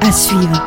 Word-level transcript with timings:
À 0.00 0.12
suivre. 0.12 0.64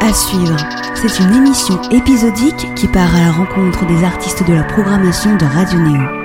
À 0.00 0.12
suivre. 0.12 0.56
C'est 0.94 1.22
une 1.22 1.34
émission 1.34 1.80
épisodique 1.90 2.74
qui 2.76 2.86
part 2.88 3.14
à 3.14 3.20
la 3.20 3.32
rencontre 3.32 3.86
des 3.86 4.04
artistes 4.04 4.46
de 4.46 4.54
la 4.54 4.64
programmation 4.64 5.36
de 5.36 5.44
Radio 5.44 5.80
Néo. 5.80 6.19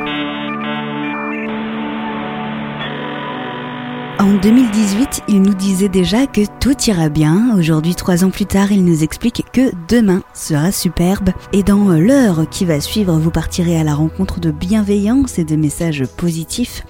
En 4.26 4.34
2018, 4.38 5.22
il 5.28 5.44
nous 5.44 5.54
disait 5.54 5.88
déjà 5.88 6.26
que 6.26 6.42
tout 6.60 6.76
ira 6.88 7.10
bien. 7.10 7.56
Aujourd'hui, 7.56 7.94
trois 7.94 8.24
ans 8.24 8.32
plus 8.32 8.48
tard, 8.48 8.72
il 8.72 8.84
nous 8.84 9.04
explique 9.04 9.46
que 9.54 9.72
demain 9.88 10.24
sera 10.34 10.72
superbe. 10.72 11.30
Et 11.54 11.62
dans 11.62 11.90
l'heure 11.90 12.50
qui 12.50 12.66
va 12.66 12.82
suivre, 12.82 13.14
vous 13.20 13.30
partirez 13.30 13.80
à 13.80 13.84
la 13.84 13.94
rencontre 13.94 14.40
de 14.40 14.50
bienveillance 14.50 15.38
et 15.38 15.44
de 15.44 15.56
messages 15.56 16.08
positifs. 16.08 16.84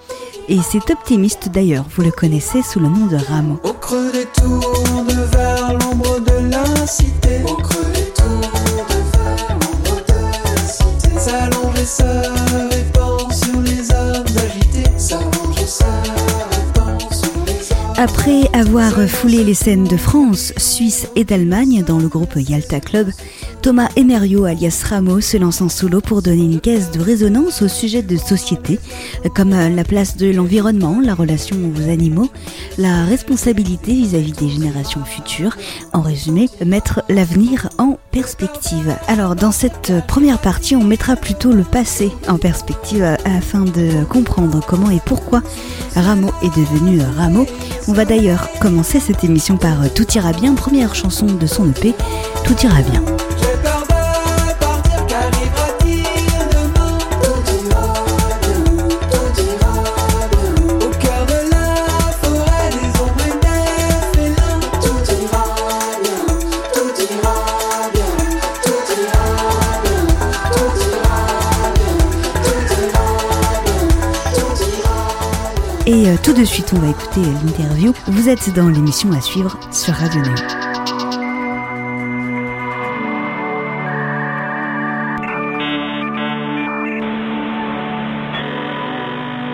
Et 0.48 0.60
c'est 0.62 0.90
optimiste 0.90 1.50
d'ailleurs, 1.50 1.84
vous 1.94 2.04
le 2.04 2.12
connaissez 2.12 2.62
sous 2.62 2.80
le 2.80 2.88
nom 2.88 3.06
de 3.08 3.18
Rameau. 3.18 3.60
Au 3.66 3.74
creux 3.74 4.14
des 4.14 4.28
tours, 4.28 4.75
Après 18.06 18.48
avoir 18.54 18.94
foulé 19.10 19.44
les 19.44 19.56
scènes 19.56 19.86
de 19.86 19.98
France, 19.98 20.54
Suisse 20.58 21.08
et 21.16 21.24
d'Allemagne 21.24 21.84
dans 21.84 21.98
le 21.98 22.08
groupe 22.08 22.36
Yalta 22.36 22.80
Club, 22.80 23.10
Thomas 23.66 23.90
Emerio 23.96 24.46
alias 24.46 24.84
Ramo 24.88 25.22
se 25.22 25.38
lance 25.38 25.60
en 25.60 25.70
solo 25.70 26.00
pour 26.00 26.22
donner 26.22 26.44
une 26.44 26.62
caisse 26.62 26.92
de 26.92 27.02
résonance 27.02 27.64
au 27.64 27.68
sujet 27.68 28.04
de 28.04 28.16
société, 28.16 28.80
comme 29.34 29.50
la 29.50 29.84
place 29.84 30.18
de 30.18 30.32
l'environnement, 30.32 31.00
la 31.04 31.16
relation 31.16 31.58
aux 31.76 31.90
animaux, 31.90 32.30
la 32.78 33.06
responsabilité 33.06 33.92
vis-à-vis 33.92 34.34
des 34.34 34.50
générations 34.50 35.04
futures. 35.04 35.58
En 35.94 36.02
résumé, 36.02 36.48
mettre 36.64 37.02
l'avenir 37.10 37.70
en 37.80 37.98
perspective. 38.12 38.96
Alors 39.08 39.36
dans 39.36 39.52
cette 39.52 39.92
première 40.06 40.38
partie, 40.38 40.76
on 40.76 40.84
mettra 40.84 41.16
plutôt 41.16 41.52
le 41.52 41.64
passé 41.64 42.12
en 42.28 42.38
perspective 42.38 43.18
afin 43.26 43.62
de 43.62 44.04
comprendre 44.04 44.64
comment 44.64 44.92
et 44.92 45.02
pourquoi 45.04 45.42
Rameau 45.96 46.30
est 46.44 46.56
devenu 46.56 47.02
Rameau. 47.18 47.48
On 47.88 47.94
va 47.94 48.06
d'ailleurs 48.06 48.48
commencer 48.62 49.00
cette 49.00 49.24
émission 49.24 49.58
par 49.58 49.92
Tout 49.96 50.06
ira 50.14 50.34
bien, 50.34 50.54
première 50.54 50.94
chanson 50.94 51.26
de 51.26 51.48
son 51.48 51.68
EP, 51.72 51.96
Tout 52.44 52.56
ira 52.64 52.84
bien. 52.84 53.02
Et 75.96 76.10
euh, 76.10 76.16
tout 76.22 76.34
de 76.34 76.44
suite, 76.44 76.74
on 76.74 76.80
va 76.80 76.90
écouter 76.90 77.22
l'interview. 77.22 77.94
Vous 78.08 78.28
êtes 78.28 78.54
dans 78.54 78.68
l'émission 78.68 79.14
à 79.14 79.22
suivre 79.22 79.58
sur 79.72 79.94
Radio 79.94 80.20
Néo. 80.20 80.34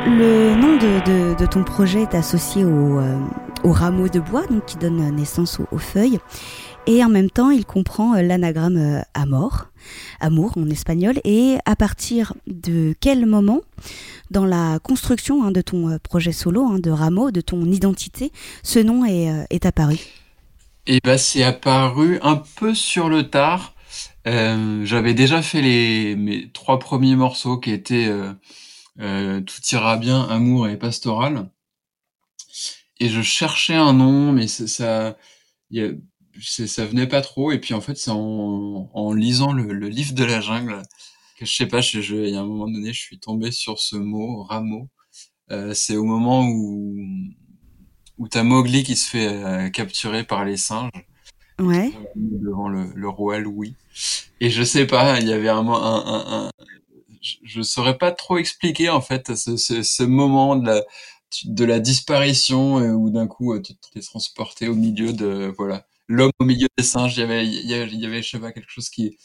Le 0.08 0.56
nom 0.56 0.78
de, 0.78 1.46
ton 1.46 1.64
projet 1.64 2.02
est 2.02 2.16
associé 2.16 2.66
au, 2.66 2.98
euh, 3.00 3.20
au 3.64 3.72
rameau 3.72 4.08
de 4.08 4.20
bois, 4.20 4.48
donc 4.48 4.66
qui 4.66 4.78
donne 4.78 5.16
naissance 5.16 5.60
aux, 5.60 5.68
aux 5.72 5.78
feuilles. 5.78 6.18
Et 6.88 7.04
en 7.04 7.10
même 7.10 7.30
temps, 7.30 7.52
il 7.52 7.68
comprend 7.68 8.16
euh, 8.16 8.24
l'anagramme 8.24 9.04
amor, 9.14 9.68
amour 10.20 10.54
en 10.58 10.68
espagnol. 10.72 11.20
Et 11.24 11.58
à 11.66 11.76
partir 11.76 12.34
de 12.48 12.96
quel 13.00 13.28
moment, 13.28 13.62
dans 14.32 14.46
la 14.46 14.80
construction 14.80 15.44
hein, 15.44 15.52
de 15.52 15.62
ton 15.62 15.90
euh, 15.90 16.00
projet 16.00 16.32
solo, 16.32 16.66
hein, 16.66 16.80
de 16.80 16.90
rameau, 16.90 17.32
de 17.32 17.42
ton 17.42 17.66
identité, 17.66 18.32
ce 18.64 18.80
nom 18.80 19.06
est, 19.06 19.30
euh, 19.30 19.58
apparu 19.64 20.00
Et 20.88 21.00
bah 21.04 21.18
c'est 21.18 21.44
apparu 21.44 22.18
un 22.24 22.38
peu 22.38 22.74
sur 22.74 23.10
le 23.10 23.30
tard. 23.30 23.76
Euh, 24.28 24.86
j'avais 24.86 25.14
déjà 25.14 25.42
fait 25.42 25.62
les 25.62 26.16
mes 26.16 26.50
trois 26.52 26.80
premiers 26.80 27.16
morceaux 27.16 27.58
qui 27.58 27.72
étaient 27.72 28.10
Tout 28.98 29.62
ira 29.72 29.98
bien, 29.98 30.24
Amour 30.24 30.68
et 30.68 30.78
Pastoral. 30.78 31.50
Et 33.00 33.10
je 33.10 33.22
cherchais 33.22 33.76
un 33.76 33.94
nom, 33.94 34.32
mais 34.32 34.48
ça, 34.48 35.18
y 35.72 35.82
ça 36.40 36.86
venait 36.86 37.08
pas 37.08 37.22
trop. 37.22 37.52
Et 37.52 37.60
puis 37.60 37.74
en 37.74 37.82
fait, 37.82 37.98
c'est 37.98 38.12
en, 38.12 39.14
lisant 39.14 39.52
le 39.54 39.90
livre 39.90 40.14
de 40.14 40.24
la 40.24 40.40
jungle 40.40 40.82
que 41.42 41.48
je 41.48 41.56
sais 41.56 41.68
pas, 41.68 41.82
je, 41.82 42.02
je- 42.02 42.16
il 42.16 42.34
y 42.34 42.38
a 42.38 42.42
un 42.42 42.46
moment 42.46 42.68
donné, 42.70 42.94
je 42.94 43.02
suis 43.02 43.20
tombé 43.20 43.52
sur 43.52 43.80
ce 43.80 43.98
mot, 43.98 44.44
rameau. 44.44 44.90
Euh, 45.52 45.74
c'est 45.76 45.98
au 45.98 46.06
moment 46.06 46.48
où 46.48 46.98
où 48.18 48.28
t'as 48.28 48.44
Mowgli 48.44 48.84
qui 48.84 48.96
se 48.96 49.10
fait 49.10 49.28
euh, 49.28 49.70
capturer 49.70 50.24
par 50.24 50.46
les 50.46 50.58
singes 50.58 50.92
Ouais. 51.60 51.92
devant 52.16 52.70
le, 52.70 52.92
le 52.96 53.10
roi 53.10 53.40
Louis. 53.40 53.76
Et 54.40 54.50
je 54.50 54.64
sais 54.64 54.88
pas, 54.88 55.20
il 55.20 55.28
y 55.28 55.34
avait 55.34 55.50
un, 55.50 55.68
un, 55.68 55.74
un, 55.74 56.46
un- 56.48 56.52
je, 57.22 57.36
je 57.44 57.62
saurais 57.62 57.98
pas 57.98 58.12
trop 58.12 58.38
expliquer 58.38 58.90
en 58.90 59.02
fait 59.02 59.36
ce, 59.36 59.58
ce, 59.58 59.84
ce 59.84 60.04
moment 60.04 60.56
de 60.56 60.68
la, 60.68 60.84
de 61.46 61.66
la 61.66 61.80
disparition 61.80 62.80
euh, 62.80 62.92
où 62.94 63.10
d'un 63.12 63.28
coup 63.28 63.54
euh, 63.54 63.62
tu 63.62 63.74
t'es 63.94 64.02
transporté 64.02 64.68
au 64.68 64.76
milieu 64.76 65.14
de 65.14 65.54
voilà 65.58 65.86
l'homme 66.08 66.32
au 66.40 66.46
milieu 66.46 66.68
des 66.78 66.84
singes. 66.84 67.18
Il 67.18 67.22
y 67.22 67.24
avait, 67.24 67.46
il 67.48 67.68
y 68.00 68.06
avait 68.06 68.24
je 68.24 68.30
sais 68.30 68.40
pas 68.40 68.52
quelque 68.52 68.70
chose 68.72 68.90
qui 68.90 69.18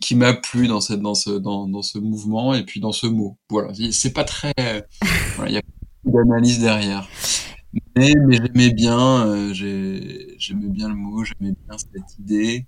qui 0.00 0.14
m'a 0.14 0.34
plu 0.34 0.68
dans 0.68 0.80
cette 0.80 1.00
dans 1.00 1.14
ce 1.14 1.30
dans, 1.30 1.66
dans 1.66 1.82
ce 1.82 1.98
mouvement 1.98 2.54
et 2.54 2.64
puis 2.64 2.80
dans 2.80 2.92
ce 2.92 3.06
mot. 3.06 3.38
Voilà, 3.50 3.72
c'est 3.92 4.12
pas 4.12 4.24
très, 4.24 4.52
voilà, 5.36 5.50
il 5.50 5.54
y 5.54 5.58
a 5.58 5.62
beaucoup 6.04 6.18
d'analyse 6.18 6.60
derrière. 6.60 7.08
Mais, 7.96 8.14
mais 8.26 8.36
j'aimais 8.36 8.70
bien, 8.70 9.26
euh, 9.26 9.52
j'ai- 9.54 10.34
j'aimais 10.38 10.68
bien 10.68 10.88
le 10.88 10.94
mot, 10.94 11.24
j'aimais 11.24 11.54
bien 11.68 11.76
cette 11.78 12.18
idée 12.18 12.66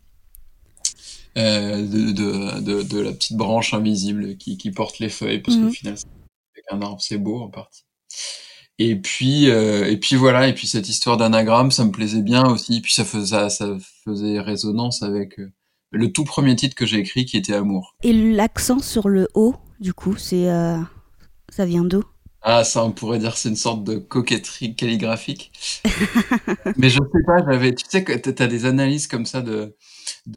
euh, 1.36 1.76
de, 1.86 2.12
de, 2.12 2.60
de, 2.60 2.82
de 2.82 2.98
la 3.00 3.12
petite 3.12 3.36
branche 3.36 3.72
invisible 3.74 4.36
qui, 4.36 4.56
qui 4.58 4.70
porte 4.70 4.98
les 4.98 5.08
feuilles, 5.08 5.40
parce 5.40 5.56
Mhm. 5.56 5.66
qu'au 5.66 5.72
final, 5.72 5.98
c'est- 5.98 6.06
avec 6.54 6.64
un 6.72 6.82
arbre, 6.82 7.00
c'est 7.00 7.18
beau 7.18 7.40
en 7.40 7.48
partie. 7.48 7.84
Et 8.78 8.96
puis, 8.96 9.50
euh, 9.50 9.90
et 9.90 9.96
puis 9.96 10.16
voilà, 10.16 10.46
et 10.48 10.54
puis 10.54 10.66
cette 10.66 10.88
histoire 10.88 11.16
d'anagramme, 11.16 11.70
ça 11.70 11.84
me 11.84 11.90
plaisait 11.90 12.22
bien 12.22 12.44
aussi. 12.46 12.80
Puis 12.80 12.92
ça 12.94 13.04
faisait, 13.04 13.26
ça, 13.26 13.50
ça 13.50 13.76
faisait 14.04 14.40
résonance 14.40 15.02
avec 15.02 15.38
euh, 15.40 15.50
le 15.90 16.12
tout 16.12 16.24
premier 16.24 16.54
titre 16.56 16.74
que 16.74 16.86
j'ai 16.86 16.98
écrit, 16.98 17.24
qui 17.24 17.36
était 17.36 17.54
Amour. 17.54 17.94
Et 18.02 18.12
l'accent 18.12 18.78
sur 18.78 19.08
le 19.08 19.28
O, 19.34 19.54
du 19.80 19.92
coup, 19.94 20.16
c'est 20.16 20.50
euh, 20.50 20.78
ça 21.50 21.64
vient 21.64 21.84
d'où? 21.84 22.02
Ah, 22.42 22.62
ça, 22.62 22.84
on 22.84 22.92
pourrait 22.92 23.18
dire 23.18 23.36
c'est 23.36 23.48
une 23.48 23.56
sorte 23.56 23.82
de 23.84 23.96
coquetterie 23.98 24.76
calligraphique. 24.76 25.52
Mais 26.76 26.88
je 26.88 26.98
sais 26.98 27.22
pas, 27.26 27.38
j'avais, 27.44 27.74
tu 27.74 27.84
sais 27.88 28.04
que 28.04 28.12
t'as 28.12 28.46
des 28.46 28.64
analyses 28.64 29.06
comme 29.08 29.26
ça 29.26 29.42
de, 29.42 29.76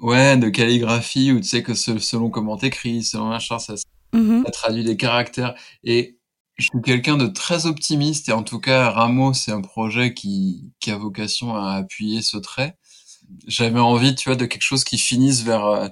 ouais, 0.01 0.35
de 0.37 0.49
calligraphie 0.49 1.31
où 1.31 1.37
tu 1.39 1.43
sais 1.47 1.63
que 1.63 1.73
se- 1.75 1.99
selon 1.99 2.29
comment 2.29 2.57
t'écris, 2.57 3.03
selon 3.03 3.27
machin, 3.29 3.59
ça, 3.59 3.75
Mhm. 4.13 4.43
ça 4.45 4.51
traduit 4.51 4.83
des 4.83 4.97
caractères. 4.97 5.53
Et 5.83 6.17
je 6.57 6.65
suis 6.65 6.81
quelqu'un 6.83 7.17
de 7.17 7.27
très 7.27 7.65
optimiste 7.65 8.29
et 8.29 8.33
en 8.33 8.43
tout 8.43 8.59
cas, 8.59 8.89
Rameau, 8.89 9.33
c'est 9.33 9.51
un 9.51 9.61
projet 9.61 10.13
qui, 10.13 10.73
qui 10.79 10.91
a 10.91 10.97
vocation 10.97 11.55
à 11.55 11.73
appuyer 11.73 12.21
ce 12.21 12.37
trait. 12.37 12.77
J'avais 13.47 13.79
envie, 13.79 14.15
tu 14.15 14.29
vois, 14.29 14.35
de 14.35 14.45
quelque 14.45 14.61
chose 14.63 14.83
qui 14.83 14.97
finisse 14.97 15.43
vers, 15.43 15.65
euh, 15.65 15.87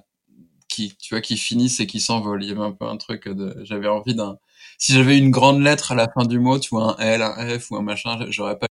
qui, 0.68 0.96
tu 0.98 1.14
vois, 1.14 1.22
qui 1.22 1.38
finisse 1.38 1.80
et 1.80 1.88
qui 1.88 2.00
s'envole. 2.00 2.44
Il 2.44 2.50
y 2.50 2.52
avait 2.52 2.62
un 2.62 2.72
peu 2.72 2.86
un 2.86 2.98
truc 2.98 3.28
de, 3.28 3.56
j'avais 3.64 3.88
envie 3.88 4.16
d'un, 4.16 4.38
si 4.78 4.94
j'avais 4.94 5.18
une 5.18 5.32
grande 5.32 5.62
lettre 5.62 5.92
à 5.92 5.96
la 5.96 6.08
fin 6.14 6.26
du 6.26 6.40
mot, 6.40 6.60
tu 6.60 6.70
vois, 6.70 6.96
un 7.02 7.04
L, 7.04 7.22
un 7.22 7.60
F 7.60 7.72
ou 7.72 7.78
un 7.78 7.82
machin, 7.82 8.18
j'aurais 8.30 8.58
pas 8.58 8.68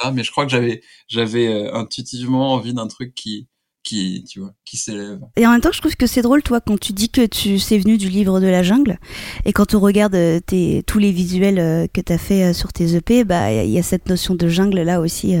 ça, 0.00 0.10
mais 0.12 0.22
je 0.24 0.30
crois 0.30 0.44
que 0.44 0.50
j'avais, 0.52 0.82
j'avais 1.08 1.48
euh, 1.48 1.74
intuitivement 1.74 2.52
envie 2.54 2.74
d'un 2.74 2.86
truc 2.86 3.14
qui, 3.14 3.48
qui, 3.82 4.24
tu 4.28 4.40
vois, 4.40 4.52
qui 4.64 4.76
s'élève. 4.76 5.20
Et 5.36 5.46
en 5.46 5.50
même 5.52 5.60
temps, 5.60 5.72
je 5.72 5.80
trouve 5.80 5.96
que 5.96 6.06
c'est 6.06 6.22
drôle, 6.22 6.42
toi, 6.42 6.60
quand 6.60 6.78
tu 6.78 6.92
dis 6.92 7.08
que 7.10 7.24
tu 7.26 7.58
c'est 7.58 7.78
venu 7.78 7.98
du 7.98 8.08
livre 8.08 8.40
de 8.40 8.46
la 8.46 8.62
jungle, 8.62 8.98
et 9.44 9.52
quand 9.52 9.74
on 9.74 9.80
regarde 9.80 10.14
euh, 10.14 10.40
tes, 10.40 10.82
tous 10.86 10.98
les 10.98 11.12
visuels 11.12 11.88
que 11.92 12.00
tu 12.00 12.12
as 12.12 12.18
fait 12.18 12.52
sur 12.52 12.72
tes 12.72 12.94
EP, 12.96 13.24
bah 13.24 13.52
il 13.52 13.70
y, 13.70 13.78
a- 13.78 13.82
cette 13.82 14.08
notion 14.08 14.34
de 14.34 14.48
jungle 14.48 14.80
là 14.82 15.00
aussi. 15.00 15.36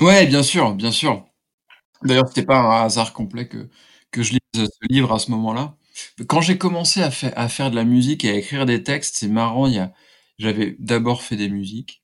Ouais, 0.00 0.26
bien 0.26 0.42
sûr, 0.42 0.74
bien 0.74 0.90
sûr. 0.90 1.24
D'ailleurs, 2.02 2.28
c'était 2.28 2.44
pas 2.46 2.58
un 2.58 2.84
hasard 2.84 3.12
complet 3.12 3.48
que, 3.48 3.68
que 4.10 4.22
je 4.22 4.32
lise 4.32 4.40
ce 4.54 4.86
livre 4.90 5.12
à 5.12 5.18
ce 5.18 5.30
moment-là. 5.32 5.76
Quand 6.28 6.40
j'ai 6.40 6.58
commencé 6.58 7.02
à, 7.02 7.10
faire 7.10 7.32
à 7.36 7.48
faire 7.48 7.70
de 7.70 7.76
la 7.76 7.84
musique 7.84 8.24
et 8.24 8.30
à 8.30 8.34
écrire 8.34 8.66
des 8.66 8.82
textes, 8.82 9.16
c'est 9.18 9.28
marrant, 9.28 9.66
a, 9.78 9.92
j'avais 10.38 10.76
d'abord 10.78 11.22
fait 11.22 11.36
des 11.36 11.48
musiques. 11.48 12.02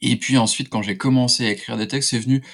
Et 0.00 0.16
puis 0.16 0.36
ensuite, 0.36 0.68
quand 0.68 0.82
j'ai 0.82 0.96
commencé 0.96 1.46
à 1.46 1.50
écrire 1.50 1.76
des 1.76 1.88
textes, 1.88 2.10
c'est 2.10 2.18
venu 2.18 2.44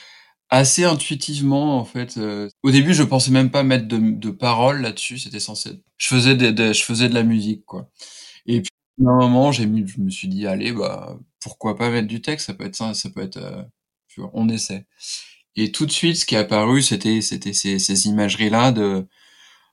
assez 0.51 0.85
intuitivement, 0.85 1.79
en 1.79 1.85
fait. 1.85 2.17
euh, 2.19 2.49
au 2.63 2.71
début, 2.71 2.95
je 2.95 3.03
pensais 3.05 3.31
même 3.33 3.51
pas 3.51 3.63
mettre 3.65 3.89
de, 3.89 3.99
de 3.99 4.31
paroles 4.31 4.83
là-dessus, 4.83 5.19
c'était 5.19 5.41
censé 5.41 5.71
être- 5.71 5.83
Je 5.99 6.09
faisais, 6.09 6.37
des- 6.37 6.75
je 6.75 6.85
faisais 6.85 7.09
de 7.11 7.15
la 7.15 7.25
musique, 7.25 7.65
quoi. 7.67 7.91
Et 8.47 8.63
puis, 8.63 8.71
à 9.07 9.11
un 9.11 9.19
moment, 9.19 9.53
je 9.53 9.65
me 9.67 10.11
suis 10.11 10.29
dit: 10.29 10.47
«Allez, 10.49 10.73
bah, 10.73 11.19
pourquoi 11.41 11.77
pas 11.77 11.91
mettre 11.91 12.09
du 12.09 12.23
texte? 12.23 12.47
Ça 12.49 12.55
peut 12.55 12.67
être 12.67 12.77
ça 12.77 12.95
ça 12.95 13.11
peut 13.11 13.23
être, 13.23 13.39
heu, 13.39 13.65
tu 14.09 14.21
vois, 14.23 14.31
on 14.35 14.49
essaie» 14.51 14.87
et 15.57 15.73
tout 15.73 15.87
de 15.87 15.93
suite, 15.93 16.17
ce 16.17 16.27
qui 16.27 16.35
est 16.37 16.39
apparu, 16.39 16.83
c'était 16.83 17.21
c'était 17.23 17.53
ces 17.55 18.07
imageries-là 18.09 18.73
de 18.73 19.07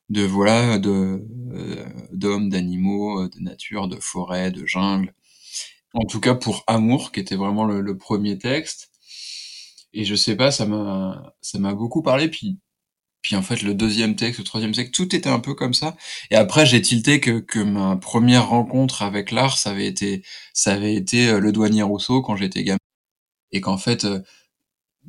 de 0.10 0.24
voilà, 0.24 0.80
de, 0.80 1.26
heu, 1.54 1.86
d'hommes, 2.14 2.50
d'animaux, 2.50 3.22
heu, 3.24 3.30
de 3.30 3.40
nature, 3.42 3.88
de 3.90 3.98
forêt, 4.02 4.52
de 4.52 4.66
jungle. 4.68 5.14
En 5.94 6.06
tout 6.06 6.20
cas 6.22 6.36
pour 6.36 6.64
Amour, 6.68 7.12
qui 7.14 7.22
était 7.22 7.36
vraiment 7.38 7.66
le 7.66 7.98
1er 7.98 8.38
texte. 8.40 8.88
Et 9.94 10.06
je 10.06 10.16
sais 10.16 10.36
pas, 10.36 10.52
ça 10.52 10.66
m'a 10.66 11.34
ça 11.42 11.58
m'a 11.60 11.74
beaucoup 11.74 12.02
parlé. 12.02 12.28
Puis 12.30 12.58
puis 13.24 13.36
en 13.38 13.44
fait 13.44 13.62
le 13.64 13.74
2e 13.76 14.16
texte, 14.16 14.40
le 14.40 14.46
3e 14.46 14.74
texte, 14.74 14.94
tout 14.96 15.16
était 15.16 15.30
un 15.30 15.40
peu 15.42 15.56
comme 15.56 15.74
ça. 15.76 15.98
Et 16.32 16.36
après 16.36 16.66
j'ai 16.66 16.82
tilté 16.82 17.20
que 17.22 17.40
que 17.40 17.60
ma 17.60 17.98
1re 17.98 18.50
rencontre 18.50 19.04
avec 19.04 19.32
l'art, 19.32 19.58
ça 19.60 19.72
avait 19.72 19.88
été 19.88 20.24
ça 20.54 20.74
avait 20.74 20.96
été, 20.96 21.30
heu, 21.30 21.40
Le 21.40 21.52
Douanier 21.54 21.84
Rousseau 21.84 22.22
quand 22.24 22.36
j'étais 22.38 22.64
gamin. 22.64 22.80
Et 23.54 23.62
qu'en 23.62 23.78
fait, 23.80 24.06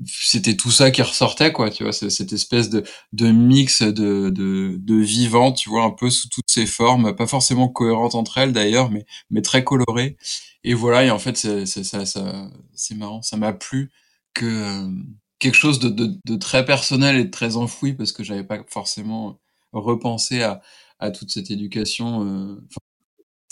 c'était 0.07 0.57
tout 0.57 0.71
ça 0.71 0.91
qui 0.91 1.03
ressortait 1.03 1.53
quoi, 1.53 1.71
tu 1.71 1.83
vois? 1.85 1.93
Ce 1.93 2.09
cette 2.09 2.33
espèce 2.33 2.71
de 2.71 2.85
de 3.13 3.31
mix 3.31 3.83
de 3.83 4.31
de 4.31 4.77
de 4.79 4.95
vivant, 4.97 5.53
tu 5.53 5.69
vois? 5.71 5.85
Un 5.85 5.91
peu 5.91 6.11
sous 6.11 6.29
toutes 6.29 6.51
ses 6.51 6.67
formes, 6.67 7.15
pas 7.17 7.27
forcément 7.27 7.69
cohérentes 7.69 8.15
entre 8.15 8.39
elles 8.39 8.53
d'ailleurs, 8.53 8.91
mais 8.91 9.07
mais 9.31 9.43
très 9.43 9.65
colorées 9.65 10.17
et 10.65 10.75
voilà 10.75 11.05
et 11.05 11.11
en 11.11 11.19
fait 11.19 11.37
c'est 11.37 11.67
ça 11.67 12.05
ça 12.07 12.51
c'est 12.75 12.95
marrant, 12.97 13.23
ça 13.23 13.37
m'a 13.37 13.53
plu 13.53 13.91
que, 14.35 14.47
hem, 14.47 15.07
quelque 15.39 15.55
chose 15.57 15.79
de 15.81 15.89
de 15.89 16.19
de 16.25 16.37
très 16.37 16.65
personnel 16.65 17.17
et 17.17 17.25
de 17.25 17.31
très 17.31 17.57
enfoui 17.57 17.95
parce 17.95 18.13
que 18.13 18.23
j'avais 18.25 18.45
pas 18.45 18.59
forcément 18.69 19.39
repensé 19.73 20.43
à 20.43 20.61
à 20.99 21.11
toute 21.11 21.31
cette 21.31 21.51
éducation, 21.51 22.25
heu, 22.27 22.63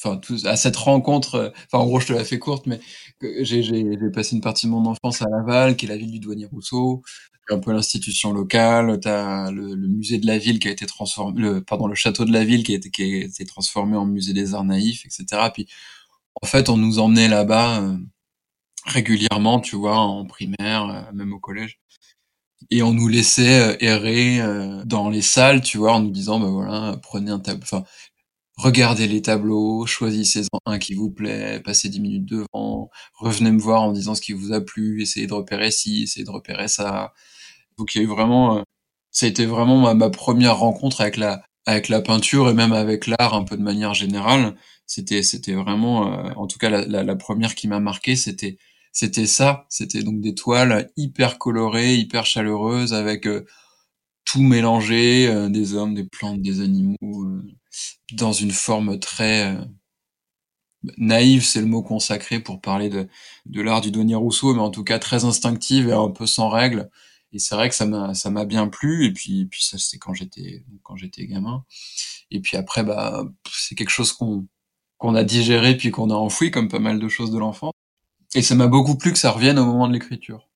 enfin 0.02 0.16
tout 0.18 0.36
à 0.44 0.56
cette 0.56 0.76
rencontre, 0.76 1.36
heu, 1.36 1.52
enfin 1.72 1.82
en 1.84 1.86
gros 1.86 2.00
je 2.00 2.08
te 2.08 2.12
la 2.14 2.24
fais 2.24 2.38
courte 2.38 2.66
mais 2.66 2.80
j'ai 3.42 3.62
passé 4.14 4.36
une 4.36 4.42
partie 4.42 4.66
de 4.66 4.70
mon 4.72 4.86
enfance 4.86 5.22
à 5.22 5.26
Laval, 5.30 5.76
qui 5.76 5.86
est 5.86 5.88
la 5.90 5.96
ville 5.98 6.10
du 6.12 6.20
Douanier 6.20 6.46
Rousseau, 6.46 7.02
un 7.50 7.58
peu 7.60 7.72
l'institution 7.72 8.32
locale, 8.32 9.00
tu 9.00 9.08
as 9.08 9.50
le 9.52 9.76
musée 9.76 10.18
de 10.18 10.26
la 10.26 10.38
ville 10.38 10.58
qui 10.60 10.68
a 10.68 10.72
été 10.72 10.86
transform 10.86 11.38
le 11.38 11.62
pardon, 11.64 11.86
le 11.88 11.94
château 11.96 12.24
de 12.26 12.32
la 12.32 12.44
ville 12.44 12.62
qui 12.64 12.74
a 12.74 12.76
été 12.76 13.44
transformé 13.46 13.96
en 13.96 14.06
musée 14.06 14.32
des 14.34 14.54
arts 14.54 14.64
naïfs 14.64 15.04
et 15.06 15.10
cetera, 15.10 15.50
puis 15.52 15.66
en 16.42 16.46
fait, 16.48 16.68
on 16.70 16.76
nous 16.78 16.98
emmenait 17.00 17.28
là-bas, 17.28 17.82
heu, 17.82 17.98
régulièrement, 18.86 19.60
tu 19.60 19.76
vois? 19.76 19.98
En 19.98 20.26
primaire, 20.26 20.86
heu, 21.12 21.14
même 21.16 21.32
au 21.34 21.40
collège 21.40 21.78
et 22.70 22.82
on 22.82 22.92
nous 22.94 23.08
laissait, 23.08 23.76
errer, 23.80 24.40
dans 24.86 25.10
les 25.10 25.22
salles, 25.22 25.62
tu 25.62 25.78
vois? 25.78 25.94
En 25.94 26.00
nous 26.02 26.10
disant: 26.12 26.40
«Bah, 26.40 26.48
voilà, 26.48 26.98
prenez 27.02 27.30
un 27.32 27.40
tab 27.40 27.60
enfin, 27.62 27.84
regardez 28.58 29.08
les 29.08 29.22
tableaux, 29.22 29.86
choisissez-en 29.86 30.58
un 30.66 30.78
qui 30.80 30.94
vous 30.94 31.10
plaît, 31.10 31.60
passez 31.64 31.88
10 31.90 32.00
minutes 32.00 32.26
devant, 32.26 32.90
revenez 33.14 33.52
me 33.52 33.60
voir 33.60 33.82
en 33.84 33.92
disant 33.92 34.14
ce 34.16 34.22
qui 34.22 34.34
vous 34.34 34.52
a 34.54 34.60
plu, 34.62 35.02
essayez 35.02 35.26
de 35.28 35.34
repérer 35.34 35.70
ci, 35.72 36.04
essayez 36.04 36.26
de 36.26 36.30
repérer 36.32 36.68
ça». 36.68 37.14
Donc 37.78 37.94
il 37.94 37.98
y 37.98 38.02
a 38.02 38.04
eu 38.04 38.08
vraiment, 38.08 38.58
heu, 38.60 38.64
ça 39.12 39.26
a 39.26 39.30
été 39.30 39.46
vraiment 39.46 39.94
ma 39.94 40.10
1re 40.10 40.58
rencontre 40.58 41.00
avec 41.02 41.16
la 41.18 41.42
avec 41.66 41.88
la 41.90 42.00
peinture 42.02 42.48
et 42.50 42.54
même 42.54 42.72
avec 42.74 43.06
l'art 43.08 43.34
un 43.34 43.44
peu 43.44 43.56
de 43.58 43.62
manière 43.62 43.94
générale. 43.94 44.56
C'était 44.86 45.22
c'était 45.24 45.54
vraiment, 45.54 46.08
heu, 46.28 46.32
en 46.36 46.46
tout 46.48 46.58
cas 46.58 46.70
la 46.70 47.04
la 47.04 47.16
1re 47.16 47.54
qui 47.56 47.68
m'a 47.68 47.80
marqué, 47.80 48.16
c'était 48.16 48.58
c'était 48.92 49.26
ça. 49.26 49.66
C'était 49.70 50.02
donc 50.04 50.20
des 50.22 50.34
toiles 50.36 50.90
hyper 50.98 51.38
colorées, 51.38 51.96
hyper 51.96 52.26
chaleureuses 52.26 52.94
avec, 52.94 53.26
heu, 53.28 53.46
tout 54.28 54.42
mélangé, 54.42 55.28
heu, 55.28 55.50
des 55.50 55.74
hommes, 55.74 55.94
des 55.94 56.04
plantes, 56.04 56.42
des 56.42 56.60
animaux, 56.62 56.98
heu, 57.26 57.44
dans 58.14 58.32
une 58.32 58.52
forme 58.52 58.98
très, 59.00 59.52
heu, 59.54 59.58
naïve, 60.96 61.44
c'est 61.44 61.60
le 61.60 61.66
mot 61.66 61.82
consacré 61.82 62.40
pour 62.40 62.60
parler 62.60 62.88
de 62.88 63.08
de 63.46 63.60
l'art 63.62 63.80
du 63.80 63.90
Douanier 63.90 64.14
Rousseau, 64.14 64.54
mais 64.54 64.60
en 64.60 64.70
tout 64.70 64.84
cas 64.84 64.98
très 64.98 65.24
instinctive 65.24 65.88
et 65.88 65.92
un 65.92 66.08
peu 66.10 66.26
sans 66.26 66.48
règle 66.48 66.88
et 67.32 67.38
c'est 67.38 67.54
vrai 67.54 67.68
que 67.68 67.74
ça 67.74 67.84
m'a 67.86 68.14
ça 68.14 68.30
m'a 68.30 68.44
bien 68.46 68.68
plu. 68.68 69.06
Et 69.06 69.12
puis 69.12 69.46
puis 69.46 69.62
ça 69.64 69.76
c'était 69.78 69.98
quand 69.98 70.14
j'étais 70.14 70.64
quand 70.82 70.96
j'étais 70.96 71.26
gamin. 71.26 71.64
Et 72.30 72.40
puis 72.40 72.56
après, 72.56 72.84
bah, 72.84 73.24
c'est 73.52 73.74
quelque 73.76 73.90
chose 73.90 74.12
qu'on 74.12 74.46
qu'on 74.98 75.14
a 75.16 75.24
digéré 75.24 75.76
puis 75.76 75.90
qu'on 75.92 76.10
a 76.10 76.14
enfoui 76.14 76.50
comme 76.50 76.68
pas 76.68 76.78
mal 76.80 76.98
de 77.00 77.08
choses 77.08 77.32
de 77.32 77.38
l'enfance 77.38 77.72
et 78.36 78.42
ça 78.42 78.54
m'a 78.56 78.68
beaucoup 78.68 78.96
plu 78.98 79.12
que 79.12 79.18
ça 79.20 79.32
revienne 79.32 79.58
au 79.60 79.66
moment 79.66 79.88
de 79.88 79.94
l'écriture 79.94 80.47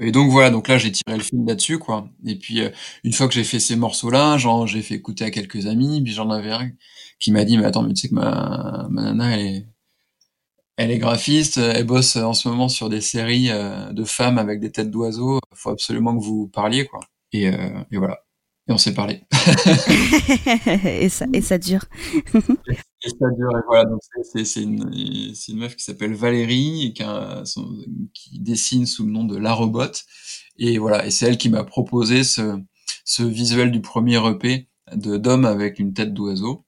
et 0.00 0.12
donc 0.12 0.30
voilà, 0.30 0.50
donc 0.50 0.68
là 0.68 0.78
j'ai 0.78 0.92
tiré 0.92 1.16
le 1.16 1.22
fil 1.22 1.44
là-dessus 1.46 1.78
quoi. 1.78 2.08
Et 2.26 2.36
puis, 2.36 2.60
heu, 2.60 2.72
une 3.04 3.12
fois 3.12 3.28
que 3.28 3.34
j'ai 3.34 3.44
fait 3.44 3.60
ces 3.60 3.76
morceaux-là, 3.76 4.38
j'en 4.38 4.66
j'ai 4.66 4.82
fait 4.82 4.94
écouter 4.94 5.24
à 5.24 5.30
quelques 5.30 5.66
amis, 5.66 6.02
puis 6.02 6.12
j'en 6.12 6.30
avais 6.30 6.50
un 6.52 6.70
qui 7.18 7.32
m'a 7.32 7.44
dit: 7.44 7.58
«Mais 7.58 7.64
attends, 7.66 7.82
mais 7.82 7.94
tu 7.94 8.02
sais 8.02 8.08
que 8.08 8.14
ma 8.14 8.86
ma 8.90 9.02
nana 9.12 9.36
elle 9.38 9.46
est 9.46 9.66
elle 10.78 10.90
est 10.90 10.98
graphiste, 10.98 11.58
elle 11.58 11.84
bosse 11.84 12.16
en 12.16 12.32
ce 12.34 12.48
moment 12.48 12.68
sur 12.68 12.88
des 12.88 13.00
séries, 13.00 13.48
de 13.48 14.04
femmes 14.04 14.38
avec 14.38 14.60
des 14.60 14.72
têtes 14.72 14.90
d'oiseaux, 14.90 15.38
faut 15.54 15.70
absolument 15.70 16.16
que 16.16 16.22
vous 16.24 16.48
parliez 16.48 16.86
quoi» 16.86 17.00
et 17.34 17.48
heu 17.48 17.54
et 17.90 17.96
voilà 17.98 18.22
et 18.72 18.74
on 18.74 18.78
s'est 18.78 18.94
parlé. 18.94 19.22
Et 20.84 21.08
ça 21.08 21.26
et 21.32 21.40
ça 21.40 21.58
dure. 21.58 21.84
Et 23.04 23.08
ça 23.08 23.26
dure 23.36 23.50
et 23.56 23.62
voilà 23.66 23.84
donc 23.84 24.00
c'est 24.44 24.62
une 24.62 25.58
meuf 25.58 25.76
qui 25.76 25.84
s'appelle 25.84 26.14
Valérie 26.14 26.86
et 26.86 26.92
qui 26.92 27.02
a 27.02 27.42
son 27.44 27.68
qui 28.14 28.38
dessine 28.38 28.86
sous 28.86 29.04
le 29.04 29.12
nom 29.12 29.24
de 29.24 29.36
Larobot 29.36 29.92
et 30.58 30.78
voilà 30.78 31.04
et 31.06 31.10
c'est 31.10 31.26
elle 31.26 31.38
qui 31.38 31.50
m'a 31.50 31.64
proposé 31.64 32.24
ce 32.24 32.58
ce 33.04 33.22
visuel 33.24 33.72
du 33.72 33.80
1er 33.80 34.30
EP 34.30 34.68
de 34.94 35.16
d'homme 35.16 35.44
avec 35.44 35.78
une 35.78 35.92
tête 35.94 36.14
d'oiseau 36.14 36.64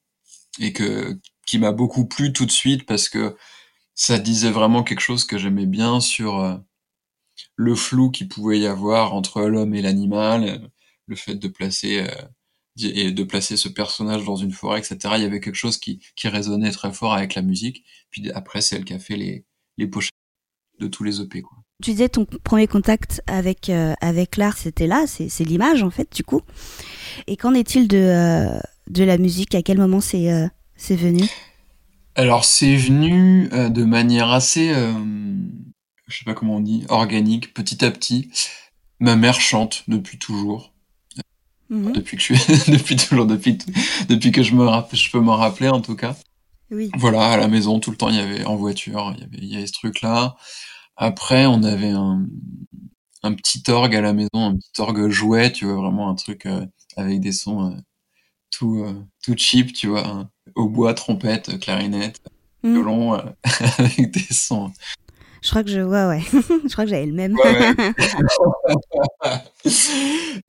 et 0.60 0.72
que 0.72 1.18
qui 1.46 1.58
m'a 1.58 1.72
beaucoup 1.72 2.06
plu 2.06 2.32
tout 2.32 2.46
de 2.46 2.50
suite 2.50 2.86
parce 2.86 3.08
que 3.08 3.36
ça 3.94 4.18
disait 4.18 4.50
vraiment 4.50 4.82
quelque 4.82 5.00
chose 5.00 5.24
que 5.24 5.38
j'aimais 5.38 5.66
bien 5.66 6.00
sur, 6.00 6.40
heu, 6.40 6.58
le 7.56 7.74
flou 7.74 8.10
qu'il 8.10 8.28
pouvait 8.28 8.60
y 8.60 8.66
avoir 8.66 9.14
entre 9.14 9.42
l'homme 9.42 9.74
et 9.74 9.82
l'animal, 9.82 10.44
heu, 10.44 10.68
le 11.06 11.16
fait 11.16 11.34
de 11.34 11.48
placer, 11.48 12.06
di 12.76 12.88
et 12.88 13.12
de 13.12 13.24
placer 13.24 13.56
ce 13.56 13.68
personnage 13.68 14.24
dans 14.24 14.36
une 14.36 14.52
forêt 14.52 14.80
et 14.80 14.82
cetera. 14.82 15.18
Il 15.18 15.22
y 15.22 15.26
avait 15.26 15.40
quelque 15.40 15.54
chose 15.54 15.78
qui 15.78 16.00
qui 16.16 16.28
résonnait 16.28 16.70
très 16.72 16.92
fort 16.92 17.14
avec 17.14 17.34
la 17.34 17.42
musique, 17.42 17.84
puis 18.10 18.30
après 18.32 18.60
c'est 18.60 18.76
elle 18.76 18.84
qui 18.84 18.94
a 18.94 18.98
fait 18.98 19.16
les 19.16 19.44
les 19.78 19.86
pochettes 19.86 20.12
de 20.80 20.88
tous 20.88 21.04
les 21.04 21.20
EP 21.20 21.42
quoi. 21.42 21.58
Tu 21.82 21.90
disais 21.90 22.08
ton 22.08 22.24
1er 22.24 22.68
contact 22.68 23.20
avec, 23.26 23.68
heu, 23.68 23.94
avec 24.00 24.36
l'art, 24.36 24.56
c'était 24.56 24.86
là, 24.86 25.06
c'est 25.06 25.28
c'est 25.28 25.44
l'image 25.44 25.82
en 25.82 25.90
fait 25.90 26.14
du 26.14 26.24
coup 26.24 26.40
et 27.26 27.36
qu'en 27.36 27.54
est-il 27.54 27.88
de, 27.88 27.98
heu, 27.98 28.60
de 28.88 29.04
la 29.04 29.18
musique? 29.18 29.54
À 29.54 29.62
quel 29.62 29.78
moment 29.78 30.00
c'est, 30.00 30.32
heu, 30.32 30.48
c'est 30.76 30.96
venu? 30.96 31.22
Alors 32.16 32.44
c'est 32.44 32.76
venu, 32.76 33.48
heu, 33.52 33.70
de 33.70 33.84
manière 33.84 34.30
assez, 34.30 34.66
hem, 34.66 35.50
je 36.08 36.18
sais 36.18 36.24
pas 36.24 36.34
comment 36.34 36.56
on 36.56 36.60
dit, 36.60 36.84
organique, 36.88 37.54
petit 37.54 37.84
à 37.84 37.90
petit. 37.90 38.30
Ma 39.00 39.16
mère 39.16 39.40
chante 39.40 39.84
depuis 39.88 40.18
toujours, 40.18 40.73
Mmh 41.70 41.88
heu, 41.88 41.90
mh. 41.90 41.92
depuis 41.94 42.16
que 42.16 42.22
je 42.22 42.34
suis 42.34 42.72
depuis 42.72 42.96
toujours, 42.96 43.26
depuis 43.26 43.58
depuis 44.08 44.32
que 44.32 44.42
je 44.42 44.54
me 44.54 44.64
rapp 44.64 44.94
je 44.94 45.10
peux 45.10 45.20
m'en 45.20 45.36
rappeler 45.36 45.68
en 45.68 45.80
tout 45.80 45.96
cas. 45.96 46.16
Oui. 46.70 46.90
Voilà, 46.96 47.32
à 47.32 47.36
la 47.36 47.48
maison 47.48 47.80
tout 47.80 47.90
le 47.90 47.96
temps 47.96 48.08
il 48.10 48.16
y 48.16 48.20
avait 48.20 48.44
en 48.44 48.56
voiture, 48.56 49.12
il 49.16 49.20
y 49.22 49.24
avait 49.24 49.38
il 49.38 49.52
y 49.52 49.56
avait 49.56 49.66
ce 49.66 49.72
truc-là. 49.72 50.36
Après 50.96 51.46
on 51.46 51.62
avait 51.62 51.90
un 51.90 52.26
un 53.22 53.32
petit 53.34 53.62
orgue 53.70 53.96
à 53.96 54.00
la 54.02 54.12
maison, 54.12 54.28
un 54.34 54.56
petit 54.56 54.80
orgue 54.80 55.08
jouet, 55.08 55.50
tu 55.52 55.64
vois? 55.66 55.76
Vraiment 55.76 56.10
un 56.10 56.14
truc, 56.14 56.46
heu, 56.46 56.66
avec 56.96 57.20
des 57.20 57.32
sons, 57.32 57.70
heu, 57.72 57.76
tout, 58.50 58.84
heu, 58.84 58.96
tout 59.24 59.34
cheap, 59.36 59.72
tu 59.72 59.88
vois? 59.88 60.06
Un 60.06 60.30
hautbois, 60.56 60.94
trompette, 60.94 61.58
clarinette, 61.60 62.20
Mmh. 62.64 62.72
violon, 62.74 63.14
heu, 63.16 63.22
avec 63.78 64.10
des 64.12 64.20
sons 64.34 64.72
Je 65.44 65.50
crois 65.50 65.62
que 65.62 65.68
je 65.70 65.80
vois, 65.80 66.08
ouais. 66.08 66.22
Je 66.32 66.72
crois 66.72 66.84
que 66.84 66.90
j'avais 66.90 67.04
le 67.06 67.12
même. 67.12 67.34
Ouais, 67.36 67.42
ouais. 67.44 67.94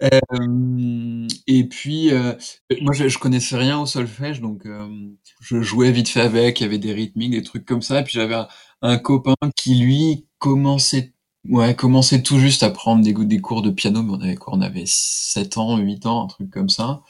Hem 0.01 1.27
et 1.47 1.65
puis, 1.67 2.11
heu, 2.11 2.37
moi 2.81 2.93
je 2.93 3.07
je 3.09 3.19
connaissais 3.19 3.57
rien 3.57 3.79
au 3.79 3.85
solfège 3.85 4.41
donc 4.41 4.65
hem, 4.65 5.15
je 5.41 5.61
jouais 5.61 5.91
vite 5.91 6.09
fait 6.09 6.21
avec, 6.21 6.61
il 6.61 6.63
y 6.63 6.67
avait 6.67 6.77
des 6.79 6.93
rythmiques, 6.93 7.31
des 7.31 7.43
trucs 7.43 7.65
comme 7.65 7.81
ça 7.81 7.99
et 8.01 8.03
puis 8.05 8.13
j'avais 8.13 8.35
un 8.35 8.47
un 8.83 8.97
copain 8.99 9.35
qui 9.57 9.75
lui 9.75 10.27
commençait 10.39 11.13
ouais, 11.49 11.75
commençait 11.75 12.21
tout 12.23 12.39
juste 12.39 12.63
à 12.63 12.69
prendre 12.69 13.03
des 13.03 13.13
des 13.13 13.39
cours 13.41 13.61
de 13.61 13.69
piano, 13.71 14.03
mais 14.03 14.11
on 14.13 14.21
avait 14.21 14.35
quoi? 14.35 14.53
On 14.55 14.61
avait 14.61 14.83
7 14.87 15.57
ans, 15.57 15.77
8 15.77 16.05
ans, 16.05 16.23
un 16.23 16.27
truc 16.27 16.49
comme 16.51 16.69
ça 16.69 17.01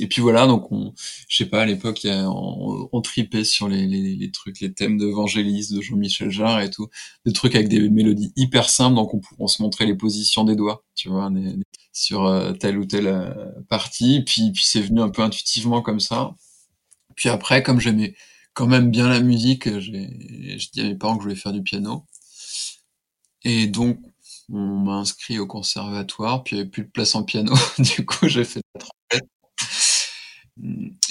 et 0.00 0.08
puis 0.08 0.22
voilà 0.22 0.46
donc 0.46 0.72
on 0.72 0.94
je 1.28 1.36
sais 1.38 1.46
pas 1.46 1.62
à 1.62 1.66
l'époque 1.66 2.00
on 2.06 2.88
on 2.92 3.00
tripait 3.02 3.44
sur 3.44 3.68
les 3.68 3.86
les 3.88 4.30
trucs, 4.32 4.60
les 4.60 4.72
thèmes 4.74 4.98
de 4.98 5.06
Vangelis, 5.06 5.68
de 5.72 5.80
Jean-Michel 5.82 6.30
Jarre 6.30 6.60
et 6.62 6.70
tout. 6.70 6.88
Des 7.26 7.32
trucs 7.32 7.54
avec 7.56 7.68
des 7.68 7.88
mélodies 7.90 8.32
hyper 8.36 8.70
simples 8.70 8.96
donc 8.96 9.14
on 9.14 9.20
pou 9.20 9.34
on 9.38 9.48
se 9.48 9.62
montrait 9.62 9.86
les 9.86 9.96
positions 9.96 10.44
des 10.44 10.56
doigts, 10.56 10.84
tu 10.96 11.08
vois? 11.10 11.30
Sur, 11.92 12.26
heu, 12.26 12.56
telle 12.58 12.78
ou 12.78 12.84
telle, 12.86 13.06
heu, 13.08 13.34
partie 13.68 14.22
puis 14.24 14.52
puis 14.52 14.62
c'est 14.66 14.80
venu 14.82 15.00
un 15.02 15.10
peu 15.10 15.22
intuitivement 15.22 15.82
comme 15.82 16.00
ça. 16.00 16.34
Puis 17.16 17.28
après 17.30 17.62
comme 17.62 17.80
j'aimais 17.80 18.14
quand 18.54 18.66
même 18.66 18.90
bien 18.90 19.08
la 19.08 19.20
musique, 19.20 19.78
j'ai 19.80 20.08
j'ai 20.58 20.68
dit 20.74 20.80
à 20.82 20.84
mes 20.84 20.94
parents 20.96 21.16
que 21.16 21.22
je 21.22 21.28
voulais 21.28 21.36
faire 21.40 21.52
du 21.52 21.62
piano 21.62 22.06
et 23.44 23.66
donc 23.66 23.98
on 24.50 24.78
m'a 24.78 24.94
inscrit 24.94 25.38
au 25.38 25.46
conservatoire 25.46 26.44
puis 26.44 26.56
il 26.56 26.58
y 26.58 26.62
avait 26.62 26.70
plus 26.70 26.84
de 26.84 26.90
place 26.90 27.14
en 27.14 27.24
piano, 27.24 27.54
du 27.78 28.04
coup 28.06 28.28
j'ai 28.28 28.44
fait 28.44 28.60
de 28.60 28.64
la 28.74 28.80
trompette 28.80 29.28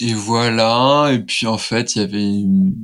et 0.01 0.13
voilà. 0.13 1.11
Et 1.13 1.19
puis 1.23 1.47
en 1.47 1.57
fait, 1.57 1.95
il 1.95 1.99
y 1.99 2.01
avait 2.03 2.23
une... 2.23 2.75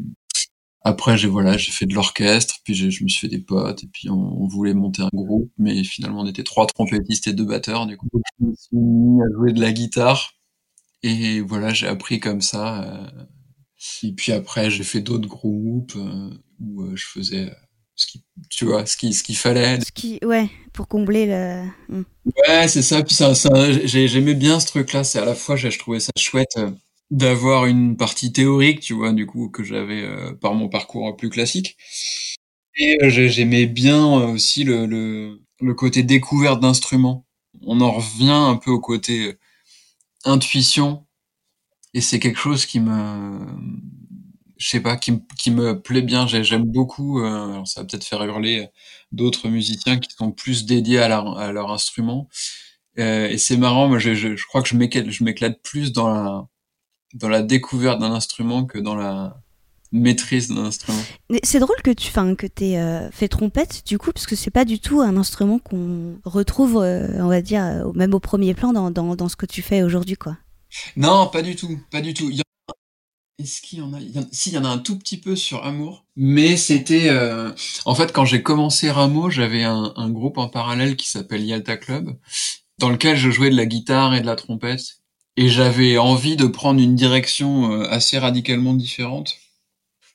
après 0.84 1.18
j'ai 1.18 1.28
voilà, 1.28 1.58
j'ai 1.58 1.72
fait 1.72 1.86
de 1.86 1.94
l'orchestre, 1.94 2.56
puis 2.64 2.76
je 2.76 3.04
me 3.04 3.10
suis 3.10 3.28
fait 3.28 3.28
des 3.28 3.42
potes, 3.42 3.84
et 3.84 3.88
puis 3.88 4.10
on, 4.10 4.44
on, 4.44 4.48
voulait 4.48 4.74
monter 4.74 5.02
un 5.04 5.10
groupe, 5.14 5.52
mais 5.58 5.84
finalement 5.84 6.22
on 6.22 6.28
était 6.28 6.44
trois 6.44 6.68
trompettistes 6.68 7.28
et 7.28 7.34
deux 7.34 7.46
batteurs. 7.46 7.86
Du 7.88 7.98
coup, 7.98 8.08
je 8.40 8.46
me 8.46 8.56
suis 8.56 8.78
mis 8.78 9.22
à 9.22 9.26
jouer 9.34 9.54
de 9.54 9.62
la 9.62 9.72
guitare, 9.74 10.34
et 11.04 11.42
voilà, 11.42 11.74
j'ai 11.74 11.88
appris 11.88 12.20
comme 12.20 12.42
ça. 12.42 12.84
Euh... 12.84 13.26
Et 14.04 14.14
puis 14.14 14.32
après, 14.32 14.72
j'ai 14.72 14.84
fait 14.84 15.02
d'autres 15.02 15.28
groupes 15.30 15.94
euh, 15.96 16.32
où 16.60 16.82
euh, 16.84 16.96
je 16.96 17.06
faisais 17.08 17.52
ce 17.98 18.06
qui, 18.06 18.24
tu 18.50 18.66
vois, 18.66 18.86
ce 18.86 18.96
qui, 18.96 19.12
ce 19.14 19.24
qu'il 19.24 19.36
fallait. 19.36 19.82
Ce 19.82 19.92
qui, 19.92 20.20
ouais, 20.24 20.50
pour 20.72 20.88
combler 20.88 21.26
le. 21.26 21.64
Mm. 21.90 22.04
Ouais, 22.48 22.68
c'est 22.68 22.84
ça. 22.84 23.04
Puis 23.04 23.16
ça, 23.16 23.34
ça 23.36 23.50
j'aimais 23.86 24.36
bien 24.36 24.60
ce 24.60 24.68
truc-là. 24.68 25.04
C'est 25.04 25.20
à 25.20 25.26
la 25.26 25.36
fois, 25.36 25.56
je 25.56 25.68
trouvais 25.78 26.00
ça 26.00 26.12
chouette 26.18 26.58
euh, 26.58 26.70
d'avoir 27.10 27.66
une 27.66 27.98
partie 27.98 28.32
théorique, 28.32 28.82
tu 28.82 28.94
vois, 28.94 29.12
du 29.12 29.26
coup, 29.26 29.50
que 29.50 29.64
j'avais 29.64 30.04
euh, 30.04 30.34
par 30.34 30.54
mon 30.54 30.70
parcours 30.70 31.18
plus 31.18 31.30
classique. 31.30 31.76
Et 32.78 33.04
euh, 33.04 33.10
j'aimais 33.10 33.66
bien 33.66 34.06
aussi 34.06 34.64
le, 34.64 34.86
le, 34.86 35.42
le 35.60 35.74
côté 35.74 36.04
découverte 36.04 36.62
d'instruments. 36.62 37.26
On 37.66 37.82
en 37.82 37.92
revient 37.92 38.30
un 38.30 38.58
peu 38.58 38.70
au 38.70 38.80
côté 38.80 39.38
intuition. 40.24 41.08
Et 41.96 42.02
c'est 42.02 42.20
quelque 42.20 42.38
chose 42.38 42.68
qui 42.68 42.80
me, 42.80 43.40
je 44.58 44.70
sais 44.70 44.80
pas, 44.80 44.98
qui, 44.98 45.22
qui 45.38 45.52
me 45.52 45.80
plaît 45.80 46.02
bien. 46.02 46.28
J'aime 46.28 46.64
beaucoup. 46.64 47.20
Euh, 47.20 47.54
alors 47.54 47.68
ça 47.68 47.82
va 47.82 47.88
peut-être 47.88 48.06
faire 48.06 48.24
hurler 48.24 48.68
d'autres 49.12 49.50
musiciens 49.50 50.00
qui 50.00 50.10
sont 50.16 50.32
plus 50.32 50.66
dédiés 50.66 51.00
à 51.00 51.08
leur, 51.08 51.38
à 51.38 51.52
leur 51.52 51.72
instrument. 51.72 52.28
Euh, 53.00 53.28
et 53.28 53.38
c'est 53.38 53.58
marrant. 53.58 53.88
Moi, 53.88 54.00
je, 54.00 54.14
je, 54.14 54.36
je, 54.36 54.46
crois 54.46 54.62
que 54.62 54.70
je 54.70 55.24
m'éclate 55.24 55.62
plus 55.62 55.92
dans 55.92 56.10
la 56.10 56.48
dans 57.14 57.30
la 57.30 57.42
découverte 57.42 58.00
d'un 58.00 58.12
instrument 58.12 58.66
que 58.66 58.80
dans 58.80 58.96
la 58.96 59.38
maîtrise 59.92 60.50
d'un 60.50 60.66
instrument. 60.66 61.02
C'est 61.44 61.60
drôle 61.60 61.82
que 61.82 61.92
tu, 61.92 62.10
enfin, 62.10 62.36
que 62.36 62.48
t'aies 62.48 62.78
euh, 62.78 63.10
fait 63.12 63.30
trompette 63.30 63.84
du 63.86 63.98
coup, 63.98 64.12
parce 64.12 64.26
que 64.26 64.36
c'est 64.36 64.52
pas 64.52 64.66
du 64.66 64.80
tout 64.80 65.00
un 65.00 65.16
instrument 65.16 65.60
qu'on 65.60 66.20
retrouve, 66.26 66.78
euh, 66.78 67.08
on 67.24 67.28
va 67.28 67.42
dire, 67.42 67.90
même 67.96 68.14
au 68.14 68.20
premier 68.20 68.54
plan 68.54 68.74
dans, 68.74 68.92
dans, 68.92 69.16
dans 69.16 69.30
ce 69.30 69.36
que 69.38 69.46
tu 69.46 69.62
fais 69.62 69.84
aujourd'hui, 69.84 70.18
quoi. 70.18 70.38
Non, 70.98 71.28
pas 71.28 71.42
du 71.42 71.56
tout, 71.56 71.80
pas 71.92 72.02
du 72.02 72.14
tout. 72.14 72.30
Y 73.40 73.44
est-ce 73.44 73.62
qu'il 73.62 73.80
y 73.80 73.82
en 73.82 73.94
a 73.94 74.00
Si, 74.32 74.50
il 74.50 74.56
y 74.56 74.58
en 74.58 74.66
a 74.66 74.70
un 74.70 74.80
tout 74.80 74.98
petit 74.98 75.18
peu 75.18 75.36
sur 75.36 75.64
Amour? 75.64 76.06
Mais 76.16 76.58
c'était... 76.58 77.10
Euh... 77.10 77.52
En 77.86 77.94
fait, 77.94 78.12
quand 78.12 78.26
j'ai 78.26 78.42
commencé 78.42 78.90
Rameau, 78.90 79.30
j'avais 79.30 79.64
un, 79.64 80.10
groupe 80.10 80.40
en 80.40 80.50
parallèle 80.50 80.96
qui 80.96 81.10
s'appelle 81.10 81.46
Yalta 81.46 81.78
Club, 81.78 82.18
dans 82.80 82.90
lequel 82.90 83.16
je 83.16 83.30
jouais 83.30 83.52
de 83.52 83.56
la 83.56 83.68
guitare 83.68 84.16
et 84.16 84.22
de 84.22 84.26
la 84.26 84.36
trompette. 84.36 85.02
Et 85.36 85.50
j'avais 85.50 86.00
envie 86.00 86.36
de 86.36 86.48
prendre 86.48 86.82
une 86.82 86.96
direction 86.96 87.72
euh, 87.72 87.88
assez 87.90 88.18
radicalement 88.18 88.74
différente. 88.74 89.36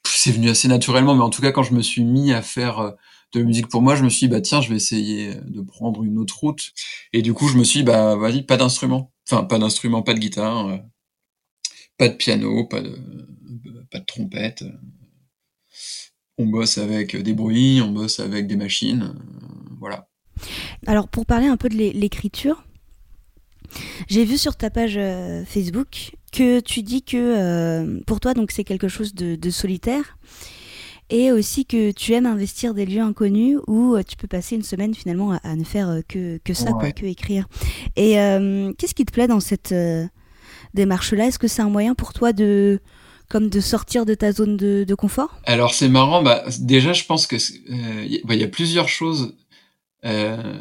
C'est 0.05 0.33
venu 0.33 0.50
assez 0.50 0.67
naturellement, 0.67 1.14
mais 1.14 1.23
en 1.23 1.31
tout 1.31 1.43
cas, 1.43 1.52
quand 1.52 1.62
je 1.62 1.75
me 1.75 1.83
suis 1.83 2.02
mis 2.02 2.33
à 2.33 2.43
faire 2.43 2.81
euh, 2.81 2.91
de 3.35 3.38
la 3.38 3.47
musique 3.47 3.69
pour 3.69 3.83
moi, 3.83 3.95
je 3.95 4.02
me 4.02 4.09
suis 4.09 4.26
dit, 4.26 4.33
bah 4.33 4.41
tiens, 4.41 4.61
je 4.61 4.69
vais 4.69 4.76
essayer 4.76 5.35
de 5.47 5.62
prendre 5.62 6.02
une 6.02 6.19
autre 6.19 6.41
route. 6.41 6.73
Et 7.12 7.23
du 7.23 7.35
coup, 7.35 7.47
je 7.47 7.57
me 7.57 7.62
suis 7.62 7.81
dit, 7.81 7.85
bah 7.85 8.17
vas-y, 8.17 8.43
pas 8.43 8.57
d'instrument. 8.57 9.12
Enfin, 9.31 9.45
pas 9.45 9.61
d'instrument, 9.61 10.02
pas 10.02 10.14
de 10.14 10.19
guitare 10.19 10.67
euh, 10.67 10.79
pas 12.02 12.09
de 12.09 12.14
piano, 12.14 12.64
pas 12.64 12.80
de, 12.80 12.99
pas 13.88 14.00
de 14.00 14.04
trompette. 14.04 14.64
On 16.37 16.47
bosse 16.47 16.78
avec 16.78 17.14
des 17.14 17.32
bruits, 17.32 17.80
on 17.80 17.92
bosse 17.92 18.18
avec 18.18 18.49
des 18.49 18.56
machines, 18.56 19.14
voilà. 19.78 20.09
Alors 20.88 21.06
pour 21.06 21.26
parler 21.26 21.47
un 21.47 21.56
peu 21.56 21.68
de 21.68 21.76
l'écriture, 21.76 22.64
j'ai 24.09 24.25
vu 24.25 24.37
sur 24.37 24.56
ta 24.56 24.68
page 24.68 24.97
euh, 24.97 25.44
Facebook 25.44 26.16
que 26.32 26.59
tu 26.59 26.82
dis 26.82 27.04
que 27.04 27.16
euh, 27.16 28.00
pour 28.04 28.18
toi 28.18 28.35
donc 28.35 28.50
c'est 28.50 28.64
quelque 28.64 28.88
chose 28.88 29.14
de, 29.14 29.37
de, 29.37 29.50
solitaire 29.50 30.18
et 31.09 31.30
aussi 31.30 31.66
que 31.66 31.92
tu 31.92 32.14
aimes 32.14 32.26
investir 32.26 32.75
des 32.75 32.85
lieux 32.85 33.02
inconnus 33.02 33.59
où 33.68 33.94
euh, 33.94 34.02
tu 34.02 34.16
peux 34.16 34.26
passer 34.26 34.56
une 34.56 34.64
semaine 34.64 34.92
finalement 34.92 35.30
à, 35.35 35.37
à 35.44 35.54
ne 35.54 35.62
faire 35.62 36.00
que, 36.09 36.40
que 36.42 36.52
ça, 36.52 36.73
ouais. 36.73 36.80
quoi, 36.80 36.90
que 36.90 37.06
écrire. 37.06 37.47
Et 37.94 38.14
qu'est-ce 38.76 38.94
qui 38.94 39.04
te 39.04 39.12
plaît 39.12 39.28
dans 39.28 39.38
cette 39.38 39.73
démarche-là 40.75 41.26
Est-ce 41.26 41.38
que 41.38 41.49
c'est 41.49 41.62
un 41.62 41.71
moyen 41.71 41.95
pour 41.95 42.12
toi 42.12 42.33
de 42.33 42.81
comme 43.29 43.49
de 43.49 43.61
sortir 43.61 44.05
de 44.05 44.12
ta 44.12 44.31
zone 44.31 44.59
de, 44.59 44.85
de 44.87 44.95
confort? 44.95 45.41
Alors 45.45 45.73
c'est 45.73 45.88
marrant, 45.88 46.23
bah, 46.23 46.45
déjà 46.61 46.93
je 46.93 47.05
pense 47.05 47.26
que 47.26 47.37
euh, 47.37 48.05
y, 48.05 48.21
bah, 48.25 48.35
y 48.35 48.45
a 48.45 48.49
plusieurs 48.49 48.91
choses, 48.91 49.35
euh, 50.05 50.61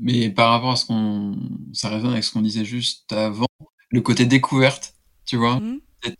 mais 0.00 0.28
par 0.28 0.50
rapport 0.50 0.72
à 0.72 0.76
ce 0.76 0.86
qu'on, 0.86 1.36
ça 1.72 1.88
revient 1.90 2.08
avec 2.08 2.24
ce 2.24 2.32
qu'on 2.32 2.42
disait 2.42 2.64
juste 2.64 3.12
avant, 3.12 3.46
le 3.90 4.00
côté 4.00 4.26
découverte, 4.26 4.94
tu 5.26 5.36
vois, 5.36 5.60
mmh. 5.60 5.80
être 6.06 6.18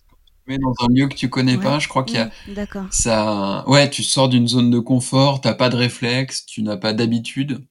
dans 0.61 0.85
un 0.85 0.89
lieu 0.95 1.09
que 1.09 1.17
tu 1.17 1.29
connais 1.29 1.57
ouais. 1.57 1.63
pas, 1.63 1.81
je 1.81 1.89
crois 1.89 2.05
qu'il 2.05 2.17
y 2.17 2.21
a 2.21 2.27
mmh, 2.47 2.89
ça, 2.93 3.65
ouais, 3.69 3.91
tu 3.91 4.05
sors 4.05 4.29
d'une 4.29 4.47
zone 4.47 4.71
de 4.71 4.79
confort, 4.79 5.41
t'as 5.41 5.55
pas 5.55 5.69
de 5.69 5.77
réflexe, 5.77 6.47
tu 6.47 6.63
n'as 6.63 6.77
pas 6.77 6.93
d'habitude, 6.93 7.67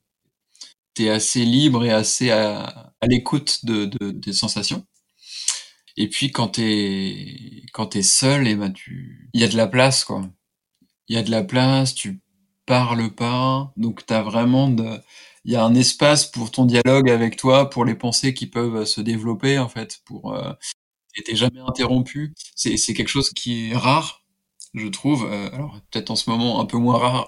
t'es 0.93 1.09
assez 1.09 1.45
libre 1.45 1.85
et 1.85 1.91
assez 1.91 2.29
à, 2.29 2.91
à 2.99 3.07
l'écoute 3.07 3.63
de, 3.63 3.85
de, 3.85 4.11
des 4.11 4.33
sensations. 4.33 4.85
Et 5.97 6.07
puis 6.09 6.31
quand 6.31 6.49
t'es 6.49 7.63
quand 7.73 7.87
t'es 7.87 8.03
seul, 8.03 8.47
et 8.47 8.55
ben 8.55 8.71
tu, 8.71 9.29
il 9.33 9.41
y 9.41 9.43
a 9.43 9.47
de 9.47 9.57
la 9.57 9.67
place 9.67 10.05
quoi. 10.05 10.21
Il 11.09 11.15
y 11.15 11.19
a 11.19 11.23
de 11.23 11.31
la 11.31 11.43
place, 11.43 11.95
tu 11.95 12.21
parles 12.65 13.11
pas, 13.15 13.73
donc 13.77 14.05
t'as 14.05 14.23
vraiment 14.23 14.69
de, 14.69 14.99
il 15.45 15.53
y 15.53 15.55
a 15.57 15.63
un 15.65 15.75
espace 15.75 16.25
pour 16.27 16.51
ton 16.51 16.65
dialogue 16.65 17.09
avec 17.09 17.37
toi, 17.37 17.69
pour 17.69 17.85
les 17.85 17.95
pensées 17.95 18.33
qui 18.33 18.47
peuvent 18.47 18.85
se 18.85 19.01
développer 19.01 19.59
en 19.59 19.69
fait, 19.69 20.01
pour 20.05 20.33
euh, 20.35 20.53
t'es 21.25 21.35
jamais 21.35 21.61
interrompu. 21.61 22.33
C'est 22.55 22.77
c'est 22.77 22.93
quelque 22.93 23.09
chose 23.09 23.31
qui 23.31 23.71
est 23.71 23.75
rare, 23.77 24.23
je 24.77 24.87
trouve. 24.87 25.27
Euh, 25.31 25.49
alors 25.51 25.79
peut-être 25.91 26.11
en 26.11 26.15
ce 26.15 26.29
moment 26.29 26.61
un 26.61 26.65
peu 26.65 26.77
moins 26.77 26.97
rare, 26.97 27.27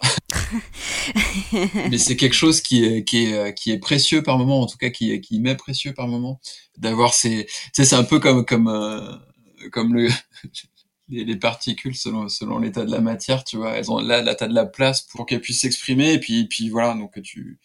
mais 1.90 1.98
c'est 1.98 2.16
quelque 2.16 2.36
chose 2.36 2.62
qui 2.62 2.84
est 2.84 3.04
qui 3.04 3.26
est 3.26 3.54
qui 3.54 3.72
est 3.72 3.80
précieux 3.80 4.24
par 4.24 4.38
moment, 4.38 4.62
en 4.62 4.68
tout 4.68 4.78
cas 4.78 4.90
qui 4.90 5.20
qui 5.22 5.40
m'est 5.40 5.56
précieux 5.56 5.94
par 5.94 6.08
moment, 6.08 6.40
d'avoir 6.78 7.14
ces, 7.14 7.46
tu 7.46 7.52
sais, 7.74 7.86
c'est 7.86 7.96
un 7.96 8.04
peu 8.04 8.20
comme 8.20 8.46
comme 8.46 8.68
euh, 8.68 9.16
comme 9.72 9.94
le 9.94 10.10
les, 11.10 11.26
les, 11.26 11.36
particules 11.36 11.96
selon 11.96 12.30
selon 12.30 12.60
l'état 12.60 12.86
de 12.86 12.92
la 12.92 13.02
matière, 13.02 13.44
tu 13.44 13.58
vois, 13.58 13.72
elles 13.74 13.92
ont 13.92 14.00
là 14.00 14.22
là 14.22 14.36
t'as 14.36 14.48
de 14.48 14.56
la 14.56 14.66
place 14.66 15.02
pour 15.02 15.26
qu'elles 15.26 15.42
puissent 15.42 15.62
s'exprimer 15.62 16.14
et 16.14 16.20
puis 16.20 16.48
puis 16.48 16.70
voilà 16.70 16.94
donc 16.94 17.22
tu, 17.22 17.60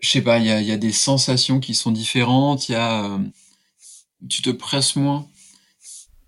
je 0.00 0.10
sais 0.10 0.22
pas, 0.22 0.38
il 0.38 0.46
y 0.46 0.50
a 0.50 0.60
y 0.60 0.72
a 0.72 0.76
des 0.76 0.92
sensations 0.92 1.60
qui 1.60 1.74
sont 1.74 1.90
différentes, 1.92 2.68
il 2.68 2.72
y 2.72 2.76
a 2.76 3.04
euh, 3.06 3.18
tu 4.28 4.42
te 4.42 4.50
presses 4.50 4.96
moins 4.96 5.28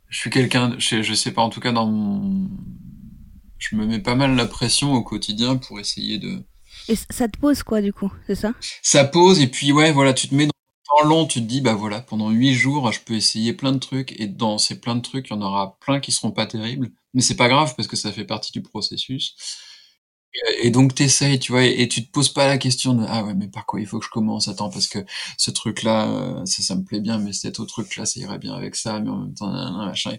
je 0.08 0.18
suis 0.18 0.30
quelqu'un, 0.30 0.75
je, 0.78 1.02
je 1.02 1.14
sais 1.14 1.32
pas, 1.32 1.42
en 1.42 1.50
tout 1.50 1.60
cas 1.60 1.72
dans 1.72 1.86
mon... 1.86 2.48
Je 3.58 3.75
me 3.75 3.86
mets 3.86 4.00
pas 4.00 4.14
mal 4.14 4.36
la 4.36 4.46
pression 4.46 4.92
au 4.92 5.02
quotidien 5.02 5.56
pour 5.56 5.80
essayer 5.80 6.18
de... 6.18 6.44
Et 6.88 6.94
ça 7.10 7.26
te 7.28 7.38
pose 7.38 7.62
quoi 7.62 7.80
du 7.80 7.92
coup, 7.92 8.12
c'est 8.26 8.34
ça? 8.34 8.52
Ça 8.82 9.04
pose 9.04 9.40
et 9.40 9.48
puis 9.48 9.72
ouais, 9.72 9.92
voilà, 9.92 10.12
tu 10.12 10.28
te 10.28 10.34
mets 10.34 10.46
dans 10.46 10.50
un 10.50 11.02
temps 11.02 11.08
long, 11.08 11.26
tu 11.26 11.40
te 11.40 11.46
dis 11.46 11.60
bah 11.60 11.75
voilà, 11.75 12.00
pendant 12.00 12.30
huit 12.30 12.54
jours, 12.54 12.92
je 12.92 13.00
peux 13.00 13.14
essayer 13.14 13.52
plein 13.52 13.72
de 13.72 13.78
trucs 13.78 14.18
et 14.20 14.26
dans 14.26 14.58
ces 14.58 14.80
plein 14.80 14.94
de 14.94 15.00
trucs, 15.00 15.28
il 15.28 15.32
y 15.32 15.36
en 15.36 15.42
aura 15.42 15.78
plein 15.80 16.00
qui 16.00 16.12
seront 16.12 16.30
pas 16.30 16.46
terribles, 16.46 16.90
mais 17.14 17.22
c'est 17.22 17.36
pas 17.36 17.48
grave 17.48 17.75
parce 17.76 17.88
que 17.88 17.96
ça 17.96 18.12
fait 18.12 18.25
partie 18.25 18.52
du 18.52 18.62
processus. 18.62 19.34
Et 20.62 20.70
donc 20.70 20.94
t'essayes, 20.94 21.38
tu 21.38 21.52
vois, 21.52 21.64
et, 21.64 21.88
tu 21.88 22.04
te 22.04 22.10
poses 22.10 22.28
pas 22.28 22.46
la 22.46 22.58
question 22.58 22.94
de 22.94 23.04
ah 23.08 23.24
ouais 23.24 23.34
mais 23.34 23.48
par 23.48 23.66
quoi 23.66 23.80
il 23.80 23.86
faut 23.86 23.98
que 23.98 24.04
je 24.04 24.10
commence, 24.10 24.48
attends 24.48 24.70
parce 24.70 24.86
que 24.86 24.98
ce 25.38 25.50
truc 25.50 25.82
là, 25.82 26.08
euh, 26.08 26.46
ça, 26.46 26.62
ça 26.62 26.74
me 26.76 26.84
plaît 26.84 27.00
bien, 27.00 27.18
mais 27.18 27.32
cet 27.32 27.60
autre 27.60 27.72
truc 27.82 27.96
là, 27.96 28.06
ça 28.06 28.20
irait 28.20 28.38
bien 28.38 28.54
avec 28.54 28.76
ça, 28.76 29.00
mais 29.00 29.10
en 29.10 29.18
même 29.18 29.34
temps 29.34 29.50
machin. 29.86 30.16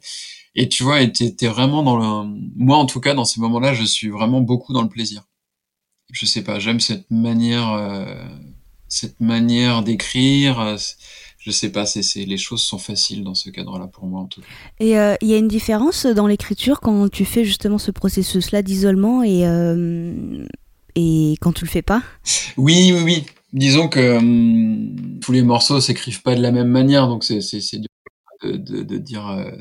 Et 0.56 0.70
tu 0.70 0.84
vois, 0.84 1.02
et 1.02 1.12
t'es 1.12 1.36
es 1.42 1.48
vraiment 1.48 1.84
dans 1.84 1.98
le, 1.98 2.30
moi 2.56 2.78
en 2.78 2.86
tout 2.86 3.00
cas 3.00 3.14
dans 3.14 3.26
ces 3.26 3.40
moments-là, 3.42 3.74
je 3.74 3.84
suis 3.84 4.10
vraiment 4.10 4.42
beaucoup 4.42 4.74
dans 4.74 4.82
le 4.82 4.90
plaisir. 4.90 5.24
Je 6.12 6.26
sais 6.26 6.44
pas, 6.44 6.60
j'aime 6.60 6.80
cette 6.80 7.10
manière, 7.12 7.74
euh, 7.74 8.28
cette 8.88 9.20
manière 9.20 9.84
d'écrire. 9.84 10.78
Je 11.40 11.52
sais 11.52 11.72
pas, 11.72 11.86
c'est 11.86 12.26
les 12.26 12.38
choses 12.38 12.64
sont 12.64 12.80
faciles 12.80 13.24
dans 13.24 13.36
ce 13.36 13.50
cadre-là 13.50 13.88
pour 13.88 14.06
moi 14.06 14.22
en 14.22 14.26
tout 14.26 14.42
cas. 14.42 14.48
Et 14.80 14.92
il 14.92 14.98
euh, 14.98 15.16
y 15.22 15.34
a 15.34 15.38
une 15.38 15.48
différence 15.48 16.06
dans 16.06 16.28
l'écriture 16.28 16.82
quand 16.82 17.10
tu 17.10 17.26
fais 17.26 17.46
justement 17.46 17.78
ce 17.78 17.92
processus-là 17.92 18.62
d'isolement 18.64 19.24
et 19.24 19.46
euh, 19.46 20.46
et 20.96 21.36
quand 21.40 21.54
tu 21.54 21.64
le 21.64 21.70
fais 21.70 21.84
pas? 21.84 22.02
Oui, 22.58 22.92
oui, 22.92 23.02
oui. 23.04 23.26
Disons 23.54 23.88
que 23.88 24.18
hum, 24.18 25.20
tous 25.22 25.32
les 25.32 25.44
morceaux 25.44 25.80
s'écrivent 25.80 26.24
pas 26.24 26.36
de 26.36 26.42
la 26.42 26.52
même 26.52 26.70
manière, 26.70 27.08
donc 27.08 27.24
c'est 27.24 27.40
c'est 27.42 27.78
de, 27.78 28.58
de, 28.58 28.82
de, 28.82 28.98
dire 28.98 29.28
euh, 29.28 29.52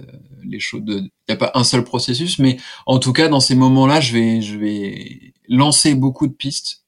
les 0.44 0.58
choses. 0.58 0.82
Il 0.86 1.10
n'y 1.28 1.34
a 1.34 1.36
pas 1.36 1.52
un 1.54 1.62
seul 1.62 1.84
processus, 1.84 2.38
mais 2.38 2.56
en 2.86 2.98
tout 2.98 3.12
cas 3.12 3.28
dans 3.28 3.40
ces 3.40 3.54
moments-là, 3.54 4.00
je 4.00 4.14
vais 4.14 4.40
je 4.40 4.56
vais 4.56 5.34
lancer 5.48 5.94
beaucoup 5.94 6.26
de 6.26 6.32
pistes, 6.32 6.84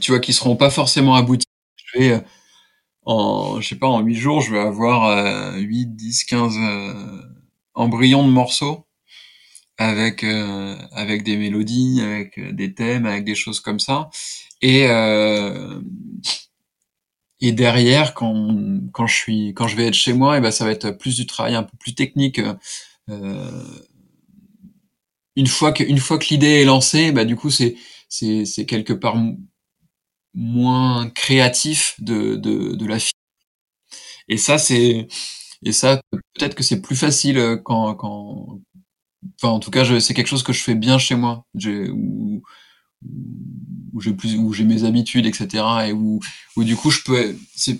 tu 0.00 0.10
vois, 0.10 0.20
qui 0.20 0.32
seront 0.32 0.56
pas 0.56 0.70
forcément 0.70 1.14
abouties. 1.14 1.46
Je 1.76 1.98
vais 1.98 2.24
en, 3.04 3.60
je 3.60 3.68
sais 3.68 3.76
pas, 3.76 3.88
en 3.88 4.00
8 4.00 4.14
jours, 4.16 4.40
je 4.40 4.52
vais 4.52 4.60
avoir 4.60 5.06
euh, 5.06 5.56
8, 5.58 5.96
10, 5.96 6.24
15 6.24 6.54
euh, 6.58 7.22
embryons 7.74 8.26
de 8.26 8.32
morceaux 8.32 8.86
avec 9.78 10.24
euh, 10.24 10.76
avec 10.92 11.22
des 11.24 11.36
mélodies, 11.36 12.00
avec 12.02 12.38
des 12.54 12.74
thèmes, 12.74 13.06
avec 13.06 13.24
des 13.24 13.34
choses 13.34 13.60
comme 13.60 13.80
ça. 13.80 14.10
Et 14.62 14.86
euh, 14.88 15.80
et 17.40 17.52
derrière, 17.52 18.12
quand, 18.14 18.56
quand 18.92 19.06
je 19.06 19.14
suis, 19.14 19.48
quand 19.54 19.66
je 19.66 19.76
vais 19.76 19.86
être 19.86 19.94
chez 19.94 20.12
moi, 20.12 20.36
et 20.36 20.40
ben 20.40 20.50
ça 20.50 20.64
va 20.64 20.72
être 20.72 20.90
plus 20.90 21.16
du 21.16 21.26
travail 21.26 21.54
un 21.54 21.62
peu 21.62 21.76
plus 21.78 21.94
technique. 21.94 22.40
Euh, 23.08 23.80
une 25.36 25.46
fois 25.46 25.72
que, 25.72 25.82
une 25.82 25.98
fois 25.98 26.18
que 26.18 26.26
l'idée 26.30 26.60
est 26.60 26.64
lancée, 26.64 27.12
bah 27.12 27.24
du 27.24 27.36
coup 27.36 27.50
c'est, 27.50 27.76
c'est, 28.08 28.44
c'est 28.44 28.66
quelque 28.66 28.92
part 28.92 29.16
moins 30.34 31.10
créatif 31.10 31.96
de, 31.98 32.36
de, 32.36 32.74
de 32.74 32.86
la 32.86 32.98
fille. 32.98 33.12
Et 34.28 34.36
ça 34.36 34.58
c'est, 34.58 35.08
et 35.64 35.72
ça 35.72 36.00
peut-être 36.10 36.54
que 36.54 36.62
c'est 36.62 36.80
plus 36.80 36.96
facile 36.96 37.60
quand, 37.64 37.94
quand, 37.94 38.60
enfin 39.36 39.52
en 39.52 39.60
tout 39.60 39.70
cas 39.70 39.84
c'est 40.00 40.14
quelque 40.14 40.28
chose 40.28 40.42
que 40.42 40.52
je 40.52 40.62
fais 40.62 40.74
bien 40.74 40.98
chez 40.98 41.16
moi. 41.16 41.44
J'ai, 41.54 41.90
où, 41.90 42.42
où 43.92 44.00
j'ai 44.00 44.12
plus 44.12 44.36
où 44.36 44.52
j'ai 44.52 44.64
mes 44.64 44.84
habitudes 44.84 45.26
etc 45.26 45.64
et 45.88 45.92
où, 45.92 46.20
où 46.56 46.64
du 46.64 46.76
coup 46.76 46.90
je 46.90 47.00
peux 47.02 47.34
je 47.56 47.72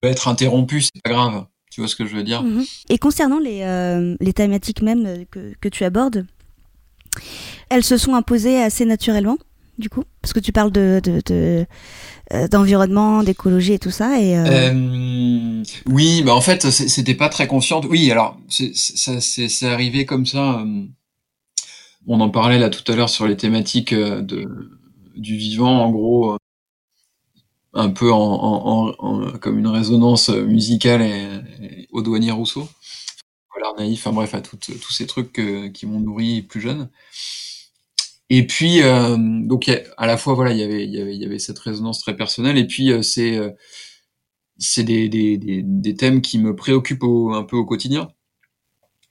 peux 0.00 0.08
être 0.08 0.28
interrompu 0.28 0.80
c'est 0.80 1.02
pas 1.04 1.10
grave 1.10 1.46
tu 1.72 1.80
vois 1.80 1.88
ce 1.88 1.96
que 1.96 2.04
je 2.04 2.14
veux 2.14 2.22
dire? 2.22 2.42
Mhm. 2.42 2.64
Et 2.90 2.98
concernant 2.98 3.38
les, 3.38 3.62
euh, 3.62 4.14
les 4.20 4.34
thématiques 4.34 4.82
même 4.82 5.24
que, 5.30 5.54
que 5.58 5.68
tu 5.68 5.84
abordes, 5.84 6.26
elles 7.70 7.82
se 7.82 7.96
sont 7.96 8.14
imposées 8.14 8.62
assez 8.62 8.84
naturellement, 8.84 9.38
du 9.78 9.88
coup 9.88 10.04
Parce 10.20 10.32
que 10.32 10.40
tu 10.40 10.52
parles 10.52 10.70
de, 10.72 11.00
euh, 12.32 12.48
d'environnement, 12.48 13.22
d'écologie 13.22 13.74
et 13.74 13.78
tout 13.78 13.90
ça. 13.90 14.20
Et, 14.20 14.36
euh, 14.38 14.44
Euh, 14.46 15.62
oui, 15.86 16.22
bah 16.22 16.34
en 16.34 16.40
fait, 16.40 16.70
c'était 16.70 17.14
pas 17.14 17.28
très 17.28 17.46
conscient. 17.46 17.80
Oui, 17.88 18.10
alors, 18.10 18.38
c'est 18.48 19.66
arrivé 19.66 20.06
comme 20.06 20.26
ça. 20.26 20.64
On 22.06 22.20
en 22.20 22.30
parlait 22.30 22.58
là 22.58 22.68
tout 22.70 22.90
à 22.90 22.96
l'heure 22.96 23.10
sur 23.10 23.26
les 23.26 23.36
thématiques 23.36 23.94
de, 23.94 24.48
du 25.16 25.36
vivant, 25.36 25.84
en 25.84 25.90
gros, 25.90 26.36
un 27.74 27.90
peu 27.90 28.10
en, 28.12 28.92
comme 29.40 29.58
une 29.58 29.68
résonance 29.68 30.28
musicale 30.28 31.02
et, 31.02 31.86
au 31.92 32.02
douanier 32.02 32.30
Rousseau. 32.32 32.68
Voilà, 33.54 33.72
naïf, 33.78 34.00
enfin 34.00 34.14
bref, 34.14 34.34
à 34.34 34.40
toutes- 34.40 34.78
tous 34.80 34.92
ces 34.92 35.06
trucs 35.06 35.40
qui 35.74 35.86
m'ont 35.86 36.00
nourri 36.00 36.42
plus 36.42 36.60
jeune. 36.60 36.88
Et 38.34 38.46
puis, 38.46 38.80
euh, 38.80 39.18
donc, 39.18 39.68
à 39.98 40.06
la 40.06 40.16
fois, 40.16 40.32
voilà, 40.32 40.52
il 40.52 40.58
y 40.58 40.62
avait, 40.62 40.84
il 40.84 40.90
y 40.90 40.98
avait, 41.02 41.14
y 41.14 41.24
avait 41.26 41.38
cette 41.38 41.58
résonance 41.58 42.00
très 42.00 42.16
personnelle, 42.16 42.56
et 42.56 42.66
puis, 42.66 42.90
euh, 42.90 43.02
c'est, 43.02 43.36
euh, 43.36 43.50
c'est 44.56 44.84
des, 44.84 45.10
des, 45.10 45.36
des, 45.38 45.96
thèmes 45.96 46.22
qui 46.22 46.38
me 46.38 46.56
préoccupent 46.56 47.04
un 47.34 47.42
peu 47.42 47.56
au 47.56 47.66
quotidien. 47.66 48.08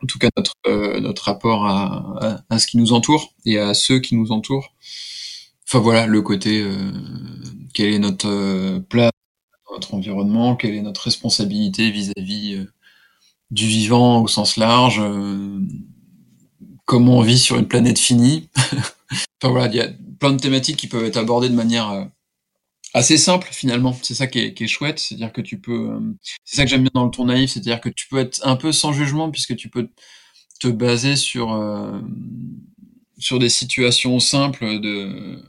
En 0.02 0.08
tout 0.08 0.18
cas, 0.18 0.30
notre, 0.36 0.56
notre 1.02 1.24
rapport 1.26 1.68
à, 1.68 2.42
à, 2.50 2.58
ce 2.58 2.66
qui 2.66 2.78
nous 2.78 2.94
entoure 2.94 3.36
et 3.46 3.60
à 3.60 3.76
ceux 3.76 4.00
qui 4.00 4.16
nous 4.16 4.32
entourent. 4.32 4.74
Enfin 5.68 5.78
voilà, 5.78 6.08
le 6.08 6.24
côté, 6.24 6.66
quelle 7.76 7.94
est 7.94 8.00
notre 8.00 8.80
place 8.90 9.12
notre 9.72 9.94
environnement, 9.94 10.56
quelle 10.56 10.74
est 10.74 10.82
notre 10.82 11.04
responsabilité 11.04 11.92
vis-à-vis 11.92 12.66
du 13.52 13.68
vivant 13.68 14.24
au 14.24 14.28
sens 14.28 14.58
large, 14.58 15.00
comment 16.86 17.20
on 17.20 17.22
vit 17.22 17.40
sur 17.40 17.60
une 17.60 17.68
planète 17.68 18.00
finie. 18.00 18.50
enfin 19.42 19.52
voilà, 19.52 19.68
il 19.68 19.76
y 19.76 19.82
a 19.82 19.90
plein 20.20 20.32
de 20.32 20.40
thématiques 20.40 20.78
qui 20.78 20.88
peuvent 20.88 21.06
être 21.06 21.18
abordées 21.18 21.50
de 21.50 21.56
manière 21.56 21.90
euh, 21.90 22.06
assez 22.94 23.18
simple 23.18 23.48
finalement. 23.52 23.98
C'est 24.04 24.14
ça 24.14 24.28
qui 24.28 24.40
est, 24.40 24.68
chouette, 24.68 25.00
c'est-à-dire 25.00 25.34
que 25.34 25.42
tu 25.42 25.60
peux, 25.60 25.92
euh, 25.94 26.00
c'est 26.46 26.58
ça 26.58 26.64
que 26.64 26.70
j'aime 26.70 26.84
bien 26.84 26.92
dans 26.94 27.06
le 27.06 27.12
tour 27.12 27.26
naïf, 27.26 27.52
c'est-à-dire 27.52 27.82
que 27.82 27.90
tu 27.90 28.08
peux 28.08 28.20
être 28.20 28.46
un 28.46 28.56
peu 28.56 28.72
sans 28.72 28.94
jugement 28.94 29.32
puisque 29.32 29.56
tu 29.56 29.70
peux 29.70 29.90
te 30.60 30.68
baser 30.68 31.16
sur 31.16 31.54
euh, 31.54 32.00
sur 33.18 33.40
des 33.40 33.50
situations 33.50 34.20
simples 34.20 34.80
de 34.80 35.44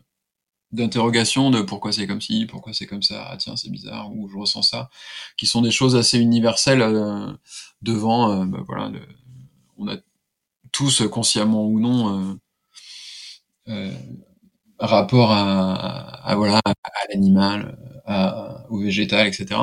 d'interrogation 0.72 1.50
de 1.50 1.60
pourquoi 1.60 1.92
c'est 1.92 2.06
comme 2.06 2.22
ci, 2.22 2.46
pourquoi 2.46 2.72
c'est 2.72 2.86
comme 2.86 3.02
ça, 3.02 3.28
ah 3.30 3.36
tiens 3.36 3.56
c'est 3.56 3.70
bizarre 3.70 4.10
ou 4.14 4.28
je 4.30 4.38
ressens 4.38 4.62
ça, 4.62 4.90
qui 5.36 5.46
sont 5.46 5.60
des 5.60 5.70
choses 5.70 5.96
assez 5.96 6.18
universelles 6.18 6.80
devant, 7.82 8.46
bah, 8.46 8.62
voilà, 8.66 8.90
on 9.76 9.86
a 9.88 9.96
tous 10.72 11.02
consciemment 11.08 11.66
ou 11.66 11.78
non 11.78 12.38
rapport 14.78 15.30
à, 15.32 16.34
voilà 16.36 16.60
à, 16.64 16.72
l'animal, 17.10 17.78
au 18.70 18.80
végétal, 18.80 19.26
etc. 19.26 19.60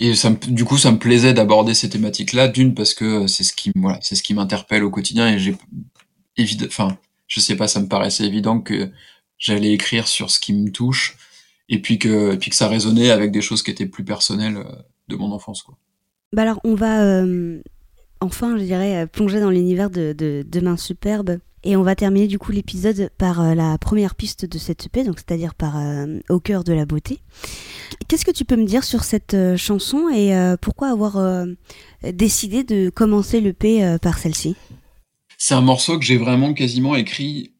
Et 0.00 0.14
ça 0.14 0.30
du 0.48 0.64
coup, 0.64 0.78
ça 0.78 0.92
me 0.92 0.98
plaisait 0.98 1.34
d'aborder 1.34 1.74
ces 1.74 1.88
thématiques-là, 1.90 2.48
d'une 2.48 2.74
parce 2.74 2.94
que 2.94 3.26
c'est 3.26 3.44
ce 3.44 3.52
qui, 3.52 3.72
voilà, 3.74 3.98
c'est 4.02 4.14
ce 4.14 4.22
qui 4.22 4.34
m'interpelle 4.34 4.84
au 4.84 4.90
quotidien 4.90 5.28
et 5.28 5.38
j'ai 5.38 5.56
évident, 6.36 6.66
enfin, 6.66 6.98
je 7.26 7.40
sais 7.40 7.56
pas, 7.56 7.68
ça 7.68 7.80
me 7.80 7.88
paraissait 7.88 8.24
évident 8.24 8.60
que 8.60 8.90
j'allais 9.38 9.72
écrire 9.72 10.08
sur 10.08 10.30
ce 10.30 10.40
qui 10.40 10.52
me 10.52 10.70
touche 10.70 11.16
et 11.68 11.80
puis 11.80 11.98
que, 11.98 12.34
puis 12.36 12.50
que 12.50 12.56
ça 12.56 12.68
résonnait 12.68 13.10
avec 13.10 13.30
des 13.30 13.40
choses 13.40 13.62
qui 13.62 13.70
étaient 13.70 13.86
plus 13.86 14.04
personnelles 14.04 14.56
euh, 14.56 14.72
de 15.08 15.16
mon 15.16 15.32
enfance, 15.32 15.62
quoi. 15.62 15.76
Bah 16.34 16.42
alors, 16.42 16.60
on 16.64 16.74
va 16.74 17.02
euh, 17.02 17.62
enfin, 18.20 18.58
je 18.58 18.64
dirais, 18.64 19.02
euh, 19.02 19.06
plonger 19.06 19.40
dans 19.40 19.50
l'univers 19.50 19.90
de, 19.90 20.12
de 20.12 20.44
Demain 20.46 20.76
Superbe. 20.76 21.38
Et 21.64 21.76
on 21.76 21.82
va 21.82 21.96
terminer 21.96 22.28
du 22.28 22.38
coup 22.38 22.52
l'épisode 22.52 23.10
par 23.18 23.40
euh, 23.40 23.54
la 23.54 23.78
première 23.78 24.14
piste 24.14 24.44
de 24.44 24.58
cette 24.58 24.86
EP, 24.86 25.02
donc 25.02 25.18
c'est-à-dire 25.18 25.54
par 25.54 25.76
euh, 25.76 26.18
Au 26.28 26.38
cœur 26.38 26.62
de 26.62 26.72
la 26.72 26.86
beauté. 26.86 27.18
Qu'est-ce 28.06 28.24
que 28.24 28.30
tu 28.30 28.44
peux 28.44 28.56
me 28.56 28.64
dire 28.64 28.84
sur 28.84 29.02
cette 29.02 29.34
euh, 29.34 29.56
chanson 29.56 30.08
et 30.08 30.32
pourquoi 30.60 30.88
avoir 30.88 31.46
décidé 32.02 32.64
de 32.64 32.90
commencer 32.90 33.40
l'EP 33.40 33.98
par 34.00 34.18
celle-ci? 34.18 34.56
C'est 35.36 35.54
un 35.54 35.60
morceau 35.60 35.98
que 35.98 36.04
j'ai 36.04 36.16
vraiment 36.16 36.54
quasiment 36.54 36.96
écrit 36.96 37.54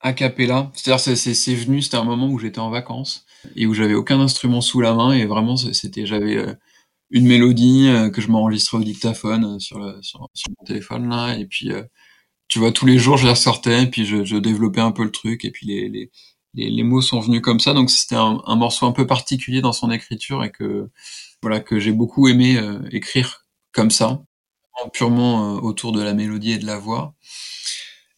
a 0.00 0.12
cappella. 0.12 0.70
C'est-à-dire, 0.74 1.00
c'est, 1.16 1.54
venu, 1.54 1.80
c'était 1.80 1.96
un 1.96 2.04
moment 2.04 2.28
où 2.28 2.38
j'étais 2.38 2.58
en 2.58 2.70
vacances 2.70 3.24
et 3.54 3.66
où 3.66 3.74
j'avais 3.74 3.94
aucun 3.94 4.20
instrument 4.20 4.60
sous 4.60 4.80
la 4.80 4.94
main 4.94 5.12
et 5.12 5.26
vraiment, 5.26 5.56
c'était, 5.56 6.06
j'avais 6.06 6.44
une 7.10 7.26
mélodie 7.26 7.88
que 8.12 8.20
je 8.20 8.28
m'enregistrais 8.28 8.78
au 8.78 8.84
dictaphone 8.84 9.60
sur, 9.60 9.78
sur, 10.02 10.20
mon 10.20 10.66
téléphone 10.66 11.08
là 11.08 11.36
et 11.36 11.46
puis, 11.46 11.70
tu 12.52 12.58
vois, 12.58 12.70
tous 12.70 12.84
les 12.84 12.98
jours, 12.98 13.16
je 13.16 13.24
la 13.24 13.32
ressortais 13.32 13.86
puis 13.86 14.04
je, 14.04 14.36
développais 14.36 14.82
un 14.82 14.92
peu 14.92 15.04
le 15.04 15.10
truc 15.10 15.46
et 15.46 15.50
puis 15.50 15.66
les, 15.66 15.88
les, 15.88 16.10
les, 16.52 16.68
les 16.68 16.82
mots 16.82 17.00
sont 17.00 17.18
venus 17.18 17.40
comme 17.40 17.60
ça. 17.60 17.72
Donc, 17.72 17.88
c'était 17.88 18.14
un, 18.14 18.56
morceau 18.56 18.84
un 18.84 18.92
peu 18.92 19.06
particulier 19.06 19.62
dans 19.62 19.72
son 19.72 19.90
écriture 19.90 20.44
et 20.44 20.50
que, 20.50 20.90
voilà, 21.40 21.60
que 21.60 21.78
j'ai 21.78 21.92
beaucoup 21.92 22.28
aimé 22.28 22.58
euh, 22.58 22.78
écrire 22.90 23.46
comme 23.72 23.90
ça, 23.90 24.22
purement 24.92 25.56
euh, 25.56 25.60
autour 25.60 25.92
de 25.92 26.02
la 26.02 26.12
mélodie 26.12 26.52
et 26.52 26.58
de 26.58 26.66
la 26.66 26.76
voix. 26.76 27.14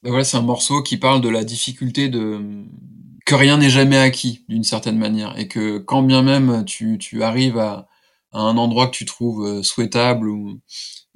Ben 0.02 0.10
voilà, 0.10 0.24
c'est 0.24 0.36
un 0.36 0.42
morceau 0.42 0.82
qui 0.82 0.96
parle 0.96 1.20
de 1.20 1.28
la 1.28 1.44
difficulté 1.44 2.08
de 2.08 2.64
que 3.26 3.36
rien 3.36 3.58
n'est 3.58 3.70
jamais 3.70 3.98
acquis 3.98 4.44
d'une 4.48 4.64
certaine 4.64 4.98
manière 4.98 5.38
et 5.38 5.46
que 5.46 5.78
quand 5.78 6.02
bien 6.02 6.22
même 6.22 6.64
tu, 6.64 6.98
arrives 7.22 7.58
à, 7.58 7.86
un 8.32 8.56
endroit 8.56 8.88
que 8.88 8.96
tu 8.96 9.04
trouves 9.04 9.46
euh, 9.46 9.62
souhaitable 9.62 10.28
ou, 10.28 10.60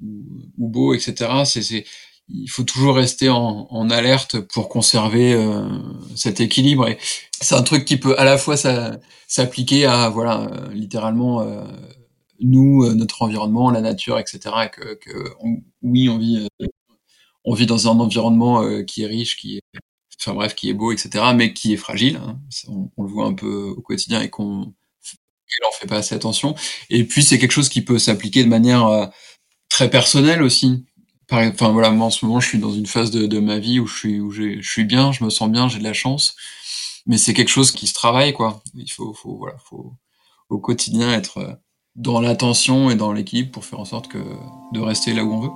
ou, 0.01 0.23
ou 0.57 0.69
beau, 0.69 0.93
etc. 0.93 1.43
C'est, 1.43 1.83
il 2.29 2.49
faut 2.49 2.63
toujours 2.63 2.95
rester 2.95 3.29
en, 3.29 3.89
alerte 3.89 4.39
pour 4.39 4.69
conserver 4.69 5.33
euh, 5.33 5.67
cet 6.15 6.39
équilibre. 6.39 6.87
Et 6.87 6.97
c'est 7.41 7.55
un 7.55 7.63
truc 7.63 7.85
qui 7.85 7.97
peut 7.97 8.17
à 8.19 8.23
la 8.23 8.37
fois 8.37 8.55
s'appliquer 9.27 9.85
à 9.85 10.09
voilà 10.09 10.41
euh, 10.41 10.73
littéralement 10.73 11.41
euh, 11.41 11.63
nous, 12.39 12.93
notre 12.95 13.21
environnement, 13.23 13.71
la 13.71 13.81
nature, 13.81 14.19
etc. 14.19 14.39
Et 14.65 14.69
que, 14.69 14.99
oui, 15.81 16.09
on 16.09 16.17
vit 16.17 16.47
on 17.45 17.53
vit 17.53 17.65
dans 17.65 17.87
un 17.87 17.99
environnement 17.99 18.83
qui 18.83 19.03
est 19.03 19.07
riche, 19.07 19.37
qui 19.37 19.57
est, 19.57 19.61
enfin 20.21 20.33
bref, 20.35 20.55
qui 20.55 20.69
est 20.69 20.73
beau, 20.73 20.91
etc., 20.91 21.25
mais 21.35 21.53
qui 21.53 21.73
est 21.73 21.77
fragile. 21.77 22.17
hein. 22.17 22.39
On, 22.67 22.91
on 22.97 23.03
le 23.03 23.09
voit 23.09 23.25
un 23.25 23.33
peu 23.33 23.73
au 23.77 23.81
quotidien 23.81 24.21
et 24.21 24.29
qu'on 24.29 24.73
on 25.63 25.71
fait 25.79 25.87
pas 25.87 25.97
assez 25.97 26.15
attention. 26.15 26.55
Et 26.89 27.03
puis 27.05 27.23
c'est 27.23 27.39
quelque 27.39 27.51
chose 27.51 27.69
qui 27.69 27.81
peut 27.81 27.97
s'appliquer 27.97 28.43
de 28.43 28.49
manière 28.49 29.09
très 29.69 29.89
personnelle 29.89 30.43
aussi. 30.43 30.85
Par- 31.29 31.43
Enfin 31.47 31.69
voilà, 31.69 31.91
moi 31.91 32.07
en 32.07 32.09
ce 32.09 32.25
moment 32.25 32.39
je 32.39 32.47
suis 32.47 32.57
dans 32.59 32.71
une 32.71 32.85
phase 32.87 33.11
de, 33.11 33.25
de 33.27 33.39
ma 33.39 33.59
vie 33.59 33.79
où 33.79 33.87
je 33.87 33.97
suis 33.97 34.19
où 34.19 34.31
je 34.31 34.61
suis 34.61 34.83
bien, 34.85 35.11
je 35.11 35.23
me 35.23 35.29
sens 35.29 35.49
bien, 35.49 35.67
j'ai 35.69 35.79
de 35.79 35.83
la 35.83 35.93
chance. 35.93 36.35
Mais 37.05 37.17
c'est 37.17 37.33
quelque 37.33 37.49
chose 37.49 37.71
qui 37.71 37.87
se 37.87 37.93
travaille 37.93 38.33
quoi. 38.33 38.61
Il 38.75 38.91
faut, 38.91 39.13
faut 39.13 39.37
voilà, 39.37 39.55
faut 39.69 39.93
au 40.49 40.57
quotidien 40.59 41.11
être 41.13 41.37
euh, 41.37 41.53
dans 41.95 42.19
l'attention 42.21 42.89
et 42.89 42.95
dans 42.95 43.11
l'équilibre 43.11 43.51
pour 43.51 43.65
faire 43.65 43.79
en 43.79 43.85
sorte 43.85 44.07
que 44.07 44.17
de 44.73 44.79
rester 44.79 45.13
là 45.13 45.23
où 45.23 45.33
on 45.33 45.39
veut. 45.41 45.51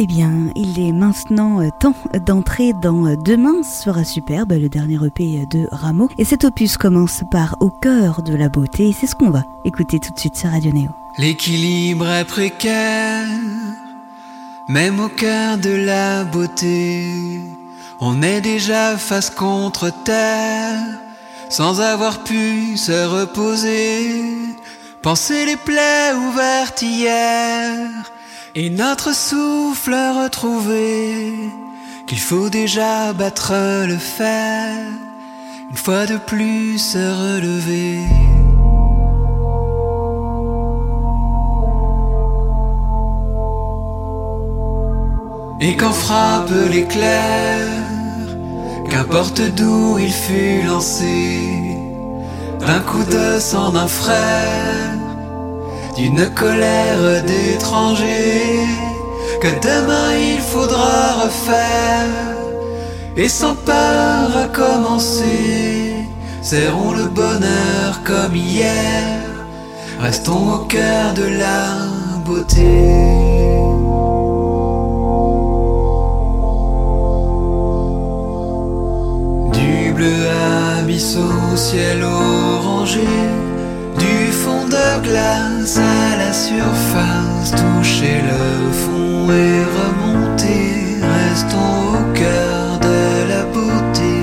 Eh 0.00 0.06
bien, 0.06 0.52
il 0.54 0.78
est 0.78 0.92
maintenant 0.92 1.60
euh, 1.60 1.70
temps 1.80 1.94
d'entrer 2.24 2.72
dans 2.82 3.04
euh, 3.06 3.16
Demain 3.24 3.64
sera 3.64 4.04
superbe, 4.04 4.52
le 4.52 4.68
dernier 4.68 4.94
EP 5.04 5.44
de 5.50 5.66
Rameau. 5.72 6.08
Et 6.18 6.24
cet 6.24 6.44
opus 6.44 6.76
commence 6.76 7.24
par 7.32 7.56
Au 7.60 7.70
cœur 7.70 8.22
de 8.22 8.32
la 8.36 8.48
beauté. 8.48 8.90
Et 8.90 8.92
c'est 8.92 9.08
ce 9.08 9.16
qu'on 9.16 9.30
va 9.30 9.42
écouter 9.64 9.98
tout 9.98 10.12
de 10.14 10.18
suite 10.20 10.36
sur 10.36 10.50
Radio 10.50 10.70
Néo. 10.70 10.90
L'équilibre 11.18 12.06
est 12.06 12.24
précaire, 12.26 13.26
même 14.68 15.00
au 15.00 15.08
cœur 15.08 15.56
de 15.58 15.70
la 15.70 16.24
beauté. 16.24 17.40
On 18.00 18.22
est 18.22 18.40
déjà 18.40 18.96
face 18.96 19.30
contre 19.30 19.90
terre, 20.04 20.78
sans 21.48 21.80
avoir 21.80 22.22
pu 22.22 22.76
se 22.76 23.06
reposer. 23.06 24.22
Penser 25.02 25.46
les 25.46 25.56
plaies 25.56 26.12
ouvertes 26.28 26.82
hier, 26.82 27.88
et 28.54 28.68
notre 28.70 29.14
souffle 29.14 29.94
retrouvé. 29.94 31.32
Qu'il 32.06 32.20
faut 32.20 32.50
déjà 32.50 33.12
battre 33.12 33.52
le 33.86 33.98
fer, 33.98 34.76
une 35.70 35.76
fois 35.76 36.06
de 36.06 36.16
plus 36.16 36.78
se 36.78 36.98
relever. 36.98 38.37
Et 45.60 45.74
quand 45.74 45.92
frappe 45.92 46.50
l'éclair, 46.70 47.66
qu'importe 48.88 49.40
d'où 49.56 49.98
il 49.98 50.12
fut 50.12 50.62
lancé, 50.64 51.40
d'un 52.60 52.78
coup 52.78 53.02
de 53.02 53.40
sang 53.40 53.70
d'un 53.70 53.88
frère, 53.88 54.94
d'une 55.96 56.30
colère 56.30 57.24
d'étranger, 57.24 58.66
que 59.40 59.48
demain 59.60 60.14
il 60.16 60.40
faudra 60.40 61.24
refaire, 61.24 62.36
et 63.16 63.28
sans 63.28 63.56
peur 63.56 64.30
recommencer, 64.32 65.94
serrons 66.40 66.92
le 66.92 67.06
bonheur 67.06 68.00
comme 68.04 68.36
hier, 68.36 69.22
restons 70.00 70.54
au 70.54 70.58
cœur 70.66 71.14
de 71.14 71.24
la 71.24 71.78
beauté. 72.24 73.27
Bleu 79.98 80.28
abyss 80.78 81.16
au 81.16 81.56
ciel 81.56 82.04
orangé, 82.04 83.08
du 83.98 84.32
fondeur 84.32 85.02
glace 85.02 85.76
à 85.76 86.16
la 86.16 86.32
surface, 86.32 87.50
toucher 87.50 88.20
le 88.30 88.70
fond 88.82 89.28
et 89.44 89.58
remonter, 89.78 91.00
restons 91.16 91.80
au 91.98 92.04
cœur 92.14 92.78
de 92.88 93.00
la 93.32 93.42
beauté. 93.54 94.18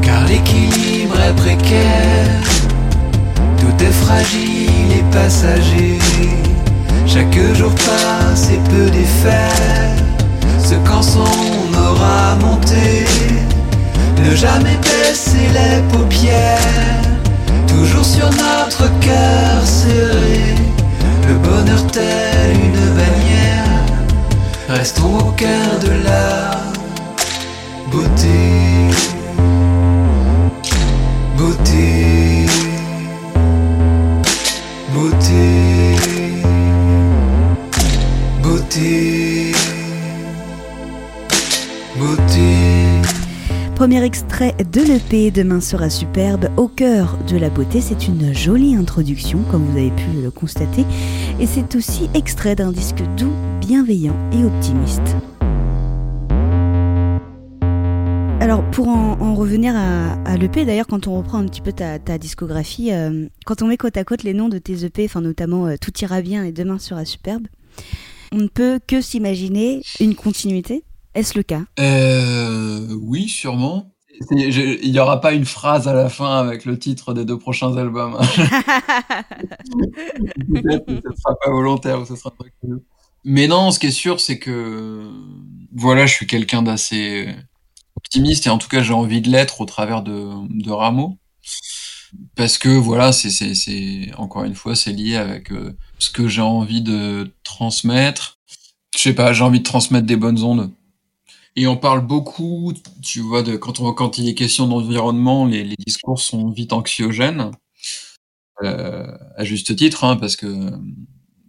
Car 0.00 0.24
l'équilibre 0.26 1.20
est 1.28 1.36
précaire, 1.36 2.48
tout 3.60 3.84
est 3.88 3.96
fragile 4.04 4.90
et 5.00 5.04
passager. 5.12 5.98
Chaque 7.06 7.38
jour 7.58 7.72
passe 7.74 8.48
et 8.50 8.60
peut 8.70 8.90
défaire 8.90 9.94
ce 10.58 10.74
qu'en 10.88 11.02
monté. 12.40 13.04
Ne 14.22 14.34
jamais 14.34 14.78
baisser 14.82 15.48
les 15.52 15.82
paupières, 15.92 17.02
toujours 17.66 18.04
sur 18.04 18.30
notre 18.30 18.88
cœur 19.00 19.62
serré. 19.64 20.54
Le 21.28 21.34
bonheur 21.34 21.86
tel 21.92 22.52
une 22.52 22.94
bannière, 22.98 23.82
restons 24.68 25.18
au 25.18 25.32
cœur 25.32 25.78
de 25.82 25.90
la. 26.04 26.64
Beauté. 27.90 28.28
Beauté. 31.36 32.46
Beauté. 34.92 35.96
Beauté. 38.42 39.23
Premier 43.84 44.02
extrait 44.02 44.54
de 44.72 44.80
l'EP 44.80 45.30
Demain 45.30 45.60
sera 45.60 45.90
superbe 45.90 46.48
au 46.56 46.68
cœur 46.68 47.18
de 47.28 47.36
la 47.36 47.50
beauté. 47.50 47.82
C'est 47.82 48.08
une 48.08 48.32
jolie 48.32 48.74
introduction, 48.74 49.40
comme 49.50 49.62
vous 49.66 49.76
avez 49.76 49.90
pu 49.90 50.22
le 50.22 50.30
constater. 50.30 50.86
Et 51.38 51.44
c'est 51.44 51.74
aussi 51.74 52.08
extrait 52.14 52.56
d'un 52.56 52.72
disque 52.72 53.02
doux, 53.18 53.34
bienveillant 53.60 54.16
et 54.32 54.42
optimiste. 54.42 55.16
Alors 58.40 58.64
pour 58.70 58.88
en, 58.88 59.20
en 59.20 59.34
revenir 59.34 59.76
à, 59.76 60.14
à 60.24 60.38
l'EP, 60.38 60.64
d'ailleurs 60.64 60.86
quand 60.86 61.06
on 61.06 61.18
reprend 61.18 61.36
un 61.36 61.44
petit 61.44 61.60
peu 61.60 61.72
ta, 61.74 61.98
ta 61.98 62.16
discographie, 62.16 62.90
euh, 62.90 63.26
quand 63.44 63.60
on 63.60 63.66
met 63.66 63.76
côte 63.76 63.98
à 63.98 64.04
côte 64.04 64.22
les 64.22 64.32
noms 64.32 64.48
de 64.48 64.56
tes 64.56 64.86
EP, 64.86 65.04
enfin 65.04 65.20
notamment 65.20 65.66
euh, 65.66 65.74
Tout 65.78 65.92
ira 66.00 66.22
bien 66.22 66.42
et 66.42 66.52
Demain 66.52 66.78
sera 66.78 67.04
superbe, 67.04 67.48
on 68.32 68.38
ne 68.38 68.48
peut 68.48 68.80
que 68.86 69.02
s'imaginer 69.02 69.82
une 70.00 70.14
continuité. 70.14 70.84
Est-ce 71.14 71.36
le 71.38 71.42
cas? 71.42 71.62
Euh, 71.78 72.88
oui, 73.00 73.28
sûrement. 73.28 73.90
Il 74.30 74.92
n'y 74.92 74.98
aura 74.98 75.20
pas 75.20 75.32
une 75.32 75.44
phrase 75.44 75.88
à 75.88 75.92
la 75.92 76.08
fin 76.08 76.38
avec 76.38 76.64
le 76.64 76.78
titre 76.78 77.14
des 77.14 77.24
deux 77.24 77.38
prochains 77.38 77.76
albums. 77.76 78.16
Peut-être 80.54 80.86
que 80.86 80.94
ce 80.94 81.16
sera 81.20 81.36
pas 81.42 81.50
volontaire 81.50 82.00
ou 82.00 82.06
ce 82.06 82.14
sera 82.14 82.30
pas 82.30 82.44
Mais 83.24 83.48
non, 83.48 83.72
ce 83.72 83.80
qui 83.80 83.86
est 83.86 83.90
sûr, 83.90 84.20
c'est 84.20 84.38
que 84.38 85.10
voilà, 85.74 86.06
je 86.06 86.14
suis 86.14 86.26
quelqu'un 86.26 86.62
d'assez 86.62 87.34
optimiste 87.96 88.46
et 88.46 88.50
en 88.50 88.58
tout 88.58 88.68
cas, 88.68 88.82
j'ai 88.82 88.92
envie 88.92 89.20
de 89.20 89.30
l'être 89.30 89.60
au 89.60 89.64
travers 89.64 90.02
de, 90.02 90.30
de 90.48 90.70
Rameau. 90.70 91.18
Parce 92.36 92.58
que 92.58 92.68
voilà, 92.68 93.12
c'est, 93.12 93.30
c'est, 93.30 93.54
c'est 93.54 94.12
encore 94.16 94.44
une 94.44 94.54
fois, 94.54 94.76
c'est 94.76 94.92
lié 94.92 95.16
avec 95.16 95.50
euh, 95.50 95.76
ce 95.98 96.10
que 96.10 96.28
j'ai 96.28 96.42
envie 96.42 96.82
de 96.82 97.32
transmettre. 97.42 98.38
Je 98.96 99.02
sais 99.02 99.14
pas, 99.14 99.32
j'ai 99.32 99.42
envie 99.42 99.58
de 99.58 99.64
transmettre 99.64 100.06
des 100.06 100.16
bonnes 100.16 100.42
ondes. 100.42 100.70
Et 101.56 101.66
on 101.66 101.76
parle 101.76 102.06
beaucoup, 102.06 102.72
tu 103.02 103.20
vois, 103.20 103.42
de 103.42 103.56
quand 103.56 103.80
on 103.80 103.92
quand 103.94 104.18
il 104.18 104.28
est 104.28 104.34
question 104.34 104.66
d'environnement, 104.68 105.46
les, 105.46 105.64
les 105.64 105.76
discours 105.78 106.18
sont 106.20 106.50
vite 106.50 106.72
anxiogènes, 106.72 107.50
euh, 108.62 109.06
à 109.36 109.44
juste 109.44 109.74
titre, 109.76 110.04
hein, 110.04 110.16
parce 110.16 110.36
que 110.36 110.46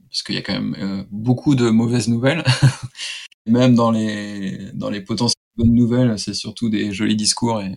parce 0.10 0.24
qu'il 0.24 0.36
y 0.36 0.38
a 0.38 0.41
quand 0.41 0.54
même 0.54 0.76
euh, 0.80 1.04
beaucoup 1.12 1.56
de 1.56 1.70
mauvaises 1.70 2.08
nouvelles. 2.08 2.44
même 3.48 3.76
dans 3.76 3.91
les 3.91 4.72
dans 4.74 4.89
les 4.89 5.02
potentielles 5.02 5.36
bonnes 5.58 5.74
nouvelles, 5.76 6.20
c'est 6.20 6.34
surtout 6.34 6.70
des 6.70 6.94
jolis 6.94 7.15
discours 7.15 7.62
et 7.62 7.76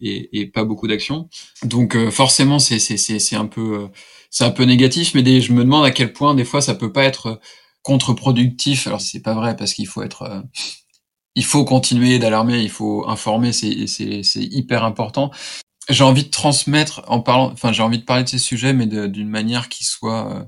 et, 0.00 0.40
et 0.40 0.46
pas 0.46 0.64
beaucoup 0.64 0.88
d'action. 0.88 1.28
Donc 1.64 1.96
euh, 1.96 2.10
forcément, 2.10 2.58
c'est 2.58 2.78
c'est 2.78 2.96
c'est 2.98 3.18
c'est 3.20 3.36
un 3.36 3.46
peu 3.46 3.84
euh, 3.84 3.88
c'est 4.30 4.44
un 4.44 4.50
peu 4.50 4.64
négatif, 4.64 5.14
mais 5.14 5.22
des, 5.22 5.40
je 5.40 5.52
me 5.52 5.64
demande 5.64 5.84
à 5.86 5.90
quel 5.92 6.12
point 6.12 6.34
des 6.34 6.44
fois 6.44 6.60
ça 6.62 6.74
peut 6.74 6.92
pas 6.92 7.04
être 7.04 7.40
contre-productif. 7.82 8.86
Alors 8.88 9.00
c'est 9.00 9.22
pas 9.22 9.34
vrai 9.34 9.56
parce 9.56 9.74
qu'il 9.74 9.86
faut 9.88 10.02
être 10.02 10.22
euh, 10.22 10.40
il 11.34 11.44
faut 11.44 11.64
continuer 11.64 12.18
d'alarmer, 12.18 12.60
il 12.62 12.70
faut 12.70 13.08
informer, 13.08 13.52
c'est 13.52 13.86
c'est 13.86 14.22
c'est 14.22 14.42
hyper 14.44 14.84
important. 14.84 15.30
J'ai 15.88 16.04
envie 16.04 16.24
de 16.24 16.30
transmettre 16.30 17.02
en 17.08 17.20
parlant, 17.20 17.50
enfin 17.52 17.72
j'ai 17.72 17.82
envie 17.82 17.98
de 17.98 18.04
parler 18.04 18.24
de 18.24 18.28
ces 18.28 18.38
sujets, 18.38 18.72
mais 18.72 18.86
d'une 18.86 19.28
manière 19.28 19.68
qui 19.68 19.84
soit 19.84 20.32
euh, 20.32 20.44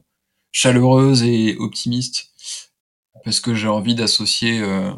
chaleureuse 0.53 1.23
et 1.25 1.57
optimiste, 1.59 2.29
parce 3.25 3.41
que 3.41 3.55
j'ai 3.55 3.69
envie 3.69 3.95
d'associer 3.95 4.61
euh, 4.61 4.93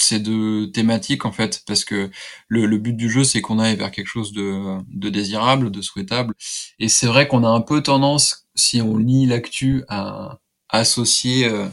ces 0.00 0.20
deux 0.20 0.70
thématiques 0.72 1.24
en 1.26 1.32
fait, 1.32 1.62
parce 1.66 1.84
que 1.84 2.10
le, 2.48 2.66
le 2.66 2.78
but 2.78 2.94
du 2.94 3.10
jeu 3.10 3.24
c'est 3.24 3.40
qu'on 3.42 3.58
aille 3.58 3.76
vers 3.76 3.90
quelque 3.90 4.06
chose 4.06 4.32
de, 4.32 4.78
de 4.88 5.10
désirable, 5.10 5.70
de 5.70 5.82
souhaitable, 5.82 6.34
et 6.78 6.88
c'est 6.88 7.06
vrai 7.06 7.28
qu'on 7.28 7.44
a 7.44 7.48
un 7.48 7.60
peu 7.60 7.82
tendance, 7.82 8.46
si 8.54 8.80
on 8.80 8.96
lit 8.96 9.26
l'actu, 9.26 9.84
à, 9.88 10.38
à 10.70 10.78
associer 10.78 11.46
euh, 11.46 11.66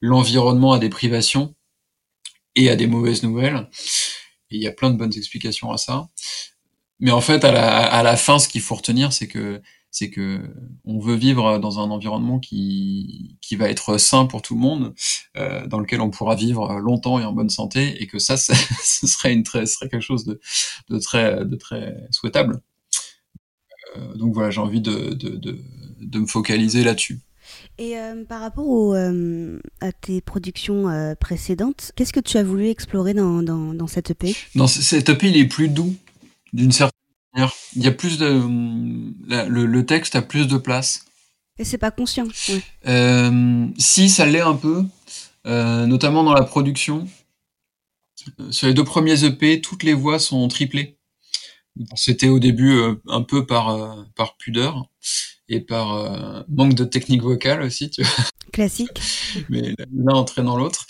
l'environnement 0.00 0.72
à 0.72 0.78
des 0.78 0.90
privations 0.90 1.54
et 2.56 2.70
à 2.70 2.76
des 2.76 2.86
mauvaises 2.86 3.22
nouvelles. 3.22 3.68
Et 4.50 4.56
il 4.56 4.62
y 4.62 4.66
a 4.66 4.72
plein 4.72 4.90
de 4.90 4.96
bonnes 4.96 5.16
explications 5.16 5.70
à 5.70 5.78
ça. 5.78 6.08
Mais 6.98 7.10
en 7.10 7.20
fait, 7.20 7.44
à 7.44 8.02
la, 8.02 8.16
fin, 8.16 8.38
ce 8.38 8.48
qu'il 8.48 8.60
faut 8.60 8.74
retenir, 8.74 9.12
c'est 9.12 9.28
que 9.28 9.62
c'est 9.92 10.10
que 10.10 10.40
on 10.84 11.00
veut 11.00 11.16
vivre 11.16 11.58
dans 11.58 11.80
un 11.80 11.90
environnement 11.90 12.38
qui 12.38 13.36
qui 13.40 13.56
va 13.56 13.68
être 13.70 13.98
sain 13.98 14.26
pour 14.26 14.42
tout 14.42 14.54
le 14.54 14.60
monde, 14.60 14.94
euh, 15.36 15.66
dans 15.66 15.80
lequel 15.80 16.00
on 16.00 16.10
pourra 16.10 16.36
vivre 16.36 16.78
longtemps 16.78 17.18
et 17.18 17.24
en 17.24 17.32
bonne 17.32 17.50
santé, 17.50 18.00
et 18.02 18.06
que 18.06 18.18
ça, 18.18 18.36
ce 18.36 19.06
serait 19.06 19.32
une 19.32 19.42
très, 19.42 19.66
serait 19.66 19.88
quelque 19.88 20.02
chose 20.02 20.24
de 20.24 20.40
de 20.90 20.98
très 20.98 21.44
de 21.44 21.56
très 21.56 22.06
souhaitable. 22.10 22.60
Euh, 23.96 24.14
donc 24.14 24.34
voilà, 24.34 24.50
j'ai 24.50 24.60
envie 24.60 24.82
de 24.82 25.14
de 25.14 25.30
de, 25.30 25.58
de 26.00 26.18
me 26.18 26.26
focaliser 26.26 26.84
là-dessus. 26.84 27.20
Et 27.80 27.98
euh, 27.98 28.24
par 28.26 28.42
rapport 28.42 28.68
au, 28.68 28.94
euh, 28.94 29.58
à 29.80 29.90
tes 29.90 30.20
productions 30.20 30.90
euh, 30.90 31.14
précédentes, 31.14 31.92
qu'est-ce 31.96 32.12
que 32.12 32.20
tu 32.20 32.36
as 32.36 32.44
voulu 32.44 32.68
explorer 32.68 33.14
dans, 33.14 33.42
dans, 33.42 33.72
dans 33.72 33.86
cette 33.86 34.10
EP 34.10 34.36
Dans 34.54 34.66
c- 34.66 34.82
cet 34.82 35.08
EP, 35.08 35.28
il 35.30 35.36
est 35.38 35.46
plus 35.46 35.68
doux, 35.68 35.96
d'une 36.52 36.72
certaine 36.72 36.92
manière. 37.32 37.54
Il 37.74 37.82
y 37.82 37.86
a 37.86 37.92
plus 37.92 38.18
de, 38.18 38.38
la- 39.26 39.46
le, 39.46 39.64
le 39.64 39.86
texte 39.86 40.14
a 40.14 40.20
plus 40.20 40.46
de 40.46 40.58
place. 40.58 41.06
Et 41.58 41.64
c'est 41.64 41.78
pas 41.78 41.90
conscient. 41.90 42.26
ouais. 42.50 43.70
Si, 43.78 44.10
ça 44.10 44.26
l'est 44.26 44.40
un 44.42 44.56
peu, 44.56 44.84
notamment 45.46 46.22
dans 46.22 46.34
la 46.34 46.44
production. 46.44 47.08
Sur 48.50 48.66
les 48.68 48.74
deux 48.74 48.84
premiers 48.84 49.24
EP, 49.24 49.62
toutes 49.62 49.84
les 49.84 49.94
voix 49.94 50.18
sont 50.18 50.46
triplées. 50.48 50.98
C'était 51.96 52.28
au 52.28 52.38
début 52.38 52.78
un 53.08 53.22
peu 53.22 53.46
par, 53.46 54.04
par 54.16 54.36
pudeur 54.36 54.90
et 55.50 55.60
par 55.60 55.94
euh, 55.94 56.42
manque 56.48 56.74
de 56.74 56.84
technique 56.84 57.22
vocale 57.22 57.62
aussi, 57.62 57.90
tu 57.90 58.02
vois 58.02 58.24
Classique. 58.52 59.00
mais 59.50 59.74
l'un 59.92 60.14
entraînant 60.14 60.56
l'autre. 60.56 60.86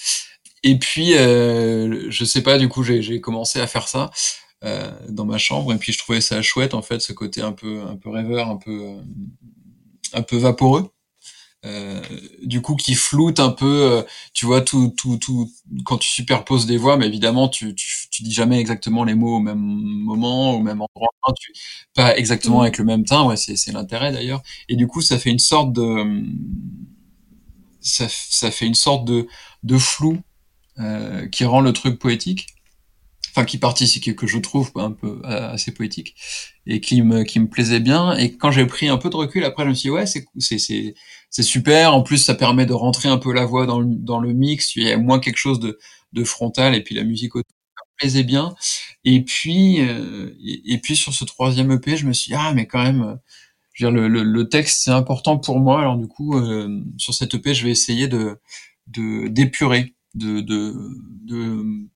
Et 0.63 0.79
puis, 0.79 1.15
euh, 1.15 2.11
je 2.11 2.25
sais 2.25 2.43
pas, 2.43 2.59
du 2.59 2.69
coup, 2.69 2.85
j'ai 2.85 3.21
commencé 3.21 3.61
à 3.61 3.67
faire 3.67 3.89
ça 3.89 4.11
euh, 4.63 4.91
dans 5.09 5.25
ma 5.25 5.39
chambre, 5.39 5.73
et 5.73 5.79
puis 5.79 5.93
je 5.93 5.99
trouvais 5.99 6.21
ça 6.21 6.43
chouette, 6.43 6.75
en 6.75 6.83
fait, 6.83 7.01
ce 7.01 7.15
côté 7.15 7.41
un 7.41 7.53
peu, 7.53 7.81
un 7.81 7.97
peu 7.97 8.11
rêveur, 8.11 8.49
un 8.49 8.57
peu, 8.57 8.83
euh, 8.83 9.01
un 10.13 10.23
peu 10.23 10.37
vaporeux. 10.37 10.91
Euh, 11.67 12.01
du 12.43 12.63
coup, 12.63 12.75
qui 12.75 12.95
floute 12.95 13.39
un 13.39 13.51
peu, 13.51 13.93
euh, 13.93 14.03
tu 14.33 14.47
vois, 14.47 14.63
tout, 14.63 14.95
tout, 14.97 15.19
tout, 15.19 15.51
quand 15.85 15.99
tu 15.99 16.09
superposes 16.09 16.65
des 16.67 16.79
voix, 16.79 16.97
mais 16.97 17.07
évidemment, 17.07 17.49
tu, 17.49 17.75
tu, 17.75 18.09
tu 18.11 18.23
dis 18.23 18.33
jamais 18.33 18.61
exactement 18.61 19.05
les 19.05 19.15
mots 19.15 19.37
au 19.37 19.41
même 19.41 19.59
moment, 19.61 20.53
au 20.55 20.61
même 20.63 20.81
endroit, 20.83 21.09
hein, 21.27 21.33
tu, 21.41 21.53
pas 21.95 22.17
exactement 22.17 22.59
Mhm. 22.59 22.63
avec 22.63 22.79
le 22.79 22.85
même 22.85 23.05
teint, 23.05 23.25
ouais, 23.27 23.37
c'est, 23.37 23.73
l'intérêt 23.73 24.13
d'ailleurs. 24.13 24.43
Et 24.69 24.77
du 24.77 24.87
coup, 24.87 25.01
ça 25.03 25.19
fait 25.19 25.31
une 25.31 25.39
sorte 25.39 25.73
de, 25.73 26.25
ça, 27.81 28.07
ça 28.09 28.51
fait 28.51 28.67
une 28.67 28.75
sorte 28.75 29.05
de, 29.07 29.27
de 29.63 29.79
flou 29.79 30.19
euh, 30.81 31.29
qui 31.29 31.45
rend 31.45 31.61
le 31.61 31.73
truc 31.73 31.99
poétique, 31.99 32.49
enfin 33.31 33.45
qui 33.45 33.59
participe, 33.59 34.17
que 34.17 34.27
je 34.27 34.39
trouve 34.39 34.73
un 34.77 34.93
peu 34.93 35.23
euh, 35.25 35.53
assez 35.53 35.73
poétique 35.73 36.17
et 36.67 36.81
qui 36.81 37.03
me 37.03 37.25
qui 37.25 37.41
me 37.41 37.49
plaisait 37.49 37.81
bien. 37.81 38.17
Et 38.17 38.37
quand 38.37 38.51
j'ai 38.53 38.67
pris 38.67 38.89
un 38.89 38.99
peu 38.99 39.11
de 39.11 39.17
recul, 39.17 39.45
après 39.45 39.65
je 39.65 39.71
me 39.71 39.75
suis 39.75 39.89
dit 39.89 39.91
ouais 39.91 40.07
c'est 40.07 40.27
c'est 40.39 40.59
c'est 41.31 41.43
super. 41.43 41.95
En 41.95 42.03
plus 42.03 42.19
ça 42.19 42.35
permet 42.35 42.67
de 42.67 42.75
rentrer 42.75 43.09
un 43.09 43.19
peu 43.19 43.33
la 43.33 43.47
voix 43.47 43.67
dans 43.67 43.81
le 43.81 43.87
dans 43.97 44.21
le 44.21 44.33
mix. 44.35 44.77
Il 44.77 44.85
y 44.85 44.93
a 44.93 44.99
moins 44.99 45.21
quelque 45.21 45.39
chose 45.39 45.61
de 45.61 45.79
de 46.13 46.25
frontal 46.25 46.75
et 46.75 46.83
puis 46.83 46.95
la 46.97 47.05
musique 47.05 47.37
autour 47.37 47.53
plaisait 48.01 48.25
bien. 48.25 48.55
Et 49.05 49.23
puis 49.25 49.81
euh, 49.83 50.31
et, 50.45 50.79
puis 50.79 50.97
sur 50.97 51.15
ce 51.15 51.25
troisième 51.25 51.71
EP, 51.73 51.97
je 51.97 52.07
me 52.07 52.13
suis 52.13 52.31
dit 52.31 52.37
ah 52.39 52.53
mais 52.55 52.67
quand 52.67 52.83
même 52.83 53.19
je 53.75 53.87
veux 53.87 53.93
dire, 53.93 54.03
le, 54.09 54.23
le, 54.25 54.49
texte 54.49 54.83
c'est 54.85 54.91
important 54.93 55.39
pour 55.39 55.61
moi. 55.61 55.81
Alors 55.81 55.97
du 55.99 56.09
coup, 56.09 56.37
euh, 56.39 56.83
sur 56.99 57.15
cette 57.15 57.35
EP, 57.35 57.55
je 57.55 57.65
vais 57.65 57.71
essayer 57.73 58.09
de 58.09 58.39
de 58.89 59.29
d'épurer, 59.29 59.95
de, 60.15 60.41
de 60.43 60.75
de 61.25 61.89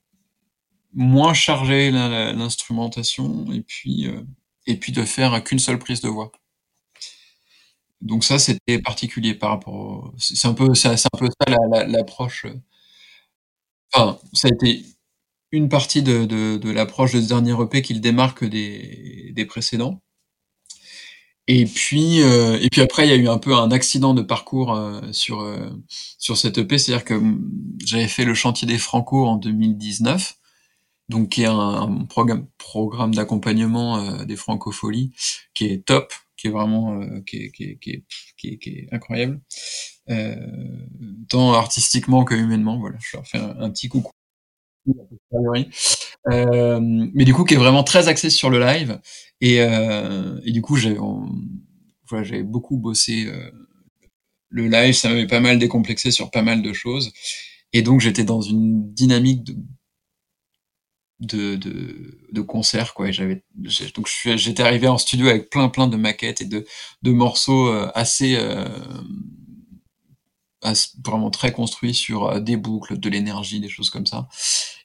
moins 0.95 1.35
charger 1.35 1.91
l'instrumentation 1.91 3.51
et 3.53 3.61
puis 3.63 4.07
euh, 4.07 4.23
et 4.67 4.77
puis 4.79 4.93
de 4.93 5.03
faire 5.05 5.43
qu'une 5.45 5.59
seule 5.59 5.79
prise 5.79 6.01
de 6.01 6.09
voix. 6.09 6.33
Donc 8.01 8.23
ça, 8.25 8.39
c'était 8.39 8.79
particulier 8.81 9.35
par 9.35 9.51
rapport. 9.51 9.75
au- 9.75 10.15
C'est 10.19 10.47
un 10.47 10.55
peu 10.55 10.75
c'est 10.75 10.89
un 10.91 11.19
peu 11.19 11.27
ça 11.27 11.51
la- 11.51 11.57
la- 11.81 11.87
l'approche. 11.87 12.45
euh. 12.47 12.55
Enfin, 13.93 14.19
ça 14.33 14.49
a 14.49 14.51
été 14.55 14.85
une 15.55 15.69
partie 15.69 16.03
de 16.03 16.25
de, 16.25 16.71
l'approche 16.71 17.13
de 17.13 17.21
ce 17.21 17.29
dernier 17.29 17.55
EP 17.61 17.83
qui 17.83 17.95
le 17.95 18.01
démarque 18.01 18.45
des 18.45 19.33
des 19.35 19.47
précédents. 19.47 20.01
Et 21.47 21.67
puis, 21.67 22.23
euh, 22.23 22.59
et 22.61 22.71
puis 22.71 22.81
après, 22.81 23.07
il 23.07 23.11
y 23.11 23.13
a 23.13 23.17
eu 23.17 23.29
un 23.29 23.37
peu 23.39 23.55
un 23.55 23.71
accident 23.71 24.15
de 24.15 24.23
parcours 24.23 24.73
euh, 24.75 25.01
sur 25.13 25.41
euh, 25.43 25.71
sur 26.19 26.39
cette 26.39 26.57
EP, 26.59 26.79
c'est-à-dire 26.79 27.05
que 27.05 27.15
hum, 27.15 27.51
j'avais 27.85 28.09
fait 28.09 28.25
le 28.25 28.33
chantier 28.35 28.67
des 28.67 28.79
Franco 28.79 29.27
en 29.27 29.37
2019, 29.37 30.37
donc 31.11 31.31
qui 31.31 31.43
est 31.43 31.47
un, 31.47 32.07
programme 32.09 32.47
programme 32.59 33.15
d'accompagnement 33.15 33.99
euh, 33.99 34.25
des 34.25 34.37
Francopholies, 34.37 35.13
qui 35.55 35.67
est 35.67 35.85
top, 35.85 36.15
qui 36.39 36.47
est 36.49 36.51
vraiment 36.51 37.01
qui, 37.27 37.37
est, 37.45 37.51
qui, 37.51 37.65
est, 37.65 38.05
qui, 38.39 38.59
est, 38.67 38.89
incroyable, 38.93 39.41
tant 41.29 41.53
artistiquement 41.53 42.25
que 42.25 42.35
humainement. 42.35 42.79
Voilà, 42.79 42.97
je 43.01 43.17
leur 43.19 43.27
fais 43.27 43.39
un 43.39 43.71
petit 43.71 43.89
coucou. 43.89 44.13
Euh, 46.31 46.81
mais 46.81 47.25
du 47.25 47.35
coup, 47.35 47.45
qui 47.45 47.55
est 47.55 47.59
vraiment 47.59 47.85
très 47.85 48.09
axé 48.09 48.31
sur 48.31 48.51
le 48.51 48.61
live. 48.61 49.01
Et, 49.41 49.61
euh, 49.61 50.41
du 50.47 50.63
coup, 50.63 50.77
j'ai 50.77 50.97
beaucoup 52.43 52.79
bossé 52.79 53.27
euh, 53.27 53.51
le 54.49 54.69
live, 54.69 54.95
ça 54.95 55.09
m'avait 55.09 55.27
pas 55.27 55.41
mal 55.41 55.59
décomplexé 55.59 56.11
sur 56.11 56.31
pas 56.31 56.43
mal 56.43 56.63
de 56.63 56.73
choses. 56.73 57.13
Et 57.73 57.83
donc, 57.83 58.01
j'étais 58.01 58.25
dans 58.25 58.41
une 58.41 58.93
dynamique 58.93 59.45
de 59.45 59.57
de, 61.21 61.57
de, 62.33 62.41
quoi 62.43 63.11
j'avais 63.11 63.45
donc 63.55 64.09
j'étais 64.37 64.63
arrivé 64.63 64.89
en 64.89 64.99
studio 64.99 65.29
avec 65.29 65.49
plein 65.49 65.71
plein 65.71 65.87
de 65.87 65.97
maquettes 65.97 66.43
et 66.43 66.45
de, 66.45 66.67
morceaux 67.05 67.71
assez 67.95 68.37
vraiment 71.03 71.31
très 71.31 71.53
construits 71.53 71.95
sur 71.95 72.43
des 72.43 72.57
boucles 72.57 72.99
de 72.99 73.09
l'énergie 73.09 73.61
des 73.61 73.71
choses 73.71 73.91
comme 73.91 74.07
ça 74.07 74.29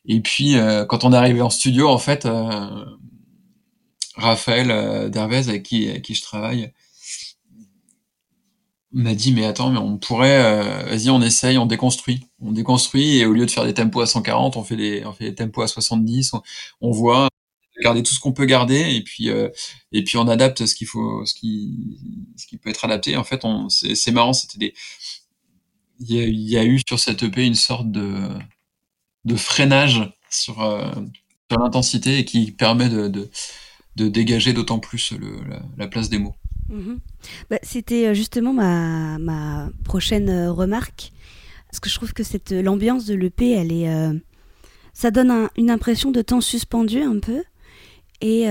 et 0.06 0.22
puis 0.22 0.58
euh, 0.58 0.86
quand 0.86 1.04
on 1.04 1.14
est 1.14 1.18
arrivé 1.18 1.42
en 1.42 1.50
studio 1.50 1.90
en 1.90 1.98
fait 1.98 2.26
euh, 2.26 2.86
Raphaël 4.16 4.72
euh, 4.72 5.10
Dervez 5.10 5.50
avec 5.50 5.64
qui 5.64 5.90
avec 5.90 6.04
qui 6.04 6.16
je 6.16 6.22
travaille 6.22 6.72
m'a 8.92 9.14
dit 9.14 9.32
mais 9.34 9.46
attends 9.46 9.70
mais 9.72 9.80
on 9.80 9.98
pourrait 9.98 10.42
euh, 10.44 10.84
vas-y 10.90 11.10
on 11.10 11.22
essaye 11.22 11.58
on 11.58 11.66
déconstruit. 11.66 12.26
On 12.42 12.52
déconstruit 12.52 13.18
et 13.18 13.26
au 13.26 13.34
lieu 13.34 13.46
de 13.46 13.52
faire 13.52 13.66
des 13.66 13.74
tempos 13.74 14.02
à 14.02 14.08
140 14.08 14.58
on 14.58 14.64
fait 14.64 14.76
des 14.78 15.06
on 15.06 15.14
fait 15.14 15.26
des 15.26 15.36
tempos 15.36 15.62
à 15.62 15.68
70 15.68 16.34
on, 16.34 16.42
on 16.82 16.92
voit 16.92 17.30
garder 17.82 18.04
tout 18.04 18.14
ce 18.14 18.20
qu'on 18.20 18.34
peut 18.34 18.46
garder 18.46 18.96
et 18.96 19.04
puis 19.04 19.30
euh, 19.30 19.50
et 19.92 20.04
puis 20.04 20.18
on 20.18 20.28
adapte 20.28 20.66
ce 20.66 20.76
qu'il 20.76 20.88
faut 20.88 21.26
ce 21.26 21.34
qui 21.34 21.98
ce 22.36 22.46
qui 22.48 22.58
peut 22.58 22.70
être 22.70 22.86
adapté. 22.86 23.16
En 23.18 23.24
fait 23.24 23.42
c'est 23.70 24.12
marrant 24.12 24.34
c'était 24.34 24.58
des 24.58 24.74
il 26.00 26.16
y 26.16 26.20
a, 26.20 26.24
il 26.26 26.50
y 26.50 26.58
a 26.58 26.64
eu 26.66 26.80
sur 26.88 27.00
cette 27.00 27.24
EP 27.24 27.46
une 27.46 27.56
sorte 27.56 27.92
de 27.92 28.30
de 29.30 29.36
freinage 29.38 30.02
sur 30.30 30.62
euh, 30.62 30.92
sur 31.52 31.60
l'intensité 31.62 32.20
et 32.20 32.26
qui 32.26 32.52
permet 32.52 32.90
de 32.90 33.08
de, 33.08 34.08
dégager 34.08 34.54
d'autant 34.54 34.80
plus 34.80 35.12
le, 35.12 35.30
la, 35.50 35.62
la 35.78 35.88
place 35.88 36.10
des 36.10 36.20
mots 36.20 36.36
Mhm. 36.70 37.00
Bah, 37.50 37.58
C'était 37.64 38.08
euh, 38.10 38.14
justement 38.14 38.54
ma, 38.54 39.18
ma 39.18 39.70
prochaine 39.84 40.30
euh, 40.30 40.52
remarque. 40.52 41.12
Parce 41.68 41.80
que 41.80 41.90
je 41.90 41.96
trouve 41.96 42.14
que 42.14 42.24
cette 42.24 42.52
l'ambiance 42.52 43.06
de 43.06 43.16
l'EP, 43.16 43.52
elle 43.52 43.72
est, 43.72 43.88
ça 44.94 45.10
donne 45.12 45.30
un- 45.32 45.50
une 45.58 45.70
impression 45.72 46.10
de 46.12 46.22
temps 46.24 46.42
suspendu 46.42 47.02
un 47.02 47.20
peu 47.20 47.44
et 48.22 48.48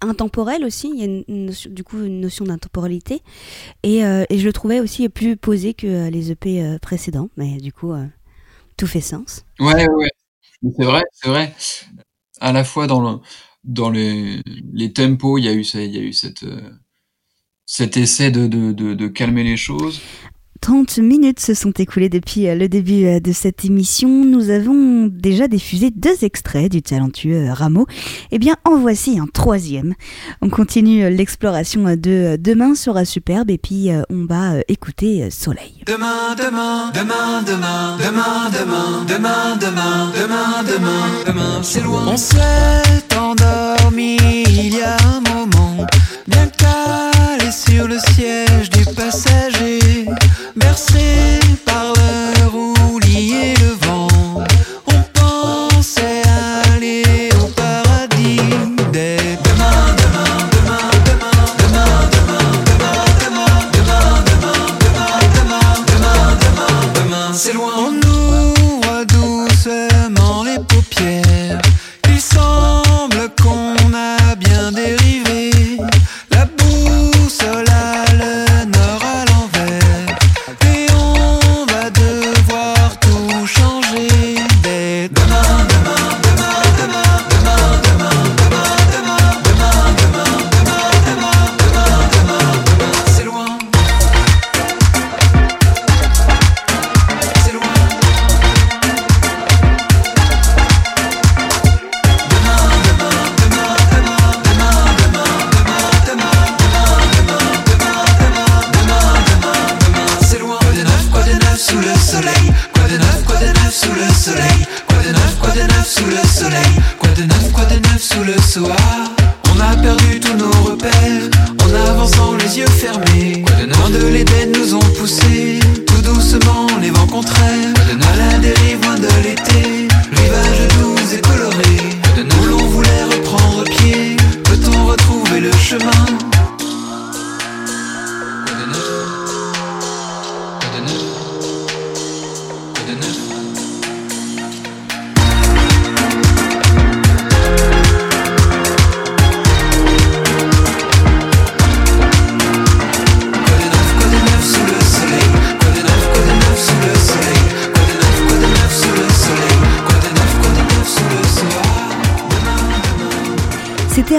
intemporel 0.00 0.64
aussi. 0.64 0.90
Il 0.94 1.00
y 1.00 1.04
a 1.04 1.68
du 1.70 1.84
coup 1.84 2.02
une 2.02 2.20
notion 2.20 2.44
d'intemporalité 2.44 3.20
et, 3.82 3.98
et 4.00 4.38
je 4.38 4.44
le 4.46 4.52
trouvais 4.52 4.80
aussi 4.80 5.08
plus 5.08 5.36
posé 5.36 5.74
que 5.74 6.08
les 6.08 6.30
EP 6.30 6.78
précédents. 6.80 7.28
Mais 7.36 7.58
du 7.58 7.72
coup, 7.72 7.92
tout 8.82 8.88
fait 8.88 9.00
sens. 9.00 9.44
Ouais, 9.60 9.88
ouais, 9.88 10.10
C'est 10.76 10.84
vrai, 10.84 11.02
c'est 11.12 11.28
vrai. 11.28 11.54
À 12.40 12.52
la 12.52 12.64
fois 12.64 12.88
dans 12.88 13.00
le, 13.00 13.18
dans 13.64 13.90
les, 13.90 14.42
les 14.72 14.92
tempos, 14.92 15.38
il 15.38 15.44
y 15.44 15.48
a 15.48 15.52
eu, 15.54 15.62
ça- 15.64 15.80
y 15.82 15.98
a 15.98 16.02
eu 16.02 16.12
cette, 16.12 16.42
euh, 16.42 16.70
cet 17.66 17.96
essai 17.96 18.30
de 18.30 19.08
calmer 19.08 19.44
les 19.44 19.56
choses. 19.56 20.00
30 20.62 20.98
minutes 20.98 21.40
se 21.40 21.54
sont 21.54 21.72
écoulées 21.72 22.08
depuis 22.08 22.48
euh, 22.48 22.54
le 22.54 22.68
début 22.68 23.04
euh, 23.04 23.18
de 23.18 23.32
cette 23.32 23.64
émission. 23.64 24.08
Nous 24.24 24.48
avons 24.48 25.08
déjà 25.08 25.48
diffusé 25.48 25.90
deux 25.90 26.22
extraits 26.22 26.70
du 26.70 26.80
talentueux 26.82 27.48
euh, 27.48 27.52
Rameau. 27.52 27.86
Eh 28.30 28.38
bien, 28.38 28.56
en 28.64 28.78
voici 28.78 29.18
un 29.18 29.26
troisième. 29.26 29.94
On 30.40 30.48
continue 30.48 31.02
euh, 31.02 31.10
l'exploration 31.10 31.88
euh, 31.88 31.96
de 31.96 32.10
euh, 32.10 32.36
Demain 32.38 32.76
sera 32.76 33.04
superbe 33.04 33.50
et 33.50 33.58
puis 33.58 33.90
euh, 33.90 34.02
on 34.08 34.24
va 34.24 34.52
euh, 34.52 34.60
écouter 34.68 35.24
euh, 35.24 35.30
Soleil. 35.30 35.82
Demain, 35.84 36.36
demain, 36.38 36.92
demain, 36.94 37.42
demain, 37.42 37.96
demain, 37.98 38.48
demain, 38.50 39.04
demain, 39.08 39.56
demain, 39.56 40.12
demain, 40.14 40.62
demain, 40.62 41.24
demain, 41.26 41.62
c'est 41.64 41.82
loin. 41.82 42.04
On 42.06 42.16
s'est 42.16 42.38
endormi 43.18 44.16
il 44.46 44.76
y 44.76 44.80
a 44.80 44.96
un 45.08 45.20
moment, 45.34 45.86
bien 46.28 46.46
calé 46.56 47.50
sur 47.50 47.88
le 47.88 47.98
siège 48.14 48.70
du 48.70 48.84
passager, 48.94 50.06
bercé 50.56 51.40
par 51.64 51.92
le 51.94 52.50
vent. 53.74 53.81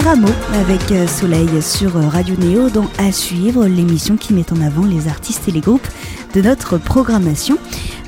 Rameau 0.04 0.28
avec 0.52 0.92
euh, 0.92 1.06
Soleil 1.06 1.62
sur 1.62 1.96
euh, 1.96 2.06
Radio 2.06 2.36
Néo 2.36 2.68
dans 2.68 2.90
À 2.98 3.10
suivre, 3.10 3.64
l'émission 3.64 4.18
qui 4.18 4.34
met 4.34 4.52
en 4.52 4.60
avant 4.60 4.84
les 4.84 5.08
artistes 5.08 5.48
et 5.48 5.50
les 5.50 5.62
groupes 5.62 5.88
de 6.34 6.42
notre 6.42 6.76
programmation. 6.76 7.56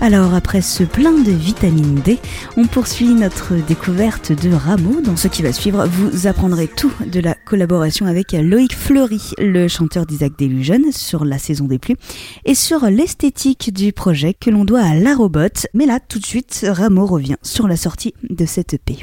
Alors 0.02 0.34
après 0.34 0.60
ce 0.60 0.84
plein 0.84 1.12
de 1.12 1.30
vitamine 1.30 1.94
D, 1.94 2.18
on 2.58 2.66
poursuit 2.66 3.14
notre 3.14 3.54
découverte 3.54 4.30
de 4.30 4.52
Rameau. 4.52 5.00
Dans 5.00 5.16
ce 5.16 5.26
qui 5.26 5.40
va 5.40 5.54
suivre, 5.54 5.86
vous 5.86 6.26
apprendrez 6.26 6.68
tout 6.68 6.92
de 7.10 7.20
la 7.20 7.34
collaboration 7.34 8.04
avec 8.04 8.32
Loïc 8.32 8.76
Fleury, 8.76 9.32
le 9.38 9.66
chanteur 9.66 10.04
d'Isaac 10.04 10.38
Delusion 10.38 10.82
sur 10.90 11.24
la 11.24 11.38
saison 11.38 11.64
des 11.64 11.78
pluies, 11.78 11.96
et 12.44 12.54
sur 12.54 12.84
l'esthétique 12.90 13.72
du 13.72 13.94
projet 13.94 14.34
que 14.34 14.50
l'on 14.50 14.66
doit 14.66 14.82
à 14.82 14.94
la 14.94 15.14
robot. 15.14 15.66
Mais 15.72 15.86
là, 15.86 15.98
tout 16.06 16.18
de 16.18 16.26
suite, 16.26 16.66
Rameau 16.68 17.06
revient 17.06 17.36
sur 17.40 17.66
la 17.66 17.76
sortie 17.78 18.12
de 18.28 18.44
cette 18.44 18.74
EP. 18.74 18.98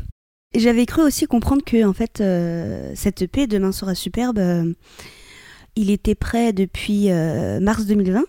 J'avais 0.56 0.86
cru 0.86 1.02
aussi 1.02 1.26
comprendre 1.26 1.64
que 1.64 1.84
en 1.86 1.94
fait 1.94 2.22
euh, 2.22 2.92
cette 2.96 3.22
EP 3.24 3.48
Demain 3.48 3.72
sera 3.72 3.96
superbe, 3.96 4.38
euh, 4.40 4.74
il 5.76 5.90
était 5.90 6.16
prêt 6.16 6.54
depuis 6.54 7.10
euh, 7.12 7.60
mars 7.60 7.86
2020. 7.86 8.24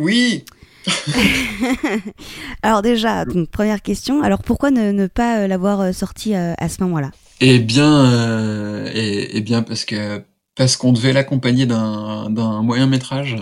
Oui, 0.00 0.44
alors 2.62 2.82
déjà, 2.82 3.24
donc, 3.24 3.50
première 3.50 3.82
question, 3.82 4.22
alors 4.22 4.42
pourquoi 4.42 4.70
ne, 4.70 4.90
ne 4.90 5.06
pas 5.06 5.46
l'avoir 5.46 5.94
sorti 5.94 6.34
à 6.34 6.68
ce 6.68 6.82
moment-là? 6.82 7.12
Et 7.40 7.60
bien, 7.60 8.86
et, 8.86 9.36
et 9.36 9.40
bien 9.42 9.62
parce 9.62 9.84
que 9.84 10.22
parce 10.56 10.76
qu'on 10.76 10.92
devait 10.92 11.12
l'accompagner 11.12 11.66
d'un 11.66 12.62
moyen 12.62 12.86
métrage 12.86 13.36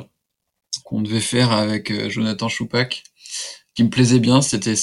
qu'on 0.85 1.01
devait 1.01 1.21
faire 1.21 1.53
avec 1.53 2.11
Jonathan 2.11 2.49
Choupac, 2.49 3.05
qui 3.75 3.85
me 3.85 3.91
plaisait 3.91 4.19
bien. 4.19 4.43
C'était 4.43 4.75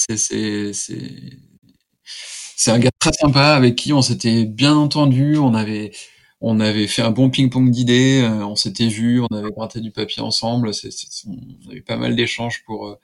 c'est 2.58 2.72
un 2.72 2.80
gars 2.80 2.90
très 3.00 3.12
sympa 3.12 3.54
avec 3.54 3.76
qui 3.76 3.92
on 3.94 4.02
s'était 4.02 4.44
bien 4.46 4.76
entendu. 4.76 5.38
On 5.38 5.54
avait 5.54 5.92
on 6.40 6.60
avait 6.60 6.86
fait 6.88 7.02
un 7.02 7.10
bon 7.12 7.30
ping-pong 7.30 7.70
d'idées. 7.70 8.22
euh, 8.24 8.46
on 8.46 8.56
s'était 8.56 8.88
vu, 8.88 9.20
on 9.22 9.26
avait 9.36 9.50
gratté 9.50 9.80
du 9.80 9.90
papier 9.92 10.22
ensemble. 10.22 10.74
C'est, 10.74 10.92
c'est- 10.92 11.28
on 11.28 11.70
avait 11.70 11.80
pas 11.82 11.96
mal 11.96 12.16
d'échanges 12.16 12.62
pour 12.66 12.88
euh, 12.88 12.96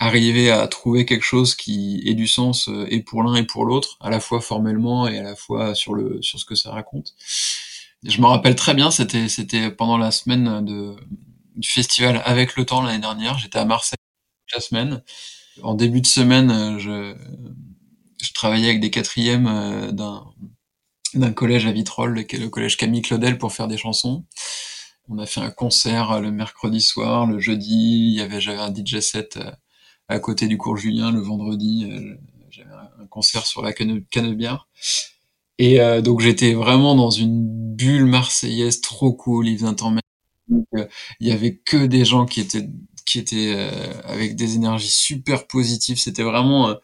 arriver 0.00 0.50
à 0.50 0.68
trouver 0.68 1.06
quelque 1.06 1.24
chose 1.24 1.54
qui 1.56 2.02
ait 2.06 2.14
du 2.14 2.26
sens 2.28 2.68
euh, 2.68 2.86
et 2.90 3.02
pour 3.02 3.22
l'un 3.24 3.36
et 3.36 3.44
pour 3.44 3.64
l'autre, 3.66 3.98
à 4.00 4.10
la 4.10 4.20
fois 4.20 4.40
formellement 4.42 5.08
et 5.08 5.18
à 5.18 5.24
la 5.24 5.36
fois 5.36 5.74
sur 5.76 5.94
le 5.94 6.20
sur 6.22 6.38
ce 6.40 6.46
que 6.46 6.54
ça 6.56 6.72
raconte. 6.72 7.14
Je 8.04 8.20
me 8.20 8.26
rappelle 8.26 8.54
très 8.56 8.74
bien, 8.74 8.90
c'était 8.90 9.28
c'était 9.28 9.70
pendant 9.70 9.98
la 9.98 10.10
semaine 10.10 10.64
de 10.64 10.94
du 11.56 11.68
festival 11.68 12.22
avec 12.24 12.56
le 12.56 12.64
temps 12.66 12.82
l'année 12.82 13.00
dernière. 13.00 13.38
J'étais 13.38 13.58
à 13.58 13.64
Marseille 13.64 13.96
la 14.54 14.60
semaine. 14.60 15.02
En 15.62 15.74
début 15.74 16.00
de 16.02 16.06
semaine, 16.06 16.78
je 16.78 17.16
je 18.26 18.32
travaillais 18.32 18.68
avec 18.68 18.80
des 18.80 18.90
quatrièmes 18.90 19.46
euh, 19.46 19.92
d'un 19.92 20.24
d'un 21.14 21.32
collège 21.32 21.64
à 21.66 21.72
Vitrolles, 21.72 22.26
le 22.30 22.48
collège 22.48 22.76
Camille 22.76 23.00
Claudel, 23.00 23.38
pour 23.38 23.52
faire 23.52 23.68
des 23.68 23.78
chansons. 23.78 24.24
On 25.08 25.18
a 25.18 25.24
fait 25.24 25.40
un 25.40 25.50
concert 25.50 26.12
euh, 26.12 26.20
le 26.20 26.30
mercredi 26.30 26.80
soir, 26.80 27.26
le 27.26 27.38
jeudi, 27.38 28.20
j'avais 28.38 28.58
un 28.58 28.74
DJ 28.74 29.00
set 29.00 29.36
euh, 29.36 29.50
à 30.08 30.18
côté 30.18 30.48
du 30.48 30.58
cours 30.58 30.76
Julien. 30.76 31.12
Le 31.12 31.20
vendredi, 31.20 31.90
j'avais 32.50 32.70
un 32.70 33.06
concert 33.06 33.46
sur 33.46 33.62
la 33.62 33.72
Canebière. 33.72 34.68
Et 35.58 35.78
donc 36.02 36.20
j'étais 36.20 36.52
vraiment 36.52 36.94
dans 36.94 37.10
une 37.10 37.74
bulle 37.74 38.04
marseillaise 38.04 38.82
trop 38.82 39.12
cool, 39.12 39.48
il 39.48 39.56
faisait 39.56 39.66
un 39.66 39.74
temps 39.74 39.90
magnifique, 39.90 40.68
euh, 40.76 40.86
il 41.18 41.28
y 41.28 41.32
avait 41.32 41.56
que 41.56 41.86
des 41.86 42.04
gens 42.04 42.26
qui 42.26 42.40
étaient 42.40 42.68
qui 43.04 43.18
étaient 43.18 43.68
avec 44.04 44.36
des 44.36 44.56
énergies 44.56 44.90
super 44.90 45.46
positives, 45.46 45.98
c'était 45.98 46.22
vraiment 46.24 46.76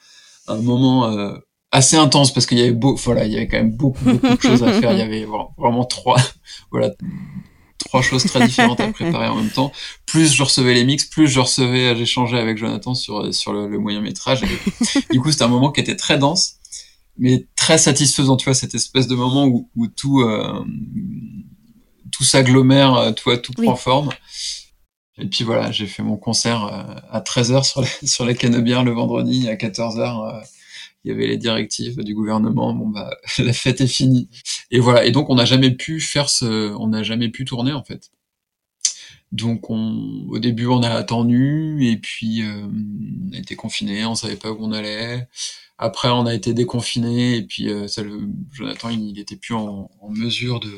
un 0.48 0.56
moment 0.56 1.06
euh, 1.06 1.34
assez 1.70 1.96
intense 1.96 2.32
parce 2.32 2.46
qu'il 2.46 2.58
y 2.58 2.62
avait 2.62 2.72
beau, 2.72 2.94
voilà, 2.96 3.24
il 3.24 3.32
y 3.32 3.36
avait 3.36 3.48
quand 3.48 3.56
même 3.58 3.72
beaucoup 3.72 4.04
beaucoup 4.04 4.36
de 4.36 4.40
choses 4.42 4.62
à 4.62 4.72
faire, 4.72 4.92
il 4.92 4.98
y 4.98 5.02
avait 5.02 5.24
vra- 5.24 5.50
vraiment 5.56 5.84
trois 5.84 6.20
voilà 6.70 6.90
trois 7.78 8.02
choses 8.02 8.24
très 8.24 8.46
différentes 8.46 8.80
à 8.80 8.88
préparer 8.92 9.28
en 9.28 9.36
même 9.36 9.50
temps. 9.50 9.72
Plus 10.06 10.32
je 10.32 10.42
recevais 10.42 10.72
les 10.74 10.84
mix, 10.84 11.04
plus 11.04 11.28
je 11.28 11.40
recevais, 11.40 11.96
j'échangeais 11.96 12.38
avec 12.38 12.56
Jonathan 12.58 12.94
sur 12.94 13.34
sur 13.34 13.52
le, 13.52 13.68
le 13.68 13.78
moyen 13.78 14.00
métrage. 14.00 14.42
Et 14.42 14.46
du 15.12 15.20
coup, 15.20 15.30
c'était 15.30 15.44
un 15.44 15.48
moment 15.48 15.70
qui 15.72 15.80
était 15.80 15.96
très 15.96 16.16
dense, 16.16 16.54
mais 17.18 17.46
très 17.56 17.78
satisfaisant. 17.78 18.36
Tu 18.36 18.44
vois, 18.44 18.54
cette 18.54 18.74
espèce 18.74 19.08
de 19.08 19.14
moment 19.14 19.46
où, 19.46 19.68
où 19.76 19.88
tout 19.88 20.20
euh, 20.22 20.64
tout 22.12 22.24
s'agglomère, 22.24 22.94
euh, 22.94 23.12
tout 23.12 23.30
Oui. 23.58 23.66
prend 23.66 23.76
forme. 23.76 24.10
Et 25.18 25.26
puis 25.26 25.44
voilà, 25.44 25.70
j'ai 25.70 25.86
fait 25.86 26.02
mon 26.02 26.16
concert 26.16 26.64
euh, 26.64 26.94
à 27.10 27.20
13h 27.20 27.64
sur 27.64 27.82
la, 27.82 27.88
sur 28.06 28.24
la 28.24 28.34
Canebière 28.34 28.84
le 28.84 28.92
vendredi, 28.92 29.48
à 29.48 29.56
14h, 29.56 30.36
euh, 30.40 30.42
il 31.04 31.10
y 31.10 31.14
avait 31.14 31.26
les 31.26 31.36
directives 31.38 32.02
du 32.04 32.14
gouvernement, 32.14 32.74
bon 32.74 32.88
bah 32.88 33.10
la 33.38 33.52
fête 33.52 33.80
est 33.80 33.86
finie. 33.86 34.28
Et 34.70 34.80
voilà, 34.80 35.04
et 35.04 35.12
donc 35.12 35.30
on 35.30 35.34
n'a 35.36 35.44
jamais 35.44 35.70
pu 35.72 36.00
faire 36.00 36.30
ce 36.30 36.74
on 36.76 36.88
n'a 36.88 37.02
jamais 37.02 37.28
pu 37.30 37.44
tourner 37.44 37.72
en 37.72 37.84
fait. 37.84 38.10
Donc 39.32 39.70
on 39.70 40.26
au 40.28 40.38
début 40.38 40.66
on 40.66 40.82
a 40.82 40.90
attendu 40.90 41.78
et 41.86 41.96
puis 41.96 42.42
euh, 42.42 42.66
on 43.30 43.34
a 43.34 43.38
été 43.38 43.56
confinés, 43.56 44.04
on 44.04 44.14
savait 44.14 44.36
pas 44.36 44.52
où 44.52 44.58
on 44.60 44.72
allait. 44.72 45.26
Après 45.78 46.08
on 46.10 46.26
a 46.26 46.34
été 46.34 46.52
déconfinés 46.54 47.36
et 47.36 47.42
puis 47.42 47.68
euh, 47.70 47.88
ça, 47.88 48.02
le, 48.02 48.28
Jonathan 48.52 48.90
il, 48.90 49.00
il 49.10 49.18
était 49.18 49.36
plus 49.36 49.54
en, 49.54 49.90
en 50.00 50.10
mesure 50.10 50.60
de 50.60 50.70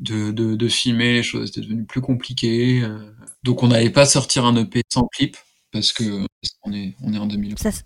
de, 0.00 0.32
de, 0.32 0.56
de 0.56 0.68
filmer, 0.68 1.14
les 1.14 1.22
choses 1.22 1.50
étaient 1.50 1.60
devenues 1.60 1.84
plus 1.86 2.00
compliquées. 2.00 2.82
euh. 2.82 3.11
Donc 3.44 3.62
on 3.62 3.68
n'allait 3.68 3.90
pas 3.90 4.06
sortir 4.06 4.44
un 4.44 4.56
EP 4.56 4.82
sans 4.92 5.06
clip 5.08 5.36
parce 5.72 5.92
que 5.92 6.04
parce 6.40 6.54
qu'on 6.60 6.72
est 6.72 6.94
on 7.02 7.12
est 7.12 7.18
en 7.18 7.26
2000. 7.26 7.58
Ça, 7.58 7.70
c'est- 7.72 7.84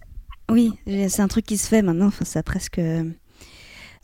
Oui, 0.51 0.73
c'est 0.87 1.21
un 1.21 1.29
truc 1.29 1.47
qui 1.47 1.57
se 1.59 1.67
fait 1.67 1.83
maintenant, 1.83 2.07
enfin, 2.07 2.25
c'est 2.25 2.43
presque 2.43 2.79
euh, 2.79 3.05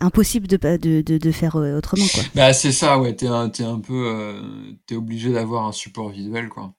impossible 0.01 0.47
de, 0.49 0.57
de, 0.57 1.01
de, 1.03 1.19
de 1.19 1.31
faire 1.33 1.57
euh, 1.57 1.79
autrement 1.79 2.07
quoi. 2.13 2.23
Bah 2.35 2.53
c'est 2.53 2.73
ça, 2.73 2.99
ouais, 2.99 3.15
t'es 3.15 3.27
un, 3.29 3.51
un 3.61 3.81
peu, 3.81 4.07
euh, 4.09 4.43
t'es 4.87 4.97
obligé 4.97 5.31
d'avoir 5.33 5.67
un 5.67 5.73
support 5.73 6.11
visuel, 6.11 6.49
quoi. 6.49 6.75